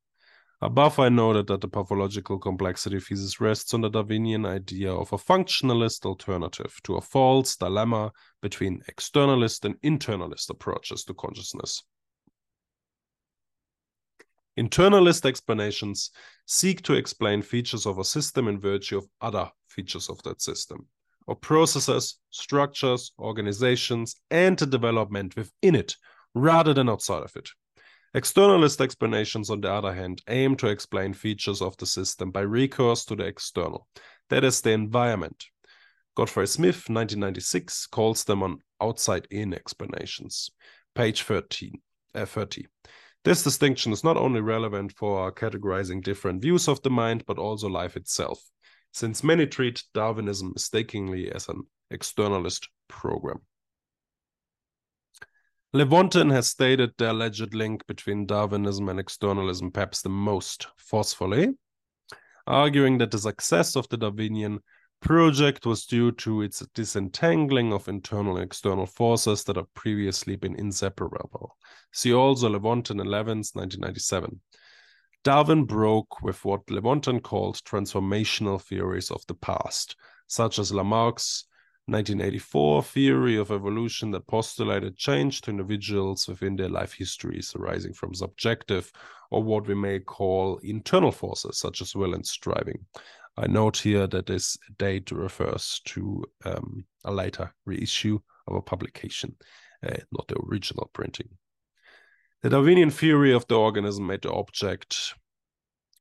Above, 0.60 0.98
I 0.98 1.08
noted 1.08 1.46
that 1.48 1.60
the 1.60 1.68
pathological 1.68 2.38
complexity 2.38 3.00
thesis 3.00 3.40
rests 3.40 3.74
on 3.74 3.80
the 3.80 3.90
Darwinian 3.90 4.46
idea 4.46 4.92
of 4.92 5.12
a 5.12 5.18
functionalist 5.18 6.04
alternative 6.04 6.80
to 6.84 6.96
a 6.96 7.00
false 7.00 7.56
dilemma 7.56 8.12
between 8.40 8.82
externalist 8.88 9.64
and 9.64 9.80
internalist 9.82 10.50
approaches 10.50 11.04
to 11.04 11.14
consciousness. 11.14 11.82
Internalist 14.58 15.24
explanations 15.24 16.10
seek 16.46 16.82
to 16.82 16.94
explain 16.94 17.40
features 17.40 17.86
of 17.86 17.98
a 17.98 18.04
system 18.04 18.48
in 18.48 18.60
virtue 18.60 18.98
of 18.98 19.08
other 19.20 19.50
features 19.68 20.10
of 20.10 20.22
that 20.24 20.42
system, 20.42 20.86
or 21.26 21.34
processes, 21.34 22.18
structures, 22.30 23.12
organizations, 23.18 24.14
and 24.30 24.58
the 24.58 24.66
development 24.66 25.34
within 25.36 25.74
it, 25.74 25.96
rather 26.34 26.74
than 26.74 26.90
outside 26.90 27.22
of 27.22 27.34
it. 27.36 27.48
Externalist 28.14 28.82
explanations, 28.82 29.48
on 29.48 29.62
the 29.62 29.72
other 29.72 29.94
hand, 29.94 30.20
aim 30.28 30.54
to 30.56 30.66
explain 30.66 31.14
features 31.14 31.62
of 31.62 31.74
the 31.78 31.86
system 31.86 32.30
by 32.30 32.42
recourse 32.42 33.06
to 33.06 33.16
the 33.16 33.24
external, 33.24 33.86
that 34.28 34.44
is, 34.44 34.60
the 34.60 34.70
environment. 34.70 35.46
Godfrey 36.14 36.46
Smith, 36.46 36.90
1996, 36.90 37.86
calls 37.86 38.24
them 38.24 38.42
on 38.42 38.58
outside 38.82 39.26
in 39.30 39.54
explanations. 39.54 40.50
Page 40.94 41.22
13, 41.22 41.80
uh, 42.14 42.26
30. 42.26 42.66
This 43.24 43.44
distinction 43.44 43.92
is 43.92 44.02
not 44.02 44.16
only 44.16 44.40
relevant 44.40 44.92
for 44.96 45.30
categorizing 45.30 46.02
different 46.02 46.42
views 46.42 46.66
of 46.66 46.82
the 46.82 46.90
mind, 46.90 47.24
but 47.26 47.38
also 47.38 47.68
life 47.68 47.96
itself, 47.96 48.42
since 48.92 49.22
many 49.22 49.46
treat 49.46 49.84
Darwinism 49.94 50.52
mistakenly 50.54 51.30
as 51.30 51.48
an 51.48 51.62
externalist 51.92 52.66
program. 52.88 53.40
Lewontin 55.72 56.32
has 56.32 56.48
stated 56.48 56.92
the 56.98 57.12
alleged 57.12 57.54
link 57.54 57.86
between 57.86 58.26
Darwinism 58.26 58.88
and 58.88 58.98
externalism 58.98 59.70
perhaps 59.70 60.02
the 60.02 60.08
most 60.08 60.66
forcefully, 60.76 61.50
arguing 62.46 62.98
that 62.98 63.12
the 63.12 63.18
success 63.18 63.76
of 63.76 63.88
the 63.88 63.96
Darwinian 63.96 64.60
project 65.02 65.66
was 65.66 65.84
due 65.84 66.12
to 66.12 66.42
its 66.42 66.60
disentangling 66.74 67.72
of 67.72 67.88
internal 67.88 68.36
and 68.36 68.44
external 68.44 68.86
forces 68.86 69.44
that 69.44 69.56
have 69.56 69.72
previously 69.74 70.36
been 70.36 70.54
inseparable. 70.54 71.56
See 71.92 72.14
also 72.14 72.48
Lewontin 72.48 73.00
and 73.00 73.10
Levins, 73.10 73.50
1997. 73.54 74.40
Darwin 75.24 75.64
broke 75.64 76.22
with 76.22 76.44
what 76.44 76.66
Lewontin 76.66 77.22
called 77.22 77.56
transformational 77.64 78.62
theories 78.62 79.10
of 79.10 79.26
the 79.26 79.34
past, 79.34 79.96
such 80.28 80.58
as 80.58 80.72
Lamarck's 80.72 81.44
1984 81.86 82.84
theory 82.84 83.36
of 83.36 83.50
evolution 83.50 84.12
that 84.12 84.26
postulated 84.28 84.96
change 84.96 85.40
to 85.40 85.50
individuals 85.50 86.28
within 86.28 86.54
their 86.54 86.68
life 86.68 86.92
histories 86.92 87.52
arising 87.56 87.92
from 87.92 88.14
subjective 88.14 88.92
or 89.30 89.42
what 89.42 89.66
we 89.66 89.74
may 89.74 89.98
call 89.98 90.58
internal 90.62 91.10
forces 91.10 91.58
such 91.58 91.82
as 91.82 91.96
will 91.96 92.14
and 92.14 92.24
striving. 92.24 92.78
I 93.36 93.46
note 93.46 93.78
here 93.78 94.06
that 94.06 94.26
this 94.26 94.58
date 94.78 95.10
refers 95.10 95.80
to 95.86 96.24
um, 96.44 96.84
a 97.04 97.12
later 97.12 97.54
reissue 97.64 98.18
of 98.46 98.56
a 98.56 98.62
publication, 98.62 99.36
uh, 99.86 99.96
not 100.10 100.28
the 100.28 100.38
original 100.50 100.90
printing. 100.92 101.28
The 102.42 102.50
Darwinian 102.50 102.90
theory 102.90 103.32
of 103.32 103.46
the 103.46 103.58
organism 103.58 104.06
made 104.06 104.22
the 104.22 104.32
object 104.32 105.14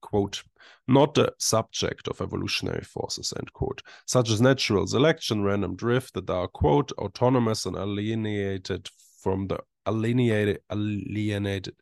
quote, 0.01 0.43
not 0.87 1.13
the 1.13 1.33
subject 1.37 2.07
of 2.07 2.19
evolutionary 2.19 2.83
forces, 2.83 3.33
end 3.37 3.53
quote, 3.53 3.81
such 4.07 4.29
as 4.29 4.41
natural 4.41 4.85
selection, 4.87 5.43
random 5.43 5.75
drift 5.75 6.15
that 6.15 6.29
are, 6.29 6.47
quote, 6.47 6.91
autonomous 6.93 7.65
and 7.65 7.77
alienated 7.77 8.89
from 9.21 9.47
the 9.47 9.59
alienated, 9.87 10.59
alienated, 10.71 11.75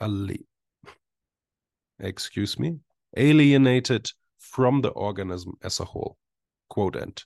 ali, 0.00 0.46
excuse 2.00 2.58
me, 2.58 2.78
alienated 3.16 4.10
from 4.50 4.82
the 4.82 4.90
organism 4.90 5.54
as 5.62 5.80
a 5.80 5.84
whole, 5.84 6.16
quote 6.68 6.96
end. 6.96 7.24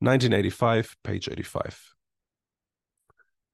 1985, 0.00 0.96
page 1.02 1.28
85. 1.28 1.94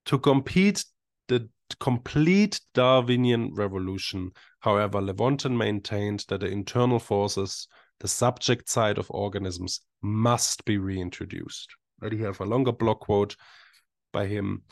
To 0.07 0.19
compete 0.19 0.85
the 1.29 1.49
complete 1.79 2.61
Darwinian 2.75 3.55
revolution, 3.55 4.33
however, 4.61 5.01
Lewontin 5.01 5.57
maintained 5.57 6.25
that 6.29 6.41
the 6.41 6.49
internal 6.49 6.99
forces, 6.99 7.69
the 8.01 8.09
subject 8.09 8.69
side 8.69 8.99
of 8.99 9.11
organisms, 9.11 9.81
must 10.03 10.65
be 10.65 10.79
reintroduced. 10.79 11.69
You 12.03 12.25
have 12.25 12.41
a 12.41 12.47
longer 12.47 12.73
block 12.73 13.01
quote 13.01 13.37
by 14.13 14.27
him. 14.27 14.63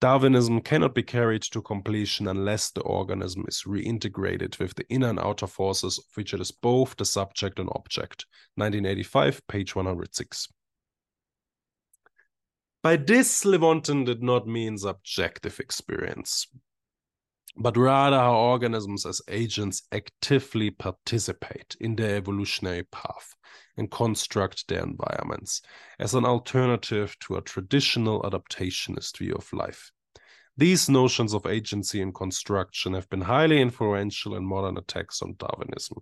Darwinism 0.00 0.60
cannot 0.60 0.94
be 0.94 1.02
carried 1.02 1.42
to 1.42 1.62
completion 1.62 2.28
unless 2.28 2.70
the 2.70 2.82
organism 2.82 3.44
is 3.48 3.62
reintegrated 3.66 4.58
with 4.58 4.74
the 4.74 4.86
inner 4.90 5.08
and 5.08 5.18
outer 5.18 5.46
forces 5.46 5.98
of 5.98 6.04
which 6.14 6.34
it 6.34 6.40
is 6.40 6.50
both 6.50 6.96
the 6.96 7.04
subject 7.04 7.58
and 7.58 7.70
object. 7.74 8.26
1985, 8.56 9.46
page 9.46 9.74
106. 9.74 10.48
By 12.82 12.96
this, 12.96 13.44
Lewontin 13.44 14.04
did 14.04 14.22
not 14.22 14.46
mean 14.46 14.76
subjective 14.76 15.58
experience, 15.58 16.46
but 17.56 17.76
rather 17.76 18.18
how 18.18 18.36
organisms 18.36 19.06
as 19.06 19.22
agents 19.28 19.82
actively 19.92 20.70
participate 20.70 21.76
in 21.80 21.96
their 21.96 22.16
evolutionary 22.16 22.84
path 22.92 23.34
and 23.76 23.90
construct 23.90 24.68
their 24.68 24.82
environments 24.82 25.62
as 25.98 26.14
an 26.14 26.24
alternative 26.24 27.16
to 27.20 27.36
a 27.36 27.42
traditional 27.42 28.22
adaptationist 28.22 29.18
view 29.18 29.34
of 29.34 29.52
life. 29.52 29.90
These 30.58 30.88
notions 30.88 31.34
of 31.34 31.46
agency 31.46 32.00
and 32.00 32.14
construction 32.14 32.94
have 32.94 33.08
been 33.10 33.20
highly 33.20 33.60
influential 33.60 34.36
in 34.36 34.44
modern 34.44 34.78
attacks 34.78 35.20
on 35.20 35.36
Darwinism. 35.38 35.98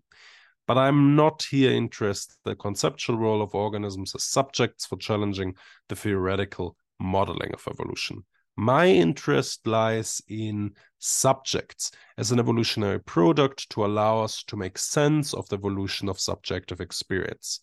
But 0.67 0.79
I'm 0.79 1.15
not 1.17 1.43
here 1.51 1.73
interested 1.73 2.37
in 2.45 2.51
the 2.51 2.57
conceptual 2.57 3.19
role 3.19 3.43
of 3.43 3.55
organisms 3.55 4.15
as 4.15 4.25
subjects 4.25 4.87
for 4.87 4.97
challenging 4.97 5.55
the 5.89 5.97
theoretical 5.97 6.77
modeling 7.01 7.53
of 7.53 7.67
evolution. 7.69 8.25
My 8.57 8.87
interest 8.87 9.67
lies 9.67 10.23
in 10.29 10.75
subjects 10.99 11.91
as 12.17 12.31
an 12.31 12.39
evolutionary 12.39 13.01
product 13.01 13.69
to 13.71 13.85
allow 13.85 14.23
us 14.23 14.45
to 14.45 14.57
make 14.57 14.79
sense 14.79 15.35
of 15.35 15.49
the 15.49 15.57
evolution 15.57 16.09
of 16.09 16.21
subjective 16.21 16.81
experience. 16.81 17.61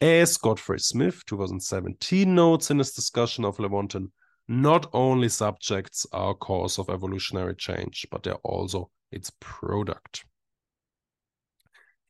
As 0.00 0.36
Godfrey 0.36 0.78
Smith, 0.78 1.24
2017, 1.26 2.32
notes 2.34 2.70
in 2.70 2.78
his 2.78 2.92
discussion 2.92 3.44
of 3.44 3.56
Lewontin, 3.56 4.10
not 4.46 4.88
only 4.92 5.28
subjects 5.28 6.06
are 6.12 6.30
a 6.30 6.34
cause 6.34 6.78
of 6.78 6.90
evolutionary 6.90 7.56
change, 7.56 8.06
but 8.10 8.22
they're 8.22 8.34
also 8.44 8.90
its 9.10 9.32
product. 9.40 10.24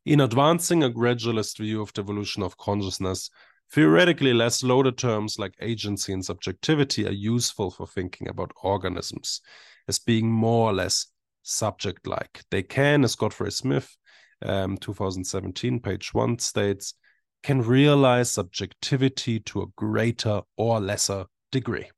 In 0.05 0.21
advancing 0.21 0.83
a 0.83 0.91
gradualist 0.91 1.59
view 1.59 1.81
of 1.81 1.93
the 1.95 2.03
evolution 2.03 2.43
of 2.43 2.59
consciousness, 2.59 3.31
theoretically 3.73 4.33
less 4.33 4.63
loaded 4.63 4.99
terms 4.99 5.39
like 5.39 5.55
agency 5.61 6.13
and 6.13 6.25
subjectivity 6.25 7.07
are 7.07 7.13
useful 7.13 7.71
for 7.71 7.87
thinking 7.87 8.29
about 8.29 8.53
organisms 8.63 9.41
as 9.89 9.99
being 9.99 10.31
more 10.31 10.71
or 10.71 10.73
less 10.73 11.07
subject 11.43 12.07
like. 12.07 12.43
They 12.51 12.63
can, 12.63 13.05
as 13.05 13.17
Godfrey 13.17 13.53
Smith, 13.53 13.97
um, 14.45 14.77
2017, 14.79 15.81
page 15.81 16.13
one, 16.15 16.39
states, 16.39 16.95
can 17.43 17.61
realize 17.63 18.31
subjectivity 18.31 19.39
to 19.41 19.63
a 19.63 19.67
greater 19.77 20.41
or 20.57 20.81
lesser 20.81 21.27
degree. 21.53 21.91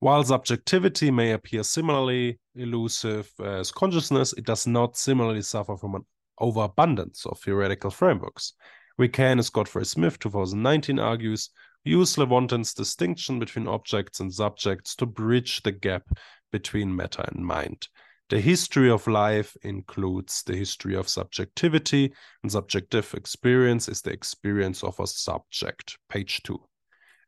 While 0.00 0.22
subjectivity 0.24 1.10
may 1.10 1.32
appear 1.32 1.64
similarly 1.64 2.38
elusive 2.54 3.30
as 3.44 3.72
consciousness, 3.72 4.32
it 4.32 4.44
does 4.44 4.66
not 4.66 4.96
similarly 4.96 5.42
suffer 5.42 5.76
from 5.76 5.96
an 5.96 6.06
overabundance 6.38 7.26
of 7.26 7.40
theoretical 7.40 7.90
frameworks. 7.90 8.54
We 8.98 9.08
can, 9.08 9.38
as 9.38 9.48
Godfrey 9.48 9.84
Smith 9.86 10.18
2019 10.18 10.98
argues, 10.98 11.50
use 11.84 12.18
Lewontin's 12.18 12.74
distinction 12.74 13.38
between 13.38 13.68
objects 13.68 14.18
and 14.18 14.34
subjects 14.34 14.96
to 14.96 15.06
bridge 15.06 15.62
the 15.62 15.70
gap 15.70 16.02
between 16.50 16.96
matter 16.96 17.24
and 17.32 17.46
mind. 17.46 17.86
The 18.28 18.40
history 18.40 18.90
of 18.90 19.06
life 19.06 19.56
includes 19.62 20.42
the 20.42 20.56
history 20.56 20.96
of 20.96 21.08
subjectivity, 21.08 22.12
and 22.42 22.50
subjective 22.50 23.14
experience 23.14 23.88
is 23.88 24.02
the 24.02 24.10
experience 24.10 24.82
of 24.82 24.98
a 24.98 25.06
subject. 25.06 25.96
Page 26.08 26.42
2. 26.42 26.60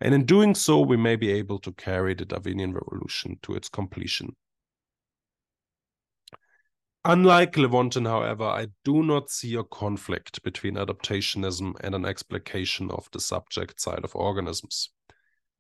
And 0.00 0.12
in 0.12 0.24
doing 0.24 0.56
so, 0.56 0.80
we 0.80 0.96
may 0.96 1.14
be 1.14 1.30
able 1.30 1.60
to 1.60 1.72
carry 1.72 2.14
the 2.14 2.24
Darwinian 2.24 2.72
revolution 2.72 3.38
to 3.42 3.54
its 3.54 3.68
completion. 3.68 4.34
Unlike 7.04 7.54
Lewontin, 7.54 8.06
however, 8.06 8.44
I 8.44 8.66
do 8.84 9.02
not 9.02 9.30
see 9.30 9.54
a 9.54 9.64
conflict 9.64 10.42
between 10.42 10.74
adaptationism 10.74 11.72
and 11.80 11.94
an 11.94 12.04
explication 12.04 12.90
of 12.90 13.08
the 13.10 13.20
subject 13.20 13.80
side 13.80 14.04
of 14.04 14.14
organisms. 14.14 14.90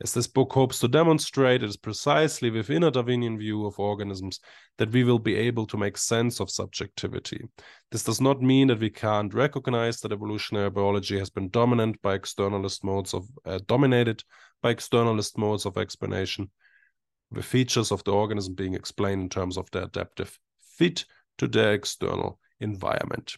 As 0.02 0.12
this 0.12 0.26
book 0.26 0.52
hopes 0.52 0.80
to 0.80 0.88
demonstrate, 0.88 1.62
it 1.62 1.68
is 1.68 1.78
precisely 1.78 2.50
within 2.50 2.84
a 2.84 2.90
Darwinian 2.90 3.38
view 3.38 3.64
of 3.64 3.78
organisms 3.78 4.40
that 4.76 4.92
we 4.92 5.02
will 5.02 5.18
be 5.18 5.34
able 5.34 5.66
to 5.66 5.78
make 5.78 5.96
sense 5.96 6.40
of 6.40 6.50
subjectivity. 6.50 7.42
This 7.90 8.04
does 8.04 8.20
not 8.20 8.42
mean 8.42 8.68
that 8.68 8.80
we 8.80 8.90
can't 8.90 9.32
recognize 9.32 10.00
that 10.00 10.12
evolutionary 10.12 10.70
biology 10.70 11.18
has 11.18 11.30
been 11.30 11.48
dominant 11.48 12.00
by 12.02 12.18
externalist 12.18 12.84
modes 12.84 13.14
of 13.14 13.26
uh, 13.46 13.60
dominated 13.66 14.24
by 14.62 14.74
externalist 14.74 15.38
modes 15.38 15.64
of 15.64 15.78
explanation, 15.78 16.50
the 17.30 17.42
features 17.42 17.92
of 17.92 18.04
the 18.04 18.12
organism 18.12 18.54
being 18.54 18.74
explained 18.74 19.22
in 19.22 19.28
terms 19.30 19.56
of 19.56 19.70
their 19.70 19.84
adaptive 19.84 20.38
fit 20.76 21.04
to 21.40 21.48
their 21.48 21.72
external 21.72 22.38
environment. 22.60 23.34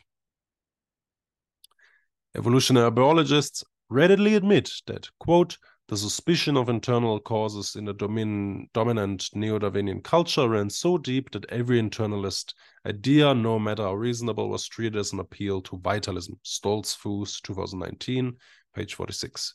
Evolutionary 2.36 2.90
biologists 2.90 3.62
readily 3.88 4.34
admit 4.34 4.68
that, 4.88 5.08
quote, 5.20 5.56
the 5.86 5.96
suspicion 5.96 6.56
of 6.56 6.68
internal 6.68 7.20
causes 7.20 7.76
in 7.76 7.84
the 7.84 7.94
domin 7.94 8.66
dominant 8.72 9.28
neo-Darwinian 9.34 10.00
culture 10.00 10.48
ran 10.48 10.68
so 10.68 10.98
deep 10.98 11.30
that 11.30 11.48
every 11.50 11.80
internalist 11.80 12.54
idea, 12.86 13.32
no 13.32 13.56
matter 13.56 13.84
how 13.84 13.94
reasonable, 13.94 14.48
was 14.48 14.66
treated 14.66 14.96
as 14.96 15.12
an 15.12 15.20
appeal 15.20 15.60
to 15.62 15.78
vitalism. 15.78 16.36
Stoltzfus, 16.44 17.40
2019, 17.42 18.32
page 18.74 18.94
46. 18.94 19.54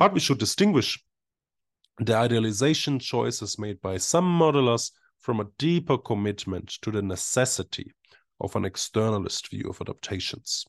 but 0.00 0.12
we 0.12 0.18
should 0.18 0.38
distinguish 0.38 1.00
the 1.98 2.16
idealization 2.16 2.98
choices 2.98 3.56
made 3.56 3.80
by 3.80 3.98
some 3.98 4.24
modelers 4.24 4.90
from 5.18 5.40
a 5.40 5.48
deeper 5.58 5.98
commitment 5.98 6.68
to 6.82 6.90
the 6.90 7.02
necessity 7.02 7.92
of 8.40 8.54
an 8.56 8.64
externalist 8.64 9.50
view 9.50 9.68
of 9.68 9.80
adaptations. 9.80 10.64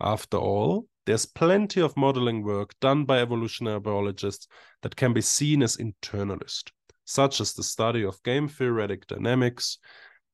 After 0.00 0.38
all, 0.38 0.86
there's 1.06 1.26
plenty 1.26 1.80
of 1.80 1.96
modeling 1.96 2.42
work 2.42 2.74
done 2.80 3.04
by 3.04 3.18
evolutionary 3.18 3.80
biologists 3.80 4.46
that 4.82 4.96
can 4.96 5.12
be 5.12 5.20
seen 5.20 5.62
as 5.62 5.76
internalist, 5.76 6.70
such 7.04 7.40
as 7.40 7.52
the 7.52 7.62
study 7.62 8.04
of 8.04 8.22
game 8.22 8.48
theoretic 8.48 9.06
dynamics 9.06 9.78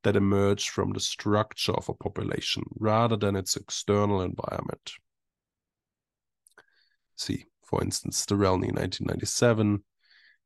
that 0.03 0.17
emerge 0.17 0.69
from 0.69 0.93
the 0.93 1.01
structure 1.01 1.73
of 1.73 1.89
a 1.89 1.95
population 1.95 2.63
rather 2.79 3.17
than 3.17 3.35
its 3.35 3.57
external 3.57 4.23
environment. 4.23 4.93
See, 7.17 7.47
for 7.65 7.83
instance, 7.83 8.25
Sterelny 8.25 8.73
1997, 8.73 9.83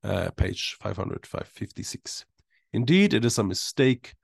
uh, 0.04 0.30
page 0.30 0.76
500, 0.80 1.26
556. 1.26 2.24
Indeed, 2.72 3.14
it 3.14 3.24
is 3.24 3.38
a 3.38 3.44
mistake 3.44 4.14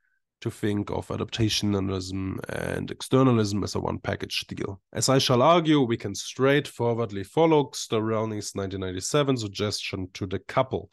to 0.40 0.50
think 0.50 0.90
of 0.90 1.08
adaptationism 1.08 2.38
and 2.48 2.90
externalism 2.90 3.64
as 3.64 3.74
a 3.74 3.80
one 3.80 3.98
package 3.98 4.46
deal. 4.46 4.80
As 4.92 5.08
I 5.08 5.18
shall 5.18 5.42
argue, 5.42 5.80
we 5.80 5.96
can 5.96 6.14
straightforwardly 6.14 7.24
follow 7.24 7.70
Sterelny's 7.72 8.52
1997 8.54 9.38
suggestion 9.38 10.08
to 10.14 10.26
decouple 10.26 10.88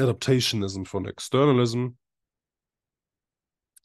adaptationism 0.00 0.86
from 0.86 1.06
externalism 1.06 1.96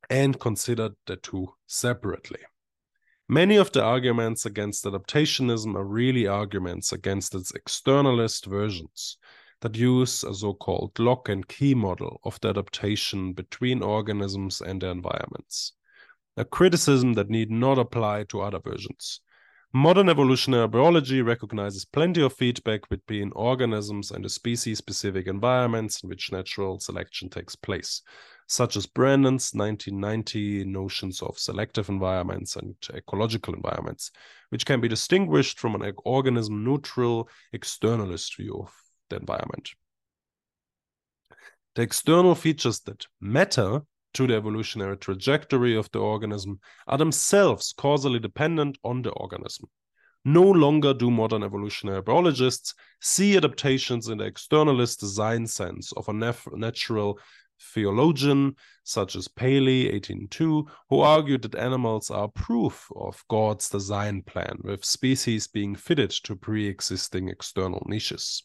and 0.10 0.40
consider 0.40 0.92
the 1.06 1.16
two 1.18 1.54
separately. 1.68 2.40
Many 3.30 3.56
of 3.56 3.72
the 3.72 3.84
arguments 3.84 4.46
against 4.46 4.86
adaptationism 4.86 5.76
are 5.76 5.86
really 5.86 6.28
arguments 6.28 6.92
against 6.92 7.34
its 7.36 7.52
externalist 7.52 8.46
versions 8.46 9.18
that 9.64 9.78
use 9.78 10.26
a 10.26 10.34
so-called 10.34 10.92
lock 11.00 11.30
and 11.30 11.48
key 11.48 11.74
model 11.74 12.20
of 12.26 12.38
the 12.42 12.50
adaptation 12.50 13.32
between 13.32 13.82
organisms 13.82 14.60
and 14.60 14.82
their 14.82 14.92
environments. 14.92 15.72
A 16.36 16.44
criticism 16.44 17.14
that 17.14 17.30
need 17.30 17.50
not 17.50 17.80
apply 17.80 18.26
to 18.26 18.42
other 18.42 18.60
versions. 18.60 19.22
Modern 19.72 20.10
evolutionary 20.10 20.68
biology 20.68 21.22
recognizes 21.22 21.86
plenty 21.86 22.22
of 22.22 22.34
feedback 22.34 22.88
between 22.90 23.32
organisms 23.38 24.12
and 24.12 24.26
the 24.26 24.30
species 24.30 24.80
specific 24.80 25.28
environments 25.28 26.04
in 26.04 26.10
which 26.10 26.32
natural 26.32 26.78
selection 26.80 27.30
takes 27.30 27.56
place, 27.56 28.02
such 28.48 28.76
as 28.76 28.86
Brandon's 28.86 29.52
1990 29.54 30.66
notions 30.66 31.22
of 31.22 31.40
selective 31.40 31.88
environments 31.88 32.58
and 32.58 32.76
ecological 32.94 33.56
environments, 33.56 34.12
which 34.50 34.66
can 34.66 34.82
be 34.82 34.90
distinguished 34.90 35.58
from 35.58 35.74
an 35.74 35.94
organism 36.04 36.66
neutral 36.66 37.30
externalist 37.56 38.36
view 38.36 38.56
of 38.60 38.83
the 39.14 39.20
environment. 39.20 39.70
The 41.76 41.84
external 41.84 42.36
features 42.36 42.82
that 42.82 43.06
matter 43.20 43.82
to 44.14 44.28
the 44.28 44.36
evolutionary 44.36 44.98
trajectory 44.98 45.76
of 45.76 45.90
the 45.92 46.00
organism 46.00 46.60
are 46.88 46.98
themselves 46.98 47.74
causally 47.78 48.20
dependent 48.20 48.78
on 48.84 49.02
the 49.02 49.12
organism. 49.12 49.70
No 50.26 50.44
longer 50.44 50.94
do 50.94 51.12
modern 51.12 51.44
evolutionary 51.44 52.02
biologists 52.02 52.74
see 53.02 53.36
adaptations 53.36 54.08
in 54.08 54.20
the 54.20 54.32
externalist 54.32 55.00
design 55.00 55.48
sense 55.48 55.92
of 55.94 56.08
a 56.08 56.14
natural 56.14 57.20
theologian 57.74 58.56
such 58.84 59.16
as 59.16 59.28
Paley 59.28 59.92
1802 59.92 60.68
who 60.90 61.00
argued 61.00 61.42
that 61.42 61.56
animals 61.56 62.10
are 62.10 62.28
proof 62.30 62.88
of 62.96 63.24
God's 63.30 63.70
design 63.70 64.22
plan 64.22 64.60
with 64.64 64.86
species 64.86 65.48
being 65.48 65.76
fitted 65.76 66.12
to 66.24 66.36
pre-existing 66.36 67.30
external 67.30 67.84
niches. 67.88 68.44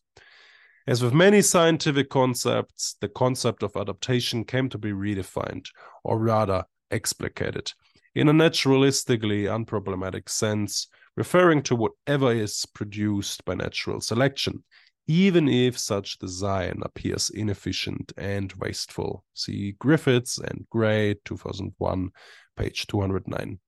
As 0.89 1.03
with 1.03 1.13
many 1.13 1.43
scientific 1.43 2.09
concepts, 2.09 2.97
the 3.03 3.11
concept 3.11 3.63
of 3.63 3.77
adaptation 3.77 4.43
came 4.43 4.71
to 4.71 4.79
be 4.79 4.91
redefined, 4.91 5.67
or 6.03 6.19
rather 6.19 6.65
explicated, 6.91 7.75
in 8.15 8.31
a 8.31 8.33
naturalistically 8.33 9.45
unproblematic 9.45 10.31
sense, 10.31 10.87
referring 11.15 11.63
to 11.65 11.77
whatever 11.77 12.33
is 12.33 12.65
produced 12.73 13.45
by 13.45 13.55
natural 13.55 14.01
selection, 14.01 14.65
even 15.07 15.47
if 15.47 15.79
such 15.79 16.19
design 16.21 16.81
appears 16.81 17.29
inefficient 17.29 18.11
and 18.17 18.55
wasteful. 18.55 19.27
See 19.35 19.73
Griffiths 19.79 20.39
and 20.39 20.67
Gray, 20.71 21.17
2001, 21.27 22.09
page 22.57 22.87
209. 22.87 23.59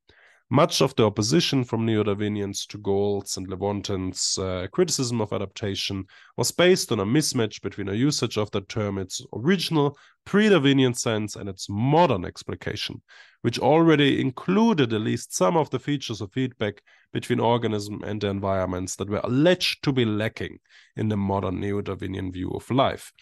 Much 0.52 0.82
of 0.82 0.92
the 0.96 1.04
opposition 1.04 1.62
from 1.62 1.86
Neo-Darwinians 1.86 2.66
to 2.66 2.78
Gould's 2.78 3.36
and 3.36 3.46
Lewontin's 3.46 4.36
uh, 4.36 4.66
criticism 4.72 5.20
of 5.20 5.32
adaptation 5.32 6.04
was 6.36 6.50
based 6.50 6.90
on 6.90 6.98
a 6.98 7.06
mismatch 7.06 7.62
between 7.62 7.88
a 7.88 7.94
usage 7.94 8.36
of 8.36 8.50
the 8.50 8.60
term 8.62 8.98
its 8.98 9.24
original 9.32 9.96
pre-Darwinian 10.24 10.92
sense 10.92 11.36
and 11.36 11.48
its 11.48 11.68
modern 11.70 12.24
explication, 12.24 13.00
which 13.42 13.60
already 13.60 14.20
included 14.20 14.92
at 14.92 15.00
least 15.02 15.36
some 15.36 15.56
of 15.56 15.70
the 15.70 15.78
features 15.78 16.20
of 16.20 16.32
feedback 16.32 16.82
between 17.12 17.38
organism 17.38 18.02
and 18.02 18.20
the 18.20 18.26
environments 18.26 18.96
that 18.96 19.08
were 19.08 19.20
alleged 19.22 19.84
to 19.84 19.92
be 19.92 20.04
lacking 20.04 20.58
in 20.96 21.08
the 21.08 21.16
modern 21.16 21.60
Neo-Darwinian 21.60 22.32
view 22.32 22.50
of 22.50 22.68
life. 22.72 23.12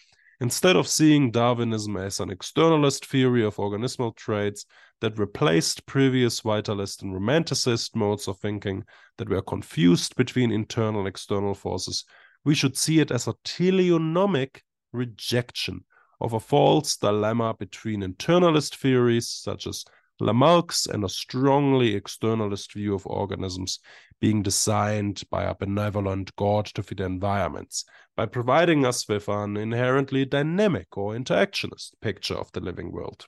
Instead 0.41 0.77
of 0.77 0.87
seeing 0.87 1.31
Darwinism 1.31 1.97
as 1.97 2.21
an 2.21 2.29
externalist 2.29 3.05
theory 3.05 3.43
of 3.43 3.57
organismal 3.57 4.15
traits, 4.15 4.65
that 5.01 5.17
replaced 5.17 5.85
previous 5.85 6.41
vitalist 6.41 7.01
and 7.01 7.13
romanticist 7.13 7.95
modes 7.95 8.27
of 8.27 8.37
thinking 8.39 8.83
that 9.17 9.29
were 9.29 9.41
confused 9.41 10.15
between 10.15 10.51
internal 10.51 10.99
and 10.99 11.07
external 11.07 11.53
forces, 11.53 12.05
we 12.43 12.55
should 12.55 12.77
see 12.77 12.99
it 12.99 13.11
as 13.11 13.27
a 13.27 13.35
teleonomic 13.45 14.61
rejection 14.91 15.83
of 16.21 16.33
a 16.33 16.39
false 16.39 16.97
dilemma 16.97 17.53
between 17.57 18.01
internalist 18.01 18.75
theories 18.75 19.29
such 19.29 19.67
as 19.67 19.85
Lamarck's 20.21 20.85
and 20.85 21.05
a 21.05 21.09
strongly 21.09 21.99
externalist 21.99 22.73
view 22.73 22.93
of 22.93 23.07
organisms 23.07 23.79
being 24.19 24.43
designed 24.43 25.23
by 25.29 25.43
a 25.43 25.55
benevolent 25.55 26.35
God 26.35 26.65
to 26.65 26.83
fit 26.83 26.99
environments, 26.99 27.85
by 28.17 28.25
providing 28.25 28.85
us 28.85 29.07
with 29.07 29.29
an 29.29 29.55
inherently 29.55 30.25
dynamic 30.25 30.97
or 30.97 31.13
interactionist 31.13 31.91
picture 32.01 32.35
of 32.35 32.51
the 32.51 32.59
living 32.59 32.91
world. 32.91 33.25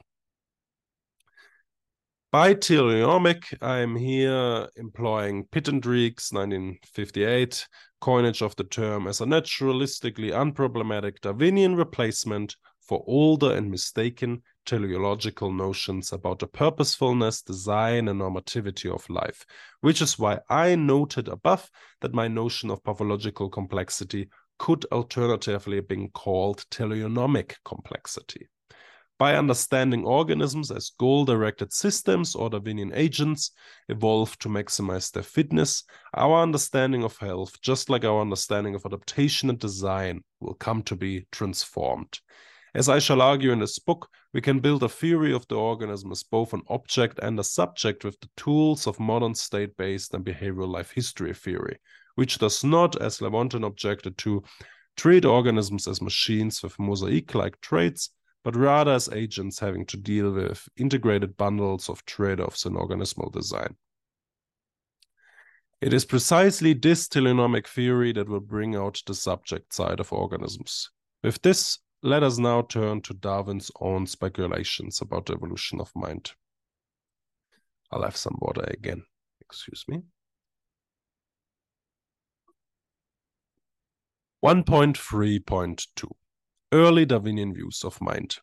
By 2.32 2.54
teleomic, 2.54 3.58
I'm 3.62 3.98
here 3.98 4.70
employing 4.78 5.48
Pittendrigh's 5.52 6.32
1958 6.32 7.68
coinage 8.00 8.42
of 8.42 8.56
the 8.56 8.64
term 8.64 9.06
as 9.08 9.20
a 9.20 9.26
naturalistically 9.26 10.32
unproblematic 10.32 11.20
Darwinian 11.20 11.76
replacement 11.76 12.56
for 12.80 13.04
older 13.06 13.54
and 13.54 13.70
mistaken 13.70 14.44
teleological 14.66 15.52
notions 15.52 16.14
about 16.14 16.40
the 16.40 16.48
purposefulness, 16.48 17.42
design, 17.42 18.08
and 18.08 18.22
normativity 18.22 18.90
of 18.90 19.10
life, 19.10 19.46
which 19.82 20.02
is 20.02 20.18
why 20.18 20.40
I 20.50 20.76
noted 20.76 21.28
above 21.28 21.70
that 22.00 22.14
my 22.14 22.30
notion 22.30 22.72
of 22.72 22.82
pathological 22.82 23.50
complexity 23.50 24.30
could 24.58 24.86
alternatively 24.94 25.82
be 25.82 26.08
called 26.14 26.64
teleonomic 26.72 27.56
complexity. 27.66 28.48
By 29.22 29.36
understanding 29.36 30.04
organisms 30.04 30.72
as 30.72 30.94
goal 30.98 31.26
directed 31.26 31.72
systems 31.72 32.34
or 32.34 32.50
Darwinian 32.50 32.92
agents 32.96 33.52
evolved 33.88 34.42
to 34.42 34.50
maximize 34.50 35.12
their 35.12 35.22
fitness, 35.22 35.84
our 36.16 36.42
understanding 36.42 37.04
of 37.04 37.16
health, 37.18 37.62
just 37.62 37.88
like 37.88 38.04
our 38.04 38.20
understanding 38.20 38.74
of 38.74 38.84
adaptation 38.84 39.52
and 39.52 39.60
design, 39.60 40.24
will 40.40 40.56
come 40.56 40.82
to 40.82 40.96
be 40.96 41.28
transformed. 41.32 42.18
As 42.74 42.90
I 42.90 42.98
shall 42.98 43.22
argue 43.22 43.52
in 43.52 43.60
this 43.60 43.78
book, 43.78 44.10
we 44.34 44.42
can 44.42 44.60
build 44.60 44.82
a 44.82 44.90
theory 44.90 45.34
of 45.34 45.48
the 45.50 45.56
organism 45.56 46.12
as 46.12 46.24
both 46.24 46.54
an 46.54 46.64
object 46.68 47.20
and 47.22 47.40
a 47.40 47.44
subject 47.44 48.04
with 48.04 48.20
the 48.22 48.30
tools 48.38 48.88
of 48.88 49.00
modern 49.00 49.36
state 49.36 49.78
based 49.78 50.16
and 50.16 50.26
behavioral 50.26 50.74
life 50.74 50.90
history 50.90 51.36
theory, 51.36 51.78
which 52.16 52.40
does 52.40 52.64
not, 52.64 53.00
as 53.00 53.20
Lewontin 53.20 53.68
objected 53.68 54.18
to, 54.18 54.42
treat 54.98 55.26
organisms 55.26 55.88
as 55.88 56.02
machines 56.02 56.64
with 56.64 56.80
mosaic 56.80 57.36
like 57.36 57.62
traits 57.62 58.10
but 58.44 58.56
rather 58.56 58.92
as 58.92 59.10
agents 59.10 59.60
having 59.60 59.86
to 59.86 59.98
deal 59.98 60.32
with 60.32 60.68
integrated 60.78 61.38
bundles 61.38 61.90
of 61.90 62.04
trade-offs 62.06 62.66
in 62.66 62.74
organismal 62.74 63.32
design. 63.32 63.76
It 65.82 65.94
is 65.94 66.06
precisely 66.06 66.74
this 66.74 67.08
teleonomic 67.08 67.68
theory 67.68 68.14
that 68.14 68.30
will 68.30 68.40
bring 68.40 68.76
out 68.76 69.02
the 69.06 69.16
subject 69.16 69.74
side 69.74 70.00
of 70.00 70.14
organisms. 70.14 70.90
With 71.24 71.42
this, 71.42 71.80
let 72.04 72.24
us 72.24 72.38
now 72.38 72.64
turn 72.64 73.02
to 73.02 73.14
Darwin's 73.14 73.72
own 73.80 74.06
speculations 74.08 75.02
about 75.02 75.28
the 75.28 75.34
evolution 75.34 75.80
of 75.80 75.92
mind. 75.96 76.34
I'll 77.92 78.04
have 78.04 78.18
some 78.18 78.38
water 78.40 78.64
again. 78.68 79.04
Excuse 79.42 79.86
me. 79.88 80.04
1.3.2 84.44 86.12
early 86.72 87.06
Darwinian 87.06 87.54
views 87.54 87.84
of 87.84 88.00
mind. 88.02 88.38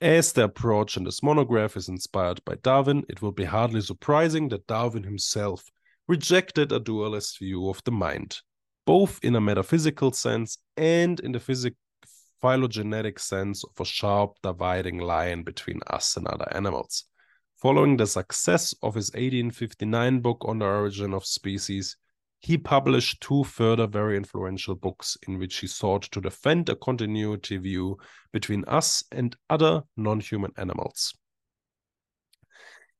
As 0.00 0.32
the 0.32 0.44
approach 0.44 0.96
in 0.96 1.04
this 1.04 1.22
monograph 1.22 1.76
is 1.76 1.88
inspired 1.88 2.44
by 2.44 2.56
Darwin, 2.62 3.04
it 3.08 3.22
will 3.22 3.32
be 3.32 3.44
hardly 3.44 3.80
surprising 3.80 4.48
that 4.48 4.66
Darwin 4.66 5.04
himself 5.04 5.70
rejected 6.08 6.72
a 6.72 6.80
dualist 6.80 7.38
view 7.38 7.68
of 7.68 7.82
the 7.84 7.92
mind, 7.92 8.40
both 8.84 9.20
in 9.22 9.36
a 9.36 9.40
metaphysical 9.40 10.12
sense 10.12 10.58
and 10.76 11.20
in 11.20 11.32
the 11.32 11.40
physic 11.40 11.74
phylogenetic 12.40 13.20
sense 13.20 13.62
of 13.62 13.80
a 13.80 13.84
sharp 13.84 14.32
dividing 14.42 14.98
line 14.98 15.44
between 15.44 15.78
us 15.86 16.16
and 16.16 16.26
other 16.26 16.48
animals. 16.52 17.04
Following 17.56 17.96
the 17.96 18.06
success 18.08 18.74
of 18.82 18.96
his 18.96 19.12
1859 19.12 20.18
book 20.18 20.44
on 20.44 20.58
the 20.58 20.64
origin 20.64 21.14
of 21.14 21.24
species, 21.24 21.96
he 22.42 22.58
published 22.58 23.20
two 23.20 23.44
further 23.44 23.86
very 23.86 24.16
influential 24.16 24.74
books 24.74 25.16
in 25.28 25.38
which 25.38 25.58
he 25.58 25.66
sought 25.68 26.02
to 26.02 26.20
defend 26.20 26.68
a 26.68 26.74
continuity 26.74 27.56
view 27.56 27.96
between 28.32 28.64
us 28.66 29.04
and 29.12 29.36
other 29.48 29.82
non 29.96 30.18
human 30.18 30.52
animals. 30.56 31.14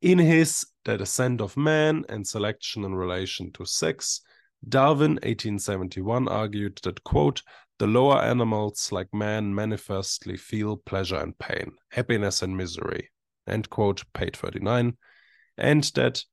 In 0.00 0.18
his 0.18 0.64
The 0.84 0.96
Descent 0.96 1.40
of 1.40 1.56
Man 1.56 2.04
and 2.08 2.26
Selection 2.26 2.84
in 2.84 2.94
Relation 2.94 3.50
to 3.52 3.64
Sex, 3.64 4.20
Darwin, 4.68 5.14
1871, 5.14 6.28
argued 6.28 6.78
that, 6.84 7.02
quote, 7.02 7.42
the 7.80 7.86
lower 7.88 8.18
animals, 8.18 8.92
like 8.92 9.12
man, 9.12 9.52
manifestly 9.52 10.36
feel 10.36 10.76
pleasure 10.76 11.16
and 11.16 11.36
pain, 11.36 11.72
happiness 11.90 12.42
and 12.42 12.56
misery, 12.56 13.10
end 13.48 13.68
quote, 13.70 14.04
page 14.12 14.36
39, 14.36 14.96
and 15.58 15.84
that 15.96 16.24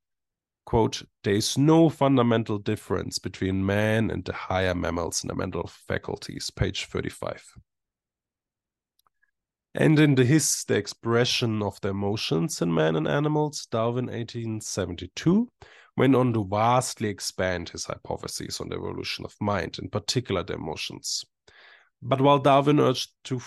quote, 0.70 1.02
there 1.24 1.34
is 1.34 1.58
no 1.58 1.88
fundamental 1.88 2.56
difference 2.56 3.18
between 3.18 3.66
man 3.66 4.08
and 4.08 4.24
the 4.24 4.32
higher 4.32 4.72
mammals 4.72 5.24
in 5.24 5.26
the 5.26 5.34
mental 5.34 5.68
faculties, 5.88 6.48
page 6.48 6.84
35. 6.84 7.44
And 9.74 9.98
in 9.98 10.14
the 10.14 10.24
his, 10.24 10.64
the 10.68 10.76
expression 10.76 11.60
of 11.60 11.80
the 11.80 11.88
emotions 11.88 12.62
in 12.62 12.72
man 12.72 12.94
and 12.94 13.08
animals, 13.08 13.66
Darwin 13.68 14.06
1872 14.06 15.48
went 15.96 16.14
on 16.14 16.32
to 16.34 16.46
vastly 16.46 17.08
expand 17.08 17.70
his 17.70 17.86
hypotheses 17.86 18.60
on 18.60 18.68
the 18.68 18.76
evolution 18.76 19.24
of 19.24 19.34
mind, 19.40 19.76
in 19.82 19.88
particular 19.88 20.44
the 20.44 20.54
emotions. 20.54 21.24
But 22.00 22.20
while 22.20 22.38
Darwin 22.38 22.78
urged 22.78 23.10
to 23.24 23.40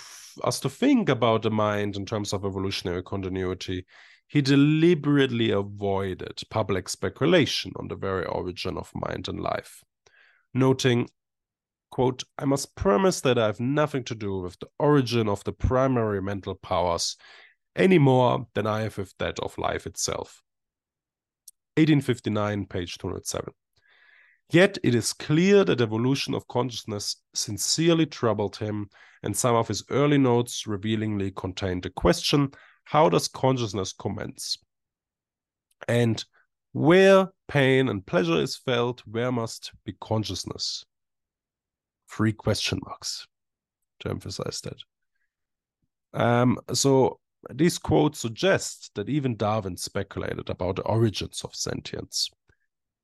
us 0.43 0.59
to 0.59 0.69
think 0.69 1.07
about 1.07 1.43
the 1.43 1.51
mind 1.51 1.95
in 1.95 2.05
terms 2.05 2.33
of 2.33 2.43
evolutionary 2.43 3.01
continuity, 3.01 3.85
he 4.33 4.41
deliberately 4.41 5.51
avoided 5.51 6.41
public 6.49 6.89
speculation 6.89 7.71
on 7.75 7.87
the 7.87 7.95
very 7.95 8.25
origin 8.25 8.77
of 8.77 8.91
mind 8.95 9.27
and 9.27 9.39
life, 9.39 9.83
noting, 10.55 11.07
quote, 11.91 12.23
I 12.39 12.45
must 12.45 12.75
premise 12.75 13.21
that 13.21 13.37
I 13.37 13.45
have 13.45 13.59
nothing 13.59 14.03
to 14.05 14.15
do 14.15 14.39
with 14.39 14.57
the 14.57 14.69
origin 14.79 15.29
of 15.29 15.43
the 15.43 15.51
primary 15.51 16.19
mental 16.19 16.55
powers 16.55 17.15
any 17.75 17.99
more 17.99 18.47
than 18.55 18.65
I 18.65 18.81
have 18.81 18.97
with 18.97 19.13
that 19.19 19.37
of 19.37 19.55
life 19.59 19.85
itself. 19.85 20.41
1859, 21.75 22.65
page 22.65 22.97
207. 22.97 23.53
Yet 24.49 24.79
it 24.81 24.95
is 24.95 25.13
clear 25.13 25.63
that 25.63 25.79
evolution 25.79 26.33
of 26.33 26.47
consciousness 26.47 27.17
sincerely 27.35 28.07
troubled 28.07 28.55
him, 28.55 28.89
and 29.21 29.37
some 29.37 29.55
of 29.55 29.67
his 29.67 29.83
early 29.91 30.17
notes 30.17 30.65
revealingly 30.65 31.29
contained 31.29 31.83
the 31.83 31.91
question 31.91 32.51
how 32.83 33.09
does 33.09 33.27
consciousness 33.27 33.93
commence? 33.93 34.57
And 35.87 36.23
where 36.71 37.29
pain 37.47 37.89
and 37.89 38.05
pleasure 38.05 38.41
is 38.41 38.57
felt, 38.57 39.01
where 39.05 39.31
must 39.31 39.71
be 39.85 39.93
consciousness? 40.01 40.85
Three 42.09 42.33
question 42.33 42.79
marks 42.83 43.27
to 43.99 44.09
emphasize 44.09 44.61
that. 44.61 44.77
Um, 46.13 46.57
so 46.73 47.19
these 47.51 47.77
quotes 47.77 48.19
suggest 48.19 48.91
that 48.95 49.09
even 49.09 49.35
Darwin 49.35 49.77
speculated 49.77 50.49
about 50.49 50.77
the 50.77 50.83
origins 50.83 51.41
of 51.43 51.55
sentience. 51.55 52.29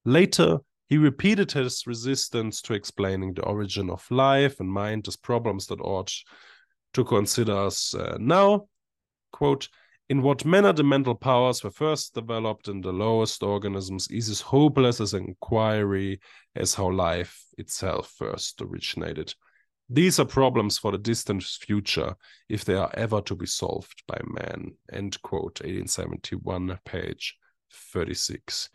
Later, 0.05 0.59
he 0.87 0.97
repeated 0.97 1.51
his 1.51 1.85
resistance 1.85 2.61
to 2.63 2.73
explaining 2.73 3.33
the 3.33 3.43
origin 3.43 3.89
of 3.89 4.09
life 4.09 4.59
and 4.59 4.69
mind 4.69 5.07
as 5.07 5.15
problems 5.15 5.67
that 5.67 5.81
ought 5.81 6.11
to 6.93 7.03
consider 7.03 7.55
us 7.55 7.93
uh, 7.93 8.17
now. 8.19 8.67
Quote, 9.31 9.69
in 10.09 10.23
what 10.23 10.43
manner 10.43 10.73
the 10.73 10.83
mental 10.83 11.13
powers 11.13 11.63
were 11.63 11.69
first 11.69 12.15
developed 12.15 12.67
in 12.67 12.81
the 12.81 12.91
lowest 12.91 13.43
organisms 13.43 14.07
is 14.09 14.27
as 14.27 14.41
hopeless 14.41 14.99
as 14.99 15.13
inquiry 15.13 16.19
as 16.55 16.73
how 16.73 16.89
life 16.89 17.45
itself 17.59 18.11
first 18.17 18.59
originated. 18.59 19.35
These 19.87 20.19
are 20.19 20.25
problems 20.25 20.77
for 20.77 20.91
the 20.91 20.97
distant 20.97 21.43
future 21.43 22.15
if 22.47 22.65
they 22.65 22.75
are 22.75 22.91
ever 22.95 23.21
to 23.21 23.35
be 23.35 23.45
solved 23.45 24.03
by 24.07 24.19
man. 24.25 24.73
End 24.91 25.21
quote, 25.21 25.61
1871, 25.61 26.79
page 26.85 27.37
36. 27.91 28.69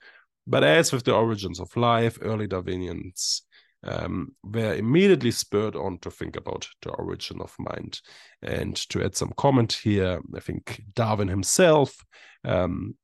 But 0.46 0.62
as 0.62 0.92
with 0.92 1.05
the 1.05 1.14
origins 1.14 1.59
of 1.59 1.76
life, 1.76 2.18
early 2.20 2.46
Darwinians 2.46 3.42
um, 3.85 4.35
were 4.43 4.74
immediately 4.74 5.30
spurred 5.30 5.76
on 5.76 5.99
to 5.99 6.11
think 6.11 6.37
about 6.37 6.68
the 6.82 6.91
origin 6.91 7.41
of 7.41 7.55
mind. 7.59 8.01
And 8.43 8.76
to 8.91 9.05
add 9.05 9.14
some 9.14 9.32
comment 9.37 9.72
here, 9.72 10.20
I 10.35 10.41
think 10.41 10.82
Darwin 10.95 11.28
himself, 11.28 11.97
um, 12.45 12.97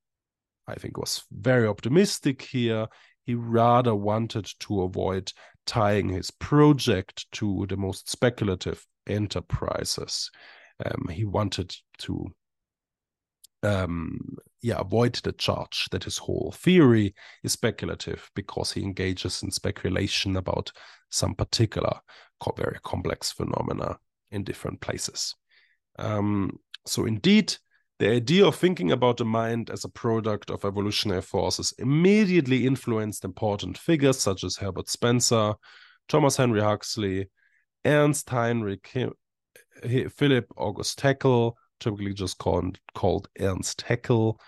I 0.66 0.74
think, 0.74 0.98
was 0.98 1.24
very 1.30 1.66
optimistic 1.66 2.42
here. 2.42 2.88
He 3.24 3.34
rather 3.34 3.94
wanted 3.94 4.50
to 4.60 4.82
avoid 4.82 5.32
tying 5.66 6.08
his 6.08 6.30
project 6.30 7.30
to 7.32 7.66
the 7.68 7.76
most 7.76 8.08
speculative 8.10 8.84
enterprises. 9.06 10.30
Um, 10.84 11.08
he 11.10 11.24
wanted 11.24 11.74
to 11.98 12.32
um, 13.62 14.36
yeah, 14.62 14.78
avoid 14.78 15.14
the 15.16 15.32
charge 15.32 15.86
that 15.90 16.04
his 16.04 16.18
whole 16.18 16.54
theory 16.56 17.14
is 17.42 17.52
speculative 17.52 18.30
because 18.34 18.72
he 18.72 18.82
engages 18.82 19.42
in 19.42 19.50
speculation 19.50 20.36
about 20.36 20.72
some 21.10 21.34
particular 21.34 22.00
very 22.56 22.78
complex 22.82 23.30
phenomena 23.30 23.98
in 24.30 24.44
different 24.44 24.80
places. 24.80 25.34
Um, 25.98 26.58
so, 26.86 27.04
indeed, 27.04 27.54
the 27.98 28.10
idea 28.10 28.46
of 28.46 28.56
thinking 28.56 28.92
about 28.92 29.18
the 29.18 29.26
mind 29.26 29.68
as 29.68 29.84
a 29.84 29.90
product 29.90 30.50
of 30.50 30.64
evolutionary 30.64 31.20
forces 31.20 31.74
immediately 31.78 32.66
influenced 32.66 33.24
important 33.24 33.76
figures 33.76 34.18
such 34.18 34.42
as 34.42 34.56
Herbert 34.56 34.88
Spencer, 34.88 35.54
Thomas 36.08 36.36
Henry 36.36 36.62
Huxley, 36.62 37.28
Ernst 37.84 38.28
Heinrich, 38.30 38.90
Philip 40.16 40.46
August 40.56 41.00
Haeckel, 41.00 41.56
typically 41.80 42.14
just 42.14 42.38
called, 42.38 42.78
called 42.94 43.28
Ernst 43.40 43.82
Haeckel, 43.82 44.40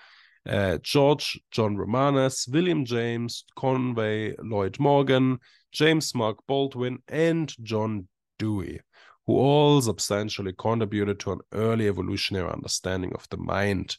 uh, 0.49 0.79
George 0.83 1.41
John 1.51 1.77
Romanes, 1.77 2.49
William 2.49 2.85
James, 2.85 3.45
Conway 3.57 4.35
Lloyd 4.39 4.79
Morgan, 4.79 5.39
James 5.73 6.15
Mark 6.15 6.39
Baldwin, 6.47 6.99
and 7.09 7.55
John 7.63 8.09
Dewey, 8.39 8.81
who 9.27 9.35
all 9.35 9.81
substantially 9.81 10.53
contributed 10.53 11.21
to 11.21 11.33
an 11.33 11.41
early 11.53 11.89
evolutionary 11.89 12.51
understanding 12.51 13.13
of 13.15 13.29
the 13.31 13.37
mind. 13.37 13.97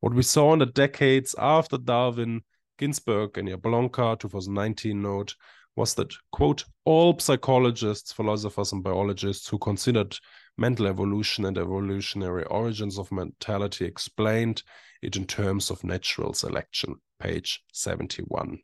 What 0.00 0.14
we 0.14 0.22
saw 0.22 0.52
in 0.52 0.60
the 0.60 0.66
decades 0.66 1.34
after 1.38 1.78
Darwin, 1.78 2.42
Ginsburg, 2.78 3.36
and 3.38 3.48
Jablonka 3.48 4.20
2019 4.20 5.02
note 5.02 5.34
was 5.74 5.94
that, 5.94 6.12
quote, 6.32 6.64
all 6.84 7.18
psychologists, 7.18 8.12
philosophers, 8.12 8.72
and 8.72 8.82
biologists 8.82 9.48
who 9.48 9.58
considered 9.58 10.16
mental 10.58 10.86
evolution 10.86 11.44
and 11.44 11.56
evolutionary 11.56 12.44
origins 12.44 12.98
of 12.98 13.12
mentality 13.12 13.84
explained 13.84 14.62
it 15.02 15.16
in 15.16 15.24
terms 15.24 15.70
of 15.70 15.84
natural 15.84 16.32
selection, 16.34 16.96
page 17.18 17.62
71. 17.72 18.58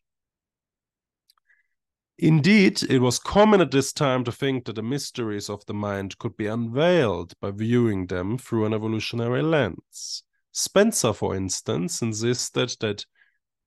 Indeed, 2.18 2.82
it 2.84 3.00
was 3.00 3.18
common 3.18 3.60
at 3.60 3.72
this 3.72 3.92
time 3.92 4.22
to 4.24 4.32
think 4.32 4.66
that 4.66 4.76
the 4.76 4.82
mysteries 4.82 5.50
of 5.50 5.66
the 5.66 5.74
mind 5.74 6.16
could 6.18 6.36
be 6.36 6.46
unveiled 6.46 7.32
by 7.40 7.50
viewing 7.50 8.06
them 8.06 8.38
through 8.38 8.66
an 8.66 8.74
evolutionary 8.74 9.42
lens. 9.42 10.22
Spencer, 10.52 11.12
for 11.12 11.34
instance, 11.34 12.02
insisted 12.02 12.76
that, 12.80 13.04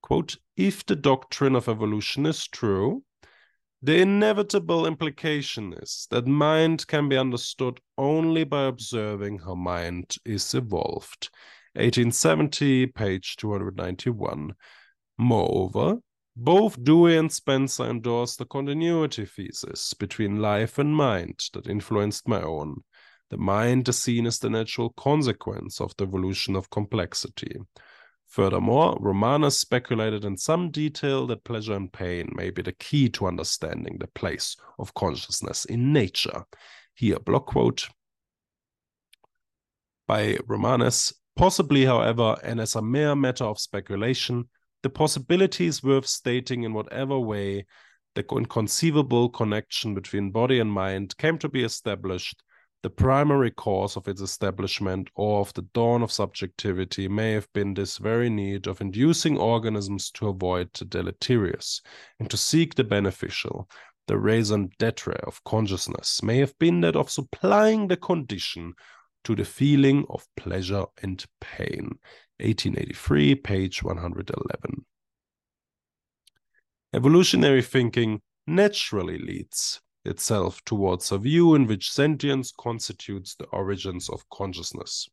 quote, 0.01 0.37
if 0.55 0.85
the 0.85 0.95
doctrine 0.95 1.55
of 1.55 1.67
evolution 1.67 2.25
is 2.25 2.47
true, 2.47 3.03
the 3.81 4.01
inevitable 4.01 4.85
implication 4.87 5.73
is 5.73 6.07
that 6.09 6.25
mind 6.25 6.87
can 6.87 7.07
be 7.07 7.17
understood 7.17 7.79
only 7.97 8.43
by 8.43 8.63
observing 8.63 9.39
how 9.39 9.55
mind 9.55 10.15
is 10.25 10.53
evolved. 10.53 11.29
1870, 11.75 12.87
page 12.87 13.35
291. 13.35 14.53
Moreover, 15.19 15.97
both 16.35 16.83
Dewey 16.83 17.17
and 17.17 17.31
Spencer 17.31 17.85
endorsed 17.85 18.39
the 18.39 18.45
continuity 18.45 19.25
thesis 19.25 19.93
between 19.93 20.41
life 20.41 20.77
and 20.77 20.95
mind 20.95 21.39
that 21.53 21.67
influenced 21.67 22.27
my 22.27 22.41
own. 22.41 22.83
The 23.29 23.37
mind 23.37 23.89
is 23.89 24.01
seen 24.01 24.25
as 24.25 24.39
the 24.39 24.49
natural 24.49 24.91
consequence 24.91 25.81
of 25.81 25.93
the 25.97 26.05
evolution 26.05 26.55
of 26.55 26.69
complexity. 26.69 27.57
Furthermore, 28.27 28.97
Romanes 28.99 29.57
speculated 29.57 30.25
in 30.25 30.37
some 30.37 30.69
detail 30.69 31.25
that 31.27 31.43
pleasure 31.43 31.73
and 31.73 31.91
pain 31.91 32.31
may 32.35 32.49
be 32.49 32.61
the 32.61 32.73
key 32.73 33.09
to 33.09 33.25
understanding 33.25 33.97
the 33.97 34.07
place 34.07 34.55
of 34.77 34.93
consciousness 34.93 35.65
in 35.65 35.93
nature. 35.93 36.45
Here, 36.93 37.19
block 37.19 37.47
quote 37.47 37.87
by 40.07 40.37
Romanes. 40.45 41.13
Possibly, 41.35 41.85
however, 41.85 42.35
and 42.43 42.59
as 42.59 42.75
a 42.75 42.81
mere 42.81 43.15
matter 43.15 43.43
of 43.43 43.59
speculation, 43.59 44.49
the 44.81 44.89
possibility 44.89 45.67
is 45.67 45.83
worth 45.83 46.07
stating 46.07 46.63
in 46.63 46.73
whatever 46.73 47.19
way 47.19 47.65
the 48.15 48.25
inconceivable 48.31 49.29
connection 49.29 49.93
between 49.93 50.31
body 50.31 50.59
and 50.59 50.71
mind 50.71 51.15
came 51.17 51.37
to 51.37 51.47
be 51.47 51.63
established 51.63 52.41
the 52.87 52.91
primary 52.91 53.51
cause 53.51 53.97
of 53.97 54.07
its 54.07 54.21
establishment 54.21 55.09
or 55.13 55.41
of 55.41 55.53
the 55.55 55.61
dawn 55.73 56.01
of 56.01 56.09
subjectivity 56.09 57.09
may 57.09 57.33
have 57.33 57.51
been 57.51 57.73
this 57.73 57.97
very 57.97 58.29
need 58.29 58.65
of 58.65 58.79
inducing 58.79 59.37
organisms 59.37 60.09
to 60.09 60.29
avoid 60.29 60.69
the 60.71 60.85
deleterious 60.85 61.81
and 62.17 62.29
to 62.29 62.37
seek 62.37 62.75
the 62.75 62.85
beneficial. 62.85 63.69
The 64.07 64.17
raison 64.17 64.69
d'etre 64.79 65.19
of 65.27 65.43
consciousness 65.43 66.23
may 66.23 66.37
have 66.37 66.57
been 66.59 66.79
that 66.79 66.95
of 66.95 67.11
supplying 67.11 67.89
the 67.89 67.97
condition 67.97 68.73
to 69.25 69.35
the 69.35 69.43
feeling 69.43 70.05
of 70.09 70.25
pleasure 70.37 70.85
and 71.03 71.21
pain. 71.41 71.99
1883, 72.39 73.35
page 73.35 73.83
111. 73.83 74.85
Evolutionary 76.93 77.63
thinking 77.63 78.21
naturally 78.47 79.17
leads 79.17 79.81
itself 80.07 80.63
towards 80.65 81.11
a 81.11 81.17
view 81.17 81.55
in 81.55 81.67
which 81.67 81.91
sentience 81.91 82.51
constitutes 82.57 83.35
the 83.35 83.45
origins 83.45 84.09
of 84.09 84.27
consciousness. 84.29 85.09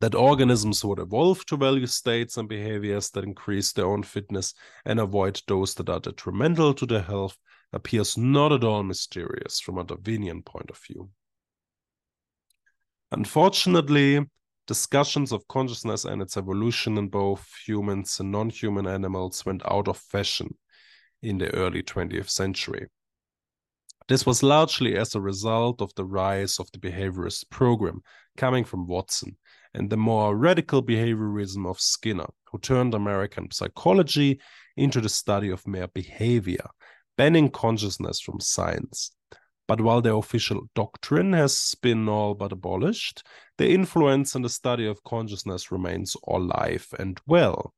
That 0.00 0.14
organisms 0.14 0.84
would 0.84 0.98
evolve 0.98 1.44
to 1.46 1.56
value 1.56 1.86
states 1.86 2.36
and 2.36 2.48
behaviors 2.48 3.10
that 3.10 3.24
increase 3.24 3.72
their 3.72 3.86
own 3.86 4.02
fitness 4.02 4.54
and 4.84 4.98
avoid 4.98 5.40
those 5.46 5.74
that 5.74 5.88
are 5.88 6.00
detrimental 6.00 6.74
to 6.74 6.86
their 6.86 7.02
health 7.02 7.36
appears 7.72 8.18
not 8.18 8.52
at 8.52 8.64
all 8.64 8.82
mysterious 8.82 9.60
from 9.60 9.78
a 9.78 9.84
Darwinian 9.84 10.42
point 10.42 10.70
of 10.70 10.78
view. 10.78 11.10
Unfortunately, 13.12 14.26
discussions 14.66 15.32
of 15.32 15.46
consciousness 15.48 16.04
and 16.04 16.22
its 16.22 16.36
evolution 16.36 16.98
in 16.98 17.08
both 17.08 17.46
humans 17.66 18.18
and 18.20 18.32
non 18.32 18.50
human 18.50 18.86
animals 18.86 19.44
went 19.46 19.62
out 19.70 19.88
of 19.88 19.98
fashion 19.98 20.54
in 21.22 21.38
the 21.38 21.52
early 21.54 21.82
20th 21.82 22.30
century. 22.30 22.88
This 24.08 24.26
was 24.26 24.42
largely 24.42 24.96
as 24.96 25.14
a 25.14 25.20
result 25.20 25.80
of 25.80 25.94
the 25.94 26.04
rise 26.04 26.58
of 26.58 26.70
the 26.72 26.78
behaviorist 26.78 27.48
program 27.50 28.02
coming 28.36 28.64
from 28.64 28.86
Watson 28.86 29.36
and 29.74 29.88
the 29.88 29.96
more 29.96 30.36
radical 30.36 30.82
behaviorism 30.82 31.68
of 31.68 31.80
Skinner, 31.80 32.26
who 32.50 32.58
turned 32.58 32.94
American 32.94 33.50
psychology 33.50 34.40
into 34.76 35.00
the 35.00 35.08
study 35.08 35.50
of 35.50 35.66
mere 35.66 35.88
behavior, 35.88 36.66
banning 37.16 37.50
consciousness 37.50 38.20
from 38.20 38.40
science. 38.40 39.12
But 39.68 39.80
while 39.80 40.02
their 40.02 40.16
official 40.16 40.68
doctrine 40.74 41.32
has 41.32 41.74
been 41.80 42.08
all 42.08 42.34
but 42.34 42.52
abolished, 42.52 43.22
their 43.56 43.70
influence 43.70 44.34
in 44.34 44.42
the 44.42 44.48
study 44.48 44.86
of 44.86 45.02
consciousness 45.04 45.70
remains 45.70 46.16
alive 46.26 46.86
and 46.98 47.18
well. 47.26 47.72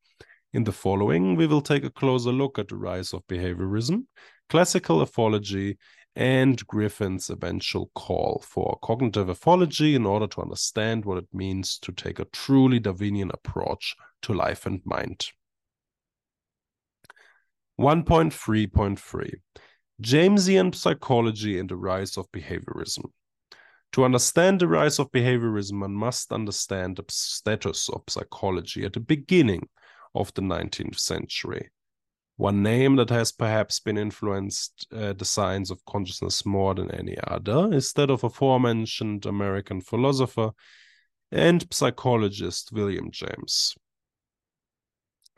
In 0.54 0.62
the 0.62 0.70
following, 0.70 1.34
we 1.34 1.48
will 1.48 1.60
take 1.60 1.82
a 1.82 1.90
closer 1.90 2.30
look 2.30 2.60
at 2.60 2.68
the 2.68 2.76
rise 2.76 3.12
of 3.12 3.26
behaviorism, 3.26 4.04
classical 4.48 5.04
ethology, 5.04 5.78
and 6.14 6.64
Griffin's 6.68 7.28
eventual 7.28 7.90
call 7.96 8.40
for 8.46 8.78
cognitive 8.80 9.26
ethology 9.26 9.96
in 9.96 10.06
order 10.06 10.28
to 10.28 10.42
understand 10.42 11.04
what 11.04 11.18
it 11.18 11.26
means 11.32 11.76
to 11.80 11.90
take 11.90 12.20
a 12.20 12.26
truly 12.26 12.78
Darwinian 12.78 13.32
approach 13.34 13.96
to 14.22 14.32
life 14.32 14.64
and 14.64 14.80
mind. 14.84 15.26
1.3.3 17.80 19.32
Jamesian 20.00 20.72
psychology 20.72 21.58
and 21.58 21.68
the 21.68 21.76
rise 21.76 22.16
of 22.16 22.30
behaviorism. 22.30 23.06
To 23.90 24.04
understand 24.04 24.60
the 24.60 24.68
rise 24.68 25.00
of 25.00 25.10
behaviorism, 25.10 25.80
one 25.80 25.94
must 25.94 26.32
understand 26.32 26.96
the 26.96 27.04
status 27.08 27.88
of 27.88 28.02
psychology 28.08 28.84
at 28.84 28.92
the 28.92 29.00
beginning 29.00 29.68
of 30.14 30.32
the 30.34 30.42
19th 30.42 30.98
century. 30.98 31.70
One 32.36 32.62
name 32.62 32.96
that 32.96 33.10
has 33.10 33.30
perhaps 33.30 33.78
been 33.78 33.96
influenced 33.96 34.86
uh, 34.92 35.12
the 35.12 35.24
science 35.24 35.70
of 35.70 35.84
consciousness 35.84 36.44
more 36.44 36.74
than 36.74 36.90
any 36.90 37.16
other 37.28 37.72
is 37.72 37.92
that 37.92 38.10
of 38.10 38.24
aforementioned 38.24 39.24
American 39.24 39.80
philosopher 39.80 40.50
and 41.30 41.66
psychologist 41.72 42.72
William 42.72 43.10
James. 43.12 43.74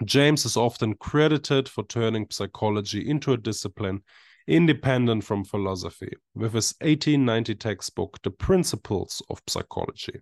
James 0.04 0.44
is 0.44 0.56
often 0.56 0.94
credited 0.94 1.68
for 1.68 1.84
turning 1.84 2.26
psychology 2.30 3.08
into 3.08 3.32
a 3.32 3.36
discipline 3.36 4.02
independent 4.46 5.24
from 5.24 5.44
philosophy, 5.44 6.12
with 6.34 6.52
his 6.54 6.74
1890 6.80 7.54
textbook, 7.56 8.18
The 8.22 8.30
Principles 8.30 9.22
of 9.28 9.40
Psychology, 9.48 10.20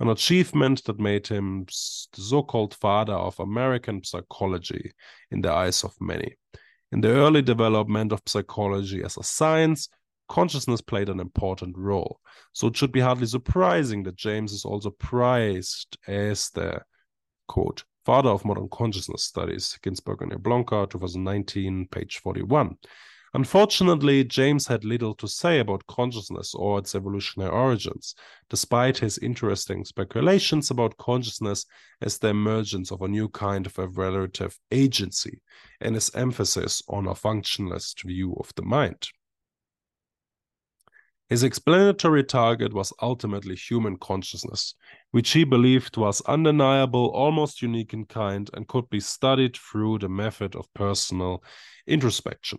an 0.00 0.08
achievement 0.08 0.82
that 0.84 0.98
made 0.98 1.26
him 1.26 1.66
the 1.66 2.22
so 2.22 2.42
called 2.42 2.74
father 2.74 3.12
of 3.12 3.38
American 3.38 4.02
psychology 4.02 4.92
in 5.30 5.42
the 5.42 5.52
eyes 5.52 5.84
of 5.84 5.94
many. 6.00 6.34
In 6.90 7.02
the 7.02 7.10
early 7.10 7.42
development 7.42 8.10
of 8.12 8.22
psychology 8.26 9.04
as 9.04 9.16
a 9.18 9.22
science, 9.22 9.88
consciousness 10.28 10.80
played 10.80 11.10
an 11.10 11.20
important 11.20 11.76
role. 11.76 12.18
So 12.52 12.68
it 12.68 12.76
should 12.76 12.92
be 12.92 13.00
hardly 13.00 13.26
surprising 13.26 14.02
that 14.04 14.16
James 14.16 14.52
is 14.52 14.64
also 14.64 14.90
prized 14.90 15.98
as 16.08 16.50
the 16.50 16.80
quote 17.46 17.84
father 18.06 18.30
of 18.30 18.44
modern 18.44 18.68
consciousness 18.70 19.24
studies, 19.24 19.78
Ginsburg 19.82 20.22
and 20.22 20.32
Jablonka, 20.32 20.88
2019, 20.90 21.88
page 21.90 22.18
41. 22.18 22.76
Unfortunately, 23.32 24.24
James 24.24 24.66
had 24.66 24.84
little 24.84 25.14
to 25.14 25.28
say 25.28 25.60
about 25.60 25.86
consciousness 25.86 26.52
or 26.52 26.80
its 26.80 26.96
evolutionary 26.96 27.50
origins, 27.50 28.16
despite 28.48 28.98
his 28.98 29.18
interesting 29.18 29.84
speculations 29.84 30.72
about 30.72 30.96
consciousness 30.96 31.64
as 32.00 32.18
the 32.18 32.28
emergence 32.28 32.90
of 32.90 33.02
a 33.02 33.08
new 33.08 33.28
kind 33.28 33.66
of 33.66 33.74
evaluative 33.74 34.56
agency 34.72 35.40
and 35.80 35.94
his 35.94 36.10
emphasis 36.16 36.82
on 36.88 37.06
a 37.06 37.14
functionalist 37.14 38.02
view 38.04 38.34
of 38.40 38.52
the 38.56 38.62
mind. 38.62 39.08
His 41.28 41.44
explanatory 41.44 42.24
target 42.24 42.74
was 42.74 42.92
ultimately 43.00 43.54
human 43.54 43.96
consciousness, 43.96 44.74
which 45.12 45.30
he 45.30 45.44
believed 45.44 45.96
was 45.96 46.20
undeniable, 46.22 47.06
almost 47.10 47.62
unique 47.62 47.92
in 47.92 48.06
kind, 48.06 48.50
and 48.54 48.66
could 48.66 48.90
be 48.90 48.98
studied 48.98 49.56
through 49.56 50.00
the 50.00 50.08
method 50.08 50.56
of 50.56 50.66
personal 50.74 51.44
introspection. 51.86 52.58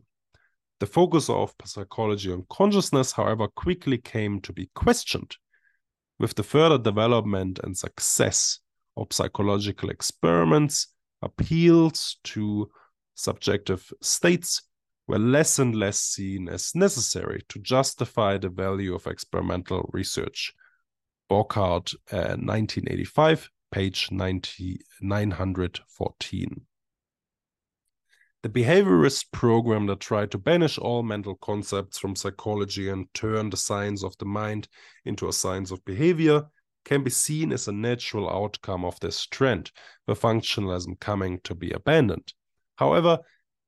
The 0.82 0.88
focus 0.88 1.29
of 1.29 1.53
psychology 1.63 2.32
on 2.32 2.47
consciousness, 2.49 3.11
however, 3.11 3.47
quickly 3.47 3.99
came 3.99 4.41
to 4.41 4.51
be 4.51 4.71
questioned. 4.73 5.38
With 6.17 6.34
the 6.34 6.41
further 6.41 6.79
development 6.79 7.59
and 7.63 7.77
success 7.77 8.57
of 8.97 9.13
psychological 9.13 9.91
experiments, 9.91 10.88
appeals 11.21 12.17
to 12.23 12.71
subjective 13.13 13.93
states 14.01 14.63
were 15.05 15.19
less 15.19 15.59
and 15.59 15.75
less 15.75 15.99
seen 15.99 16.49
as 16.49 16.73
necessary 16.73 17.43
to 17.49 17.59
justify 17.59 18.39
the 18.39 18.49
value 18.49 18.95
of 18.95 19.05
experimental 19.05 19.88
research. 19.93 20.51
Burghardt, 21.29 21.93
uh, 22.11 22.38
1985, 22.41 23.51
page 23.71 24.09
90, 24.11 24.79
914 24.99 26.65
the 28.43 28.49
behaviorist 28.49 29.31
program 29.31 29.85
that 29.85 29.99
tried 29.99 30.31
to 30.31 30.37
banish 30.37 30.77
all 30.77 31.03
mental 31.03 31.35
concepts 31.35 31.99
from 31.99 32.15
psychology 32.15 32.89
and 32.89 33.05
turn 33.13 33.49
the 33.49 33.57
science 33.57 34.03
of 34.03 34.17
the 34.17 34.25
mind 34.25 34.67
into 35.05 35.27
a 35.27 35.33
science 35.33 35.69
of 35.69 35.83
behavior 35.85 36.43
can 36.83 37.03
be 37.03 37.11
seen 37.11 37.51
as 37.51 37.67
a 37.67 37.71
natural 37.71 38.27
outcome 38.29 38.83
of 38.83 38.99
this 38.99 39.25
trend, 39.27 39.71
with 40.07 40.19
functionalism 40.19 40.99
coming 40.99 41.39
to 41.43 41.53
be 41.53 41.71
abandoned. 41.71 42.33
However, 42.77 43.19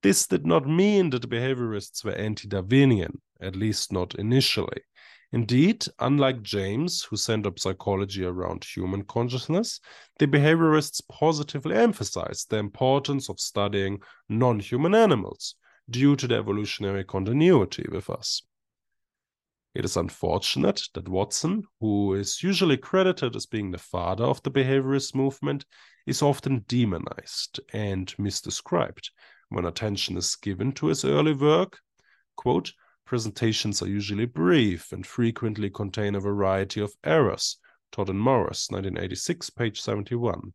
this 0.02 0.26
did 0.26 0.46
not 0.46 0.68
mean 0.68 1.12
that 1.12 1.22
the 1.22 1.28
behaviorists 1.28 2.04
were 2.04 2.14
anti 2.14 2.48
Darwinian, 2.48 3.22
at 3.40 3.56
least 3.56 3.92
not 3.92 4.16
initially. 4.16 4.82
Indeed, 5.34 5.86
unlike 5.98 6.44
James, 6.44 7.02
who 7.02 7.18
centered 7.18 7.60
psychology 7.60 8.24
around 8.24 8.64
human 8.64 9.04
consciousness, 9.04 9.80
the 10.20 10.28
behaviorists 10.28 11.02
positively 11.10 11.76
emphasized 11.76 12.52
the 12.52 12.58
importance 12.58 13.30
of 13.30 13.40
studying 13.40 14.00
non 14.30 14.60
human 14.60 14.94
animals 14.94 15.56
due 15.90 16.16
to 16.18 16.28
the 16.28 16.36
evolutionary 16.36 17.04
continuity 17.04 17.84
with 17.92 18.12
us. 18.12 18.44
It 19.74 19.86
is 19.86 19.98
unfortunate 19.98 20.84
that 20.94 21.10
Watson, 21.10 21.64
who 21.80 22.14
is 22.14 22.44
usually 22.44 22.78
credited 22.78 23.36
as 23.36 23.48
being 23.48 23.72
the 23.72 23.80
father 23.80 24.26
of 24.26 24.44
the 24.44 24.52
behaviorist 24.52 25.16
movement, 25.16 25.66
is 26.06 26.22
often 26.22 26.64
demonized 26.68 27.60
and 27.74 28.08
misdescribed 28.20 29.10
when 29.50 29.66
attention 29.66 30.16
is 30.16 30.36
given 30.36 30.74
to 30.74 30.88
his 30.88 31.04
early 31.04 31.34
work. 31.34 31.80
Quote, 32.36 32.72
Presentations 33.06 33.82
are 33.82 33.88
usually 33.88 34.26
brief 34.26 34.92
and 34.92 35.06
frequently 35.06 35.70
contain 35.70 36.16
a 36.16 36.20
variety 36.20 36.82
of 36.82 36.94
errors. 37.04 37.58
Todd 37.92 38.10
and 38.10 38.20
Morris, 38.20 38.70
1986, 38.72 39.50
page 39.52 39.82
71. 39.82 40.54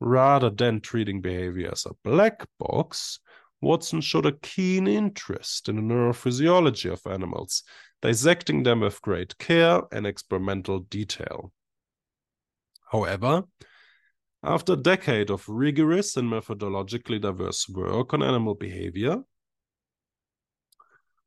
Rather 0.00 0.50
than 0.50 0.80
treating 0.80 1.20
behavior 1.20 1.70
as 1.70 1.86
a 1.86 1.94
black 2.02 2.46
box, 2.58 3.20
Watson 3.60 4.00
showed 4.00 4.26
a 4.26 4.32
keen 4.32 4.88
interest 4.88 5.68
in 5.68 5.76
the 5.76 5.82
neurophysiology 5.82 6.90
of 6.92 7.06
animals, 7.06 7.62
dissecting 8.00 8.64
them 8.64 8.80
with 8.80 9.00
great 9.02 9.38
care 9.38 9.82
and 9.92 10.06
experimental 10.06 10.80
detail. 10.80 11.52
However, 12.90 13.44
after 14.42 14.72
a 14.72 14.76
decade 14.76 15.30
of 15.30 15.48
rigorous 15.48 16.16
and 16.16 16.28
methodologically 16.28 17.20
diverse 17.20 17.68
work 17.68 18.12
on 18.12 18.24
animal 18.24 18.56
behavior, 18.56 19.22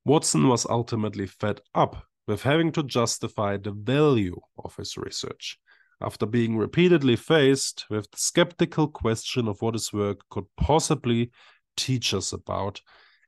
Watson 0.06 0.48
was 0.48 0.68
ultimately 0.68 1.26
fed 1.26 1.62
up 1.74 2.06
with 2.28 2.44
having 2.44 2.72
to 2.74 2.84
justify 2.84 3.58
the 3.58 3.72
value 3.72 4.40
of 4.64 4.76
his 4.76 4.98
research 4.98 5.58
after 6.00 6.26
being 6.26 6.58
repeatedly 6.58 7.16
faced 7.16 7.86
with 7.90 8.10
the 8.12 8.18
skeptical 8.18 8.88
question 8.88 9.48
of 9.48 9.62
what 9.62 9.74
his 9.74 9.92
work 9.92 10.22
could 10.30 10.46
possibly 10.58 11.32
teach 11.76 12.14
us 12.14 12.34
about 12.34 12.82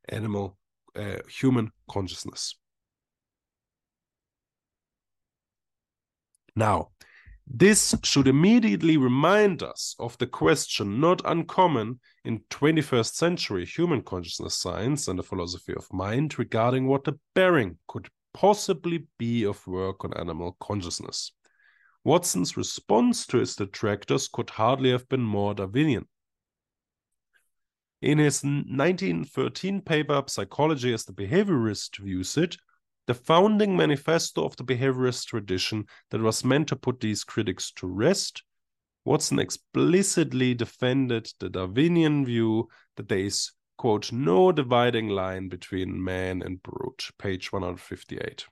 animal 0.09 0.57
uh, 0.95 1.17
human 1.29 1.71
consciousness. 1.89 2.55
Now, 6.55 6.89
this 7.49 7.95
should 8.03 8.27
immediately 8.27 8.97
remind 8.97 9.63
us 9.63 9.95
of 9.99 10.17
the 10.17 10.27
question 10.27 10.99
not 10.99 11.21
uncommon 11.23 11.99
in 12.25 12.41
21st 12.49 13.13
century 13.13 13.65
human 13.65 14.01
consciousness 14.01 14.55
science 14.55 15.07
and 15.07 15.17
the 15.17 15.23
philosophy 15.23 15.73
of 15.73 15.91
mind 15.93 16.37
regarding 16.37 16.87
what 16.87 17.05
the 17.05 17.17
bearing 17.33 17.77
could 17.87 18.09
possibly 18.33 19.07
be 19.17 19.45
of 19.45 19.65
work 19.65 20.03
on 20.03 20.13
animal 20.15 20.57
consciousness. 20.59 21.31
Watson's 22.03 22.57
response 22.57 23.25
to 23.27 23.37
his 23.37 23.55
detractors 23.55 24.27
could 24.27 24.49
hardly 24.49 24.91
have 24.91 25.07
been 25.09 25.23
more 25.23 25.53
Darwinian. 25.53 26.05
In 28.01 28.19
his 28.19 28.43
1913 28.43 29.81
paper, 29.81 30.23
Psychology 30.27 30.93
as 30.93 31.05
the 31.05 31.13
Behaviorist 31.13 31.97
Views 31.97 32.37
It, 32.37 32.57
the 33.07 33.13
founding 33.13 33.75
manifesto 33.75 34.43
of 34.43 34.55
the 34.57 34.63
behaviorist 34.63 35.27
tradition 35.27 35.85
that 36.11 36.21
was 36.21 36.43
meant 36.43 36.67
to 36.67 36.75
put 36.75 36.99
these 36.99 37.23
critics 37.23 37.71
to 37.71 37.87
rest, 37.87 38.43
Watson 39.05 39.39
explicitly 39.39 40.53
defended 40.53 41.31
the 41.39 41.49
Darwinian 41.49 42.25
view 42.25 42.67
that 42.97 43.07
there 43.07 43.19
is, 43.19 43.53
quote, 43.77 44.11
no 44.11 44.51
dividing 44.51 45.07
line 45.07 45.47
between 45.47 46.03
man 46.03 46.41
and 46.41 46.61
brute, 46.61 47.09
page 47.17 47.53
158. 47.53 48.45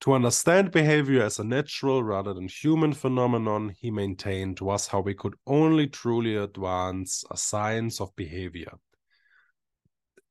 To 0.00 0.14
understand 0.14 0.72
behavior 0.72 1.22
as 1.22 1.38
a 1.38 1.44
natural 1.44 2.02
rather 2.02 2.34
than 2.34 2.48
human 2.48 2.94
phenomenon, 2.94 3.74
he 3.78 3.92
maintained, 3.92 4.58
was 4.58 4.88
how 4.88 5.00
we 5.00 5.14
could 5.14 5.34
only 5.46 5.86
truly 5.86 6.34
advance 6.34 7.22
a 7.30 7.36
science 7.36 8.00
of 8.00 8.16
behavior 8.16 8.72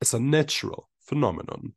as 0.01 0.13
a 0.13 0.19
natural 0.19 0.88
phenomenon. 1.09 1.73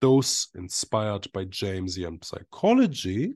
Those 0.00 0.48
inspired 0.54 1.30
by 1.32 1.44
Jamesian 1.44 2.24
psychology, 2.24 3.34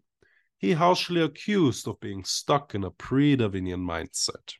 he 0.58 0.72
harshly 0.72 1.20
accused 1.20 1.86
of 1.86 2.00
being 2.00 2.24
stuck 2.24 2.74
in 2.74 2.84
a 2.84 2.90
pre-Darwinian 2.90 3.80
mindset. 3.80 4.54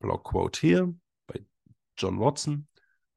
Blog 0.00 0.22
quote 0.22 0.56
here 0.56 0.86
by 1.26 1.40
John 1.96 2.16
Watson. 2.16 2.66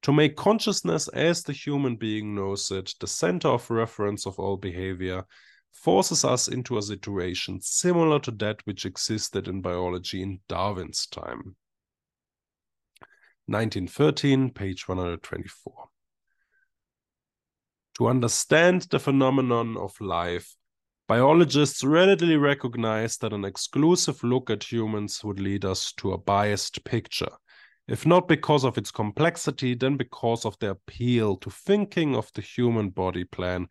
To 0.02 0.12
make 0.12 0.36
consciousness 0.36 1.08
as 1.10 1.44
the 1.44 1.54
human 1.54 1.96
being 1.96 2.36
knows 2.36 2.72
it 2.72 2.94
the 3.00 3.08
center 3.08 3.50
of 3.50 3.70
reference 3.70 4.26
of 4.26 4.40
all 4.40 4.58
behavior 4.58 5.24
forces 5.72 6.26
us 6.26 6.48
into 6.48 6.78
a 6.78 6.82
situation 6.82 7.62
similar 7.62 8.20
to 8.20 8.32
that 8.32 8.66
which 8.66 8.86
existed 8.86 9.48
in 9.48 9.62
biology 9.62 10.24
in 10.24 10.40
Darwin's 10.50 11.06
time. 11.06 11.56
1913, 13.52 14.52
page 14.52 14.88
124. 14.88 15.88
To 17.98 18.08
understand 18.08 18.84
the 18.84 19.00
phenomenon 19.00 19.78
of 19.78 20.00
life, 20.00 20.56
biologists 21.08 21.84
readily 21.84 22.38
recognize 22.38 23.18
that 23.18 23.34
an 23.34 23.46
exclusive 23.46 24.24
look 24.24 24.50
at 24.50 24.72
humans 24.72 25.24
would 25.24 25.40
lead 25.40 25.66
us 25.66 25.92
to 25.98 26.14
a 26.14 26.18
biased 26.18 26.84
picture 26.86 27.32
if 27.92 28.06
not 28.06 28.28
because 28.28 28.64
of 28.64 28.78
its 28.78 28.90
complexity, 28.90 29.76
then 29.76 29.98
because 29.98 30.46
of 30.46 30.58
the 30.60 30.70
appeal 30.70 31.36
to 31.36 31.50
thinking 31.50 32.16
of 32.16 32.32
the 32.34 32.42
human 32.42 32.90
body 32.90 33.26
plan 33.26 33.68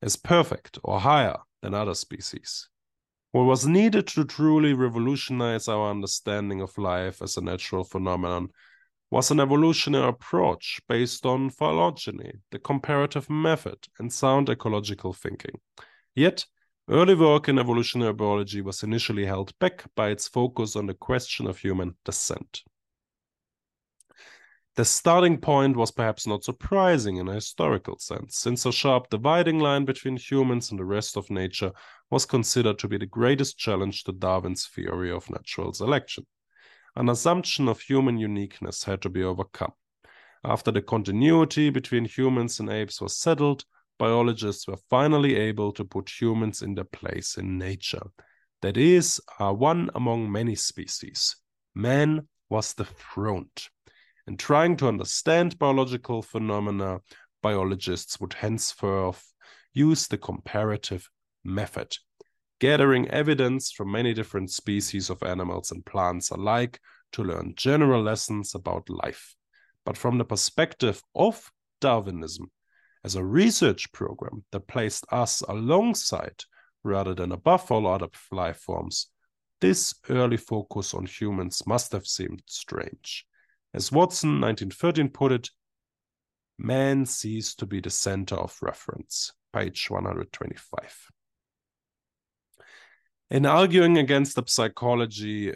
as 0.00 0.14
perfect 0.14 0.78
or 0.84 1.00
higher 1.00 1.36
than 1.60 1.74
other 1.74 1.94
species. 1.94 2.68
What 3.32 3.44
was 3.44 3.66
needed 3.66 4.06
to 4.08 4.24
truly 4.24 4.74
revolutionize 4.74 5.66
our 5.66 5.90
understanding 5.90 6.60
of 6.60 6.78
life 6.78 7.20
as 7.20 7.36
a 7.36 7.40
natural 7.40 7.82
phenomenon 7.82 8.50
was 9.10 9.30
an 9.30 9.40
evolutionary 9.40 10.08
approach 10.08 10.80
based 10.88 11.24
on 11.24 11.50
phylogeny, 11.50 12.32
the 12.50 12.58
comparative 12.58 13.30
method, 13.30 13.78
and 13.98 14.12
sound 14.12 14.50
ecological 14.50 15.12
thinking. 15.12 15.58
Yet, 16.14 16.44
early 16.90 17.14
work 17.14 17.48
in 17.48 17.58
evolutionary 17.58 18.12
biology 18.12 18.60
was 18.60 18.82
initially 18.82 19.24
held 19.24 19.58
back 19.58 19.84
by 19.94 20.10
its 20.10 20.28
focus 20.28 20.76
on 20.76 20.86
the 20.86 20.94
question 20.94 21.46
of 21.46 21.58
human 21.58 21.96
descent. 22.04 22.62
The 24.76 24.84
starting 24.84 25.38
point 25.38 25.76
was 25.76 25.90
perhaps 25.90 26.24
not 26.24 26.44
surprising 26.44 27.16
in 27.16 27.28
a 27.28 27.34
historical 27.34 27.98
sense, 27.98 28.38
since 28.38 28.64
a 28.64 28.70
sharp 28.70 29.10
dividing 29.10 29.58
line 29.58 29.84
between 29.84 30.16
humans 30.16 30.70
and 30.70 30.78
the 30.78 30.84
rest 30.84 31.16
of 31.16 31.30
nature 31.30 31.72
was 32.10 32.24
considered 32.24 32.78
to 32.78 32.88
be 32.88 32.96
the 32.96 33.06
greatest 33.06 33.58
challenge 33.58 34.04
to 34.04 34.12
Darwin's 34.12 34.68
theory 34.68 35.10
of 35.10 35.28
natural 35.30 35.72
selection. 35.72 36.26
An 36.96 37.08
assumption 37.08 37.68
of 37.68 37.80
human 37.80 38.18
uniqueness 38.18 38.84
had 38.84 39.02
to 39.02 39.08
be 39.08 39.22
overcome. 39.22 39.72
After 40.44 40.70
the 40.70 40.82
continuity 40.82 41.70
between 41.70 42.04
humans 42.04 42.60
and 42.60 42.70
apes 42.70 43.00
was 43.00 43.16
settled, 43.16 43.64
biologists 43.98 44.68
were 44.68 44.78
finally 44.88 45.36
able 45.36 45.72
to 45.72 45.84
put 45.84 46.10
humans 46.20 46.62
in 46.62 46.74
their 46.74 46.84
place 46.84 47.36
in 47.36 47.58
nature. 47.58 48.02
That 48.62 48.76
is, 48.76 49.20
are 49.38 49.54
one 49.54 49.90
among 49.94 50.30
many 50.30 50.54
species. 50.54 51.36
Man 51.74 52.28
was 52.48 52.74
the 52.74 52.84
front. 52.84 53.68
In 54.26 54.36
trying 54.36 54.76
to 54.78 54.88
understand 54.88 55.58
biological 55.58 56.22
phenomena, 56.22 57.00
biologists 57.42 58.20
would 58.20 58.34
henceforth 58.34 59.32
use 59.72 60.08
the 60.08 60.18
comparative 60.18 61.08
method, 61.44 61.96
gathering 62.60 63.08
evidence 63.08 63.70
from 63.70 63.92
many 63.92 64.12
different 64.14 64.50
species 64.50 65.10
of 65.10 65.22
animals 65.22 65.70
and 65.70 65.84
plants 65.86 66.30
alike 66.30 66.80
to 67.12 67.22
learn 67.22 67.54
general 67.56 68.02
lessons 68.02 68.54
about 68.54 68.88
life. 68.88 69.34
But 69.84 69.96
from 69.96 70.18
the 70.18 70.24
perspective 70.24 71.02
of 71.14 71.50
Darwinism, 71.80 72.50
as 73.04 73.14
a 73.14 73.24
research 73.24 73.90
program 73.92 74.44
that 74.50 74.66
placed 74.66 75.04
us 75.10 75.40
alongside 75.42 76.44
rather 76.82 77.14
than 77.14 77.32
above 77.32 77.70
all 77.70 77.86
other 77.86 78.08
life 78.32 78.58
forms, 78.58 79.08
this 79.60 79.94
early 80.08 80.36
focus 80.36 80.94
on 80.94 81.06
humans 81.06 81.62
must 81.66 81.92
have 81.92 82.06
seemed 82.06 82.42
strange. 82.46 83.24
As 83.74 83.92
Watson 83.92 84.40
1913 84.40 85.08
put 85.08 85.32
it, 85.32 85.50
man 86.58 87.06
ceased 87.06 87.58
to 87.60 87.66
be 87.66 87.80
the 87.80 87.90
center 87.90 88.36
of 88.36 88.56
reference. 88.62 89.32
Page 89.52 89.90
125. 89.90 91.10
In 93.30 93.44
arguing 93.44 93.98
against 93.98 94.36
the 94.36 94.44
psychology 94.46 95.54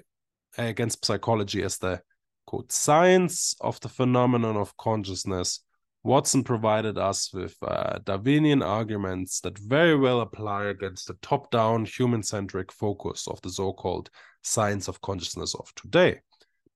against 0.58 1.04
psychology 1.04 1.62
as 1.62 1.78
the 1.78 2.02
quote 2.46 2.70
science 2.70 3.54
of 3.62 3.80
the 3.80 3.88
phenomenon 3.88 4.58
of 4.58 4.76
consciousness, 4.76 5.60
Watson 6.04 6.44
provided 6.44 6.98
us 6.98 7.32
with 7.32 7.56
uh, 7.62 7.98
Darwinian 8.04 8.62
arguments 8.62 9.40
that 9.40 9.56
very 9.56 9.96
well 9.96 10.20
apply 10.20 10.64
against 10.64 11.06
the 11.06 11.16
top 11.22 11.50
down 11.50 11.86
human 11.86 12.22
centric 12.22 12.70
focus 12.70 13.26
of 13.26 13.40
the 13.40 13.50
so 13.50 13.72
called 13.72 14.10
science 14.42 14.88
of 14.88 15.00
consciousness 15.00 15.54
of 15.54 15.72
today. 15.74 16.20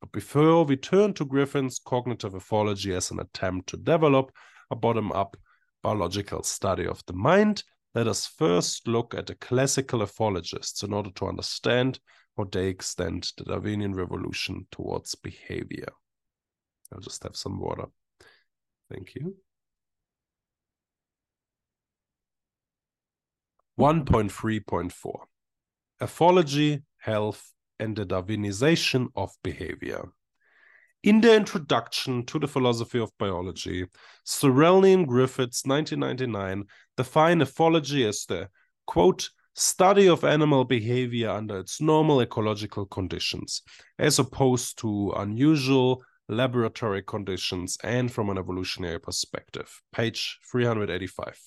But 0.00 0.12
before 0.12 0.64
we 0.64 0.76
turn 0.76 1.12
to 1.14 1.26
Griffin's 1.26 1.78
cognitive 1.78 2.32
ethology 2.32 2.96
as 2.96 3.10
an 3.10 3.20
attempt 3.20 3.68
to 3.70 3.76
develop 3.76 4.32
a 4.70 4.76
bottom 4.76 5.12
up 5.12 5.36
biological 5.82 6.42
study 6.42 6.86
of 6.86 7.02
the 7.06 7.12
mind, 7.12 7.64
let 7.96 8.06
us 8.06 8.26
first 8.26 8.86
look 8.86 9.14
at 9.14 9.26
the 9.26 9.34
classical 9.36 10.00
ethologists 10.00 10.84
in 10.84 10.92
order 10.92 11.10
to 11.12 11.26
understand 11.26 11.98
how 12.36 12.44
they 12.44 12.68
extend 12.68 13.32
the 13.38 13.44
Darwinian 13.44 13.94
revolution 13.94 14.66
towards 14.70 15.14
behavior. 15.14 15.88
I'll 16.92 17.00
just 17.00 17.22
have 17.22 17.34
some 17.34 17.58
water. 17.58 17.86
Thank 18.92 19.14
you. 19.14 19.36
1.3.4 23.80 25.14
Ethology, 26.02 26.82
Health, 26.98 27.50
and 27.80 27.96
the 27.96 28.04
Darwinization 28.04 29.08
of 29.16 29.30
behavior. 29.42 30.12
In 31.02 31.20
the 31.20 31.36
introduction 31.36 32.24
to 32.26 32.38
the 32.38 32.48
philosophy 32.48 32.98
of 32.98 33.16
biology, 33.18 33.86
Sterelny 34.26 34.94
and 34.94 35.06
Griffiths 35.06 35.64
1999 35.64 36.64
define 36.96 37.40
ethology 37.40 38.08
as 38.08 38.24
the 38.26 38.48
quote 38.86 39.30
study 39.54 40.08
of 40.08 40.24
animal 40.24 40.64
behavior 40.64 41.30
under 41.30 41.60
its 41.60 41.80
normal 41.80 42.20
ecological 42.20 42.86
conditions, 42.86 43.62
as 43.98 44.18
opposed 44.18 44.78
to 44.78 45.12
unusual 45.16 46.02
laboratory 46.28 47.02
conditions 47.02 47.78
and 47.84 48.12
from 48.12 48.28
an 48.30 48.38
evolutionary 48.38 48.98
perspective. 48.98 49.82
Page 49.92 50.38
385. 50.50 51.38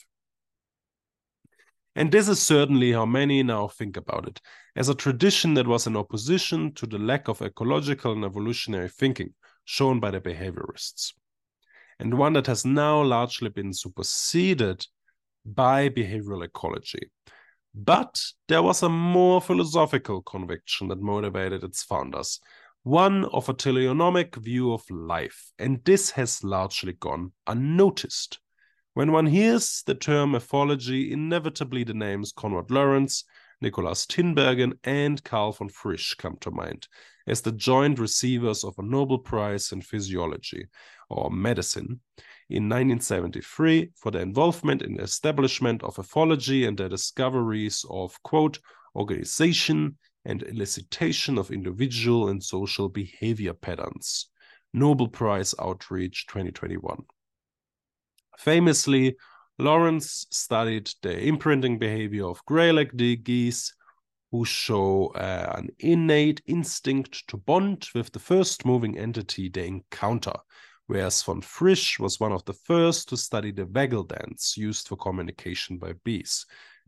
And 1.96 2.12
this 2.12 2.30
is 2.30 2.42
certainly 2.42 2.92
how 2.92 3.06
many 3.06 3.44
now 3.44 3.68
think 3.68 3.98
about 3.98 4.28
it, 4.28 4.40
as 4.76 4.90
a 4.90 4.96
tradition 4.96 5.56
that 5.56 5.68
was 5.68 5.88
in 5.88 5.98
opposition 5.98 6.74
to 6.76 6.86
the 6.86 7.00
lack 7.00 7.28
of 7.28 7.42
ecological 7.42 8.14
and 8.14 8.24
evolutionary 8.24 8.90
thinking 8.90 9.34
shown 9.66 10.00
by 10.00 10.12
the 10.12 10.22
behaviorists, 10.22 11.14
and 12.00 12.18
one 12.18 12.34
that 12.34 12.48
has 12.48 12.64
now 12.66 13.02
largely 13.02 13.50
been 13.50 13.74
superseded 13.74 14.86
by 15.46 15.90
behavioral 15.90 16.46
ecology. 16.46 17.12
But 17.76 18.20
there 18.48 18.64
was 18.64 18.84
a 18.84 18.90
more 18.90 19.42
philosophical 19.42 20.22
conviction 20.22 20.88
that 20.88 21.02
motivated 21.02 21.64
its 21.64 21.84
founders, 21.84 22.40
one 22.84 23.26
of 23.26 23.50
a 23.50 23.54
teleonomic 23.54 24.36
view 24.36 24.74
of 24.74 24.90
life, 24.90 25.52
and 25.60 25.84
this 25.84 26.12
has 26.12 26.44
largely 26.44 26.94
gone 26.94 27.34
unnoticed. 27.46 28.40
When 29.00 29.14
one 29.14 29.28
hears 29.28 29.82
the 29.86 29.96
term 29.96 30.34
ethology, 30.34 31.12
inevitably 31.12 31.86
the 31.86 31.94
names 31.94 32.34
Konrad 32.34 32.70
Lorenz, 32.70 33.24
Nikolaus 33.64 34.06
Tinbergen, 34.06 34.74
and 34.84 35.24
Karl 35.24 35.54
von 35.54 35.70
Frisch 35.70 36.16
come 36.16 36.36
to 36.42 36.52
mind 36.52 36.86
as 37.26 37.40
the 37.40 37.54
joint 37.54 37.98
receivers 37.98 38.66
of 38.66 38.78
a 38.78 38.84
Nobel 38.84 39.20
Prize 39.20 39.72
in 39.72 39.80
Physiology 39.80 40.66
or 41.10 41.32
Medicine 41.32 42.02
in 42.50 42.68
1973 42.68 43.92
for 43.96 44.12
their 44.12 44.22
involvement 44.22 44.82
in 44.82 44.96
the 44.96 45.04
establishment 45.04 45.82
of 45.82 45.96
ethology 45.96 46.68
and 46.68 46.78
their 46.78 46.90
discoveries 46.90 47.86
of, 47.90 48.22
quote, 48.24 48.60
organization 48.98 49.98
and 50.26 50.42
elicitation 50.42 51.40
of 51.40 51.52
individual 51.52 52.28
and 52.28 52.44
social 52.44 52.90
behavior 52.90 53.54
patterns. 53.54 54.28
Nobel 54.74 55.08
Prize 55.08 55.56
Outreach 55.58 56.28
2021. 56.28 57.06
Famously, 58.40 59.18
Lorenz 59.58 60.26
studied 60.32 60.90
the 61.02 61.20
imprinting 61.20 61.78
behavior 61.78 62.26
of 62.26 62.46
greylag 62.46 62.96
geese 63.24 63.74
who 64.32 64.46
show 64.46 65.08
uh, 65.16 65.54
an 65.58 65.70
innate 65.80 66.42
instinct 66.46 67.28
to 67.28 67.36
bond 67.36 67.90
with 67.94 68.14
the 68.14 68.20
first 68.20 68.66
moving 68.66 68.98
entity 68.98 69.50
they 69.50 69.68
encounter, 69.68 70.32
whereas 70.88 71.22
von 71.22 71.42
Frisch 71.42 72.00
was 72.00 72.22
one 72.22 72.32
of 72.32 72.46
the 72.46 72.54
first 72.54 73.10
to 73.10 73.18
study 73.18 73.52
the 73.52 73.66
waggle 73.66 74.04
dance 74.04 74.56
used 74.56 74.88
for 74.88 74.96
communication 74.96 75.78
by 75.78 75.94
bees. 76.06 76.46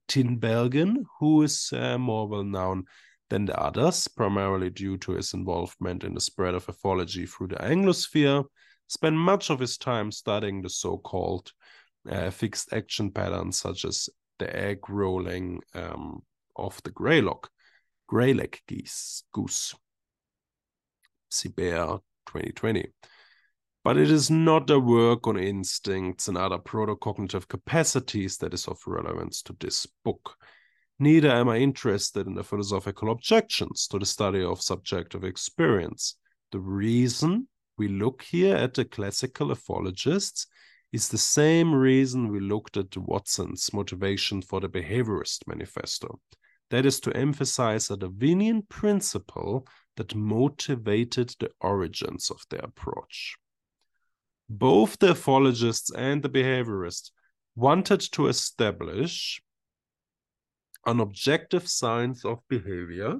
Tinbergen, 0.08 1.04
who 1.20 1.42
is 1.42 1.74
uh, 1.74 1.98
more 1.98 2.30
well 2.30 2.46
known 2.46 2.86
than 3.30 3.46
the 3.46 3.60
others, 3.60 4.08
primarily 4.08 4.70
due 4.70 4.98
to 5.00 5.14
his 5.14 5.34
involvement 5.34 6.06
in 6.06 6.14
the 6.14 6.22
spread 6.22 6.54
of 6.54 6.66
ethology 6.68 7.28
through 7.28 7.48
the 7.48 7.56
Anglosphere, 7.56 8.46
spent 8.92 9.16
much 9.16 9.50
of 9.50 9.58
his 9.58 9.78
time 9.78 10.12
studying 10.12 10.62
the 10.62 10.70
so-called 10.70 11.54
uh, 12.10 12.30
fixed 12.30 12.74
action 12.74 13.10
patterns, 13.10 13.58
such 13.58 13.86
as 13.86 14.10
the 14.38 14.54
egg 14.54 14.90
rolling 14.90 15.62
um, 15.74 16.22
of 16.58 16.78
the 16.84 16.92
greylock, 16.92 17.50
greylag 18.12 18.58
geese, 18.68 19.24
goose. 19.32 19.74
CBR 21.32 22.02
2020. 22.28 22.90
But 23.86 23.96
it 23.96 24.12
is 24.12 24.30
not 24.30 24.68
the 24.68 24.78
work 24.78 25.26
on 25.26 25.40
instincts 25.40 26.28
and 26.28 26.38
other 26.38 26.58
proto-cognitive 26.58 27.48
capacities 27.48 28.38
that 28.40 28.54
is 28.54 28.68
of 28.68 28.78
relevance 28.86 29.42
to 29.44 29.56
this 29.58 29.88
book. 30.04 30.36
Neither 31.00 31.32
am 31.32 31.48
I 31.48 31.60
interested 31.60 32.28
in 32.28 32.36
the 32.36 32.44
philosophical 32.44 33.10
objections 33.10 33.88
to 33.88 33.98
the 34.00 34.06
study 34.06 34.44
of 34.44 34.62
subjective 34.62 35.24
experience. 35.24 36.18
The 36.52 36.60
reason 36.60 37.48
we 37.78 37.88
look 37.88 38.22
here 38.22 38.56
at 38.56 38.74
the 38.74 38.86
classical 38.86 39.48
ethologists 39.50 40.46
is 40.92 41.10
the 41.10 41.18
same 41.18 41.74
reason 41.74 42.28
we 42.28 42.40
looked 42.40 42.78
at 42.78 42.98
Watson's 42.98 43.72
motivation 43.74 44.42
for 44.42 44.60
the 44.60 44.70
Behaviorist 44.70 45.48
Manifesto. 45.48 46.20
That 46.70 46.86
is 46.86 47.00
to 47.02 47.16
emphasize 47.16 47.90
a 47.90 47.98
Darwinian 47.98 48.64
principle 48.64 49.68
that 49.98 50.16
motivated 50.16 51.34
the 51.40 51.52
origins 51.62 52.30
of 52.30 52.42
their 52.50 52.62
approach. 52.62 53.36
Both 54.50 55.00
the 55.00 55.14
ethologists 55.14 55.92
and 55.96 56.22
the 56.22 56.30
behaviorists 56.30 57.12
wanted 57.56 58.02
to 58.14 58.28
establish 58.28 59.42
an 60.86 61.00
objective 61.00 61.68
science 61.68 62.26
of 62.26 62.40
behavior 62.50 63.20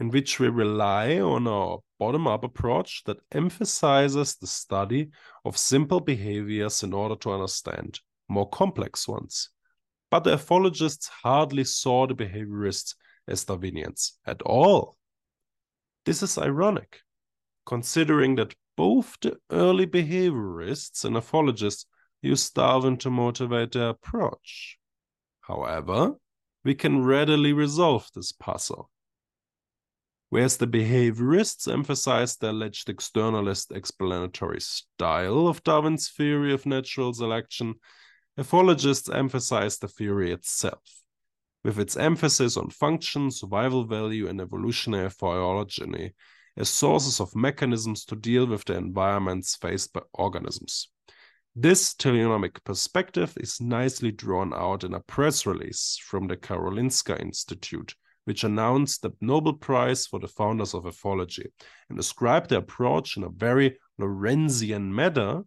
in 0.00 0.10
which 0.10 0.40
we 0.40 0.48
rely 0.48 1.20
on 1.20 1.46
our 1.46 1.78
bottom 1.98 2.26
up 2.26 2.44
approach 2.44 3.02
that 3.04 3.20
emphasizes 3.32 4.36
the 4.36 4.46
study 4.46 5.10
of 5.44 5.56
simple 5.56 6.00
behaviors 6.00 6.82
in 6.82 6.92
order 6.92 7.16
to 7.16 7.32
understand 7.32 8.00
more 8.28 8.48
complex 8.48 9.06
ones. 9.06 9.50
But 10.10 10.24
the 10.24 10.36
ethologists 10.36 11.08
hardly 11.08 11.64
saw 11.64 12.06
the 12.06 12.14
behaviorists 12.14 12.94
as 13.28 13.44
Darwinians 13.44 14.12
at 14.26 14.42
all. 14.42 14.96
This 16.04 16.22
is 16.22 16.36
ironic, 16.38 17.00
considering 17.64 18.34
that 18.36 18.54
both 18.76 19.16
the 19.20 19.38
early 19.50 19.86
behaviorists 19.86 21.04
and 21.04 21.16
ethologists 21.16 21.86
used 22.22 22.54
Darwin 22.54 22.96
to 22.98 23.10
motivate 23.10 23.72
their 23.72 23.90
approach. 23.90 24.78
However, 25.40 26.14
we 26.64 26.74
can 26.74 27.04
readily 27.04 27.52
resolve 27.52 28.08
this 28.14 28.32
puzzle. 28.32 28.90
Whereas 30.34 30.56
the 30.56 30.66
behaviorists 30.66 31.72
emphasized 31.72 32.40
the 32.40 32.50
alleged 32.50 32.88
externalist 32.88 33.70
explanatory 33.70 34.60
style 34.60 35.46
of 35.46 35.62
Darwin's 35.62 36.08
theory 36.08 36.52
of 36.52 36.66
natural 36.66 37.14
selection, 37.14 37.76
ethologists 38.36 39.08
emphasized 39.16 39.80
the 39.80 39.86
theory 39.86 40.32
itself, 40.32 40.82
with 41.62 41.78
its 41.78 41.96
emphasis 41.96 42.56
on 42.56 42.70
function, 42.70 43.30
survival 43.30 43.84
value, 43.84 44.26
and 44.26 44.40
evolutionary 44.40 45.08
phylogeny 45.08 46.14
as 46.56 46.68
sources 46.68 47.20
of 47.20 47.36
mechanisms 47.36 48.04
to 48.06 48.16
deal 48.16 48.44
with 48.44 48.64
the 48.64 48.74
environments 48.74 49.54
faced 49.54 49.92
by 49.92 50.00
organisms. 50.14 50.88
This 51.54 51.94
teleonomic 51.94 52.64
perspective 52.64 53.32
is 53.36 53.60
nicely 53.60 54.10
drawn 54.10 54.52
out 54.52 54.82
in 54.82 54.94
a 54.94 55.00
press 55.00 55.46
release 55.46 55.96
from 56.04 56.26
the 56.26 56.36
Karolinska 56.36 57.20
Institute, 57.20 57.94
which 58.24 58.44
announced 58.44 59.02
the 59.02 59.10
Nobel 59.20 59.54
Prize 59.54 60.06
for 60.06 60.18
the 60.18 60.28
founders 60.28 60.74
of 60.74 60.84
ethology 60.84 61.46
and 61.88 61.98
described 61.98 62.50
the 62.50 62.58
approach 62.58 63.16
in 63.16 63.24
a 63.24 63.28
very 63.28 63.78
Lorenzian 64.00 64.90
manner 64.90 65.42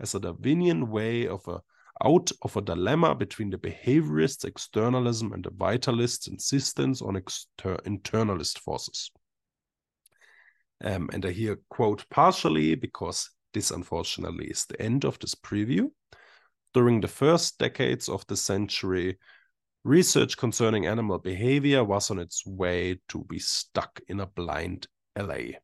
as 0.00 0.14
a 0.14 0.20
Darwinian 0.20 0.90
way 0.90 1.26
of 1.26 1.46
a 1.48 1.60
out 2.04 2.32
of 2.42 2.56
a 2.56 2.60
dilemma 2.60 3.14
between 3.14 3.50
the 3.50 3.58
behaviorist 3.58 4.44
externalism 4.44 5.32
and 5.32 5.44
the 5.44 5.50
vitalist 5.50 6.28
insistence 6.28 7.00
on 7.00 7.16
exter- 7.16 7.78
internalist 7.86 8.58
forces. 8.58 9.12
Um, 10.82 11.08
and 11.12 11.24
I 11.24 11.30
here 11.30 11.58
quote 11.70 12.04
partially 12.10 12.74
because 12.74 13.30
this, 13.52 13.70
unfortunately, 13.70 14.46
is 14.46 14.66
the 14.66 14.80
end 14.82 15.04
of 15.04 15.18
this 15.20 15.34
preview. 15.34 15.90
During 16.74 17.00
the 17.00 17.08
first 17.08 17.58
decades 17.58 18.08
of 18.08 18.26
the 18.26 18.36
century, 18.36 19.16
research 19.84 20.38
concerning 20.38 20.86
animal 20.86 21.18
behavior 21.18 21.84
was 21.84 22.10
on 22.10 22.18
its 22.18 22.44
way 22.46 22.98
to 23.08 23.22
be 23.24 23.38
stuck 23.38 24.00
in 24.08 24.20
a 24.20 24.26
blind 24.26 24.86
alley. 25.14 25.58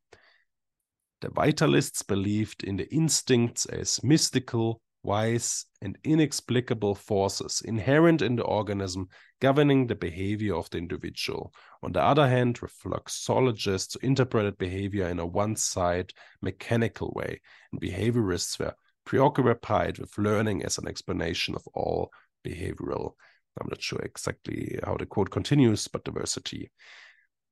The 1.21 1.29
vitalists 1.29 2.05
believed 2.05 2.63
in 2.63 2.77
the 2.77 2.91
instincts 2.93 3.65
as 3.65 4.03
mystical, 4.03 4.81
wise, 5.03 5.65
and 5.81 5.97
inexplicable 6.03 6.95
forces 6.95 7.61
inherent 7.65 8.21
in 8.21 8.35
the 8.35 8.43
organism 8.43 9.07
governing 9.39 9.87
the 9.87 9.95
behavior 9.95 10.55
of 10.55 10.69
the 10.69 10.77
individual. 10.77 11.51
On 11.81 11.91
the 11.91 12.01
other 12.01 12.27
hand, 12.27 12.59
reflexologists 12.59 13.97
interpreted 14.03 14.57
behavior 14.59 15.07
in 15.07 15.19
a 15.19 15.25
one 15.25 15.55
side 15.55 16.13
mechanical 16.41 17.11
way, 17.15 17.41
and 17.71 17.81
behaviorists 17.81 18.59
were 18.59 18.75
preoccupied 19.05 19.97
with 19.97 20.17
learning 20.19 20.63
as 20.63 20.77
an 20.77 20.87
explanation 20.87 21.55
of 21.55 21.67
all 21.73 22.11
behavioral. 22.45 23.13
I'm 23.59 23.67
not 23.69 23.81
sure 23.81 23.99
exactly 23.99 24.79
how 24.83 24.97
the 24.97 25.05
quote 25.05 25.29
continues, 25.29 25.87
but 25.87 26.03
diversity. 26.03 26.71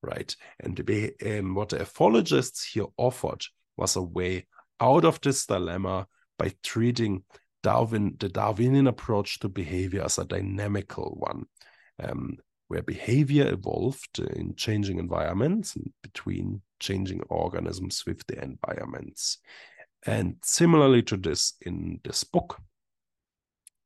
Right. 0.01 0.33
And 0.61 0.77
the, 0.77 1.39
um, 1.39 1.55
what 1.55 1.69
the 1.69 1.77
ethologists 1.77 2.63
here 2.71 2.85
offered 2.97 3.43
was 3.75 3.95
a 3.95 4.01
way 4.01 4.47
out 4.79 5.03
of 5.03 5.19
this 5.21 5.45
dilemma 5.45 6.07
by 6.37 6.53
treating 6.63 7.23
Darwin, 7.63 8.15
the 8.17 8.29
Darwinian 8.29 8.87
approach 8.87 9.39
to 9.39 9.49
behavior 9.49 10.03
as 10.03 10.17
a 10.17 10.25
dynamical 10.25 11.15
one, 11.19 11.45
um, 12.01 12.37
where 12.69 12.81
behavior 12.81 13.51
evolved 13.51 14.19
in 14.19 14.55
changing 14.55 14.99
environments 14.99 15.75
and 15.75 15.91
between 16.01 16.61
changing 16.79 17.21
organisms 17.29 18.03
with 18.07 18.25
the 18.27 18.41
environments. 18.41 19.39
And 20.05 20.37
similarly 20.43 21.01
to 21.03 21.17
this 21.17 21.55
in 21.61 21.99
this 22.05 22.23
book, 22.23 22.61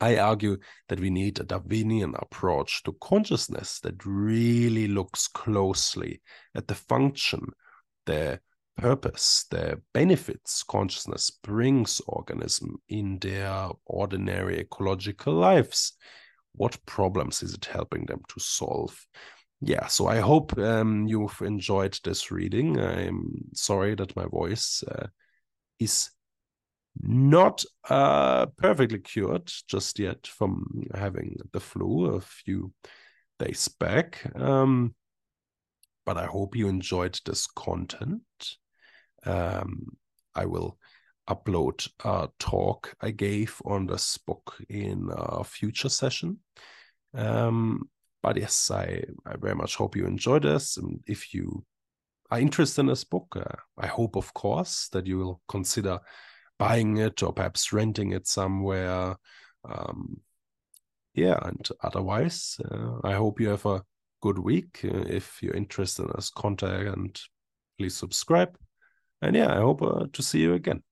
I 0.04 0.18
argue 0.18 0.58
that 0.90 1.00
we 1.00 1.10
need 1.10 1.40
a 1.40 1.44
Darwinian 1.44 2.14
approach 2.20 2.84
to 2.84 2.98
consciousness 3.00 3.80
that 3.84 4.06
really 4.06 4.90
looks 4.90 5.30
closely 5.30 6.22
at 6.54 6.68
the 6.68 6.76
function, 6.76 7.48
the 8.06 8.42
purpose, 8.76 9.46
the 9.50 9.82
benefits 9.94 10.62
consciousness 10.64 11.32
brings 11.32 12.02
organism 12.06 12.82
in 12.90 13.18
their 13.20 13.70
ordinary 13.86 14.60
ecological 14.60 15.36
lives. 15.36 15.94
What 16.52 16.86
problems 16.86 17.42
is 17.42 17.54
it 17.54 17.66
helping 17.66 18.06
them 18.06 18.24
to 18.28 18.40
solve? 18.42 19.08
Yeah, 19.62 19.88
so 19.88 20.08
I 20.08 20.18
hope 20.18 20.58
um, 20.58 21.08
you've 21.08 21.42
enjoyed 21.42 21.98
this 22.04 22.30
reading. 22.30 22.78
I'm 22.78 23.46
sorry 23.54 23.96
that 23.96 24.18
my 24.18 24.26
voice 24.26 24.84
uh, 24.84 25.08
is 25.80 26.10
not 27.00 27.64
uh, 27.90 28.46
perfectly 28.58 29.00
cured 29.00 29.52
just 29.68 30.00
yet 30.00 30.28
from 30.28 30.88
having 30.94 31.38
the 31.52 31.60
flu 31.60 32.16
a 32.16 32.22
few 32.22 32.72
days 33.40 33.68
back. 33.68 34.22
Um, 34.36 34.96
but 36.06 36.18
I 36.18 36.26
hope 36.26 36.56
you 36.56 36.68
enjoyed 36.68 37.20
this 37.26 37.48
content 37.48 38.22
um, 39.26 39.98
I 40.36 40.46
will 40.46 40.78
upload 41.30 41.88
a 42.04 42.30
talk 42.40 42.96
I 43.02 43.12
gave 43.12 43.62
on 43.66 43.88
this 43.88 44.18
book 44.18 44.56
in 44.70 45.10
a 45.12 45.44
future 45.44 45.90
session. 45.90 46.40
Um, 47.14 47.90
but 48.22 48.38
yes, 48.38 48.72
I, 48.72 49.04
I 49.26 49.36
very 49.38 49.56
much 49.56 49.76
hope 49.76 49.96
you 49.96 50.06
enjoy 50.06 50.40
this. 50.40 50.78
And 50.78 51.02
if 51.08 51.34
you 51.34 51.66
are 52.32 52.40
interested 52.40 52.82
in 52.82 52.88
this 52.88 53.04
book, 53.04 53.28
uh, 53.36 53.56
I 53.78 53.88
hope, 53.88 54.16
of 54.16 54.34
course, 54.34 54.90
that 54.92 55.06
you 55.06 55.18
will 55.18 55.42
consider 55.48 56.00
buying 56.60 56.98
it 56.98 57.24
or 57.24 57.34
perhaps 57.34 57.74
renting 57.74 58.12
it 58.12 58.28
somewhere. 58.28 59.16
Um, 59.64 60.18
yeah, 61.14 61.38
and 61.44 61.68
otherwise, 61.82 62.58
uh, 62.70 63.00
I 63.04 63.14
hope 63.14 63.40
you 63.40 63.50
have 63.50 63.66
a 63.66 63.84
good 64.22 64.40
week. 64.40 64.82
Uh, 64.84 65.04
if 65.08 65.42
you're 65.42 65.56
interested 65.56 66.04
in 66.04 66.22
contact 66.36 66.88
and 66.88 67.20
please 67.78 67.96
subscribe 67.96 68.58
and 69.24 69.38
yeah, 69.38 69.52
I 69.52 69.62
hope 69.62 69.82
uh, 69.82 70.06
to 70.12 70.22
see 70.22 70.42
you 70.42 70.54
again. 70.54 70.84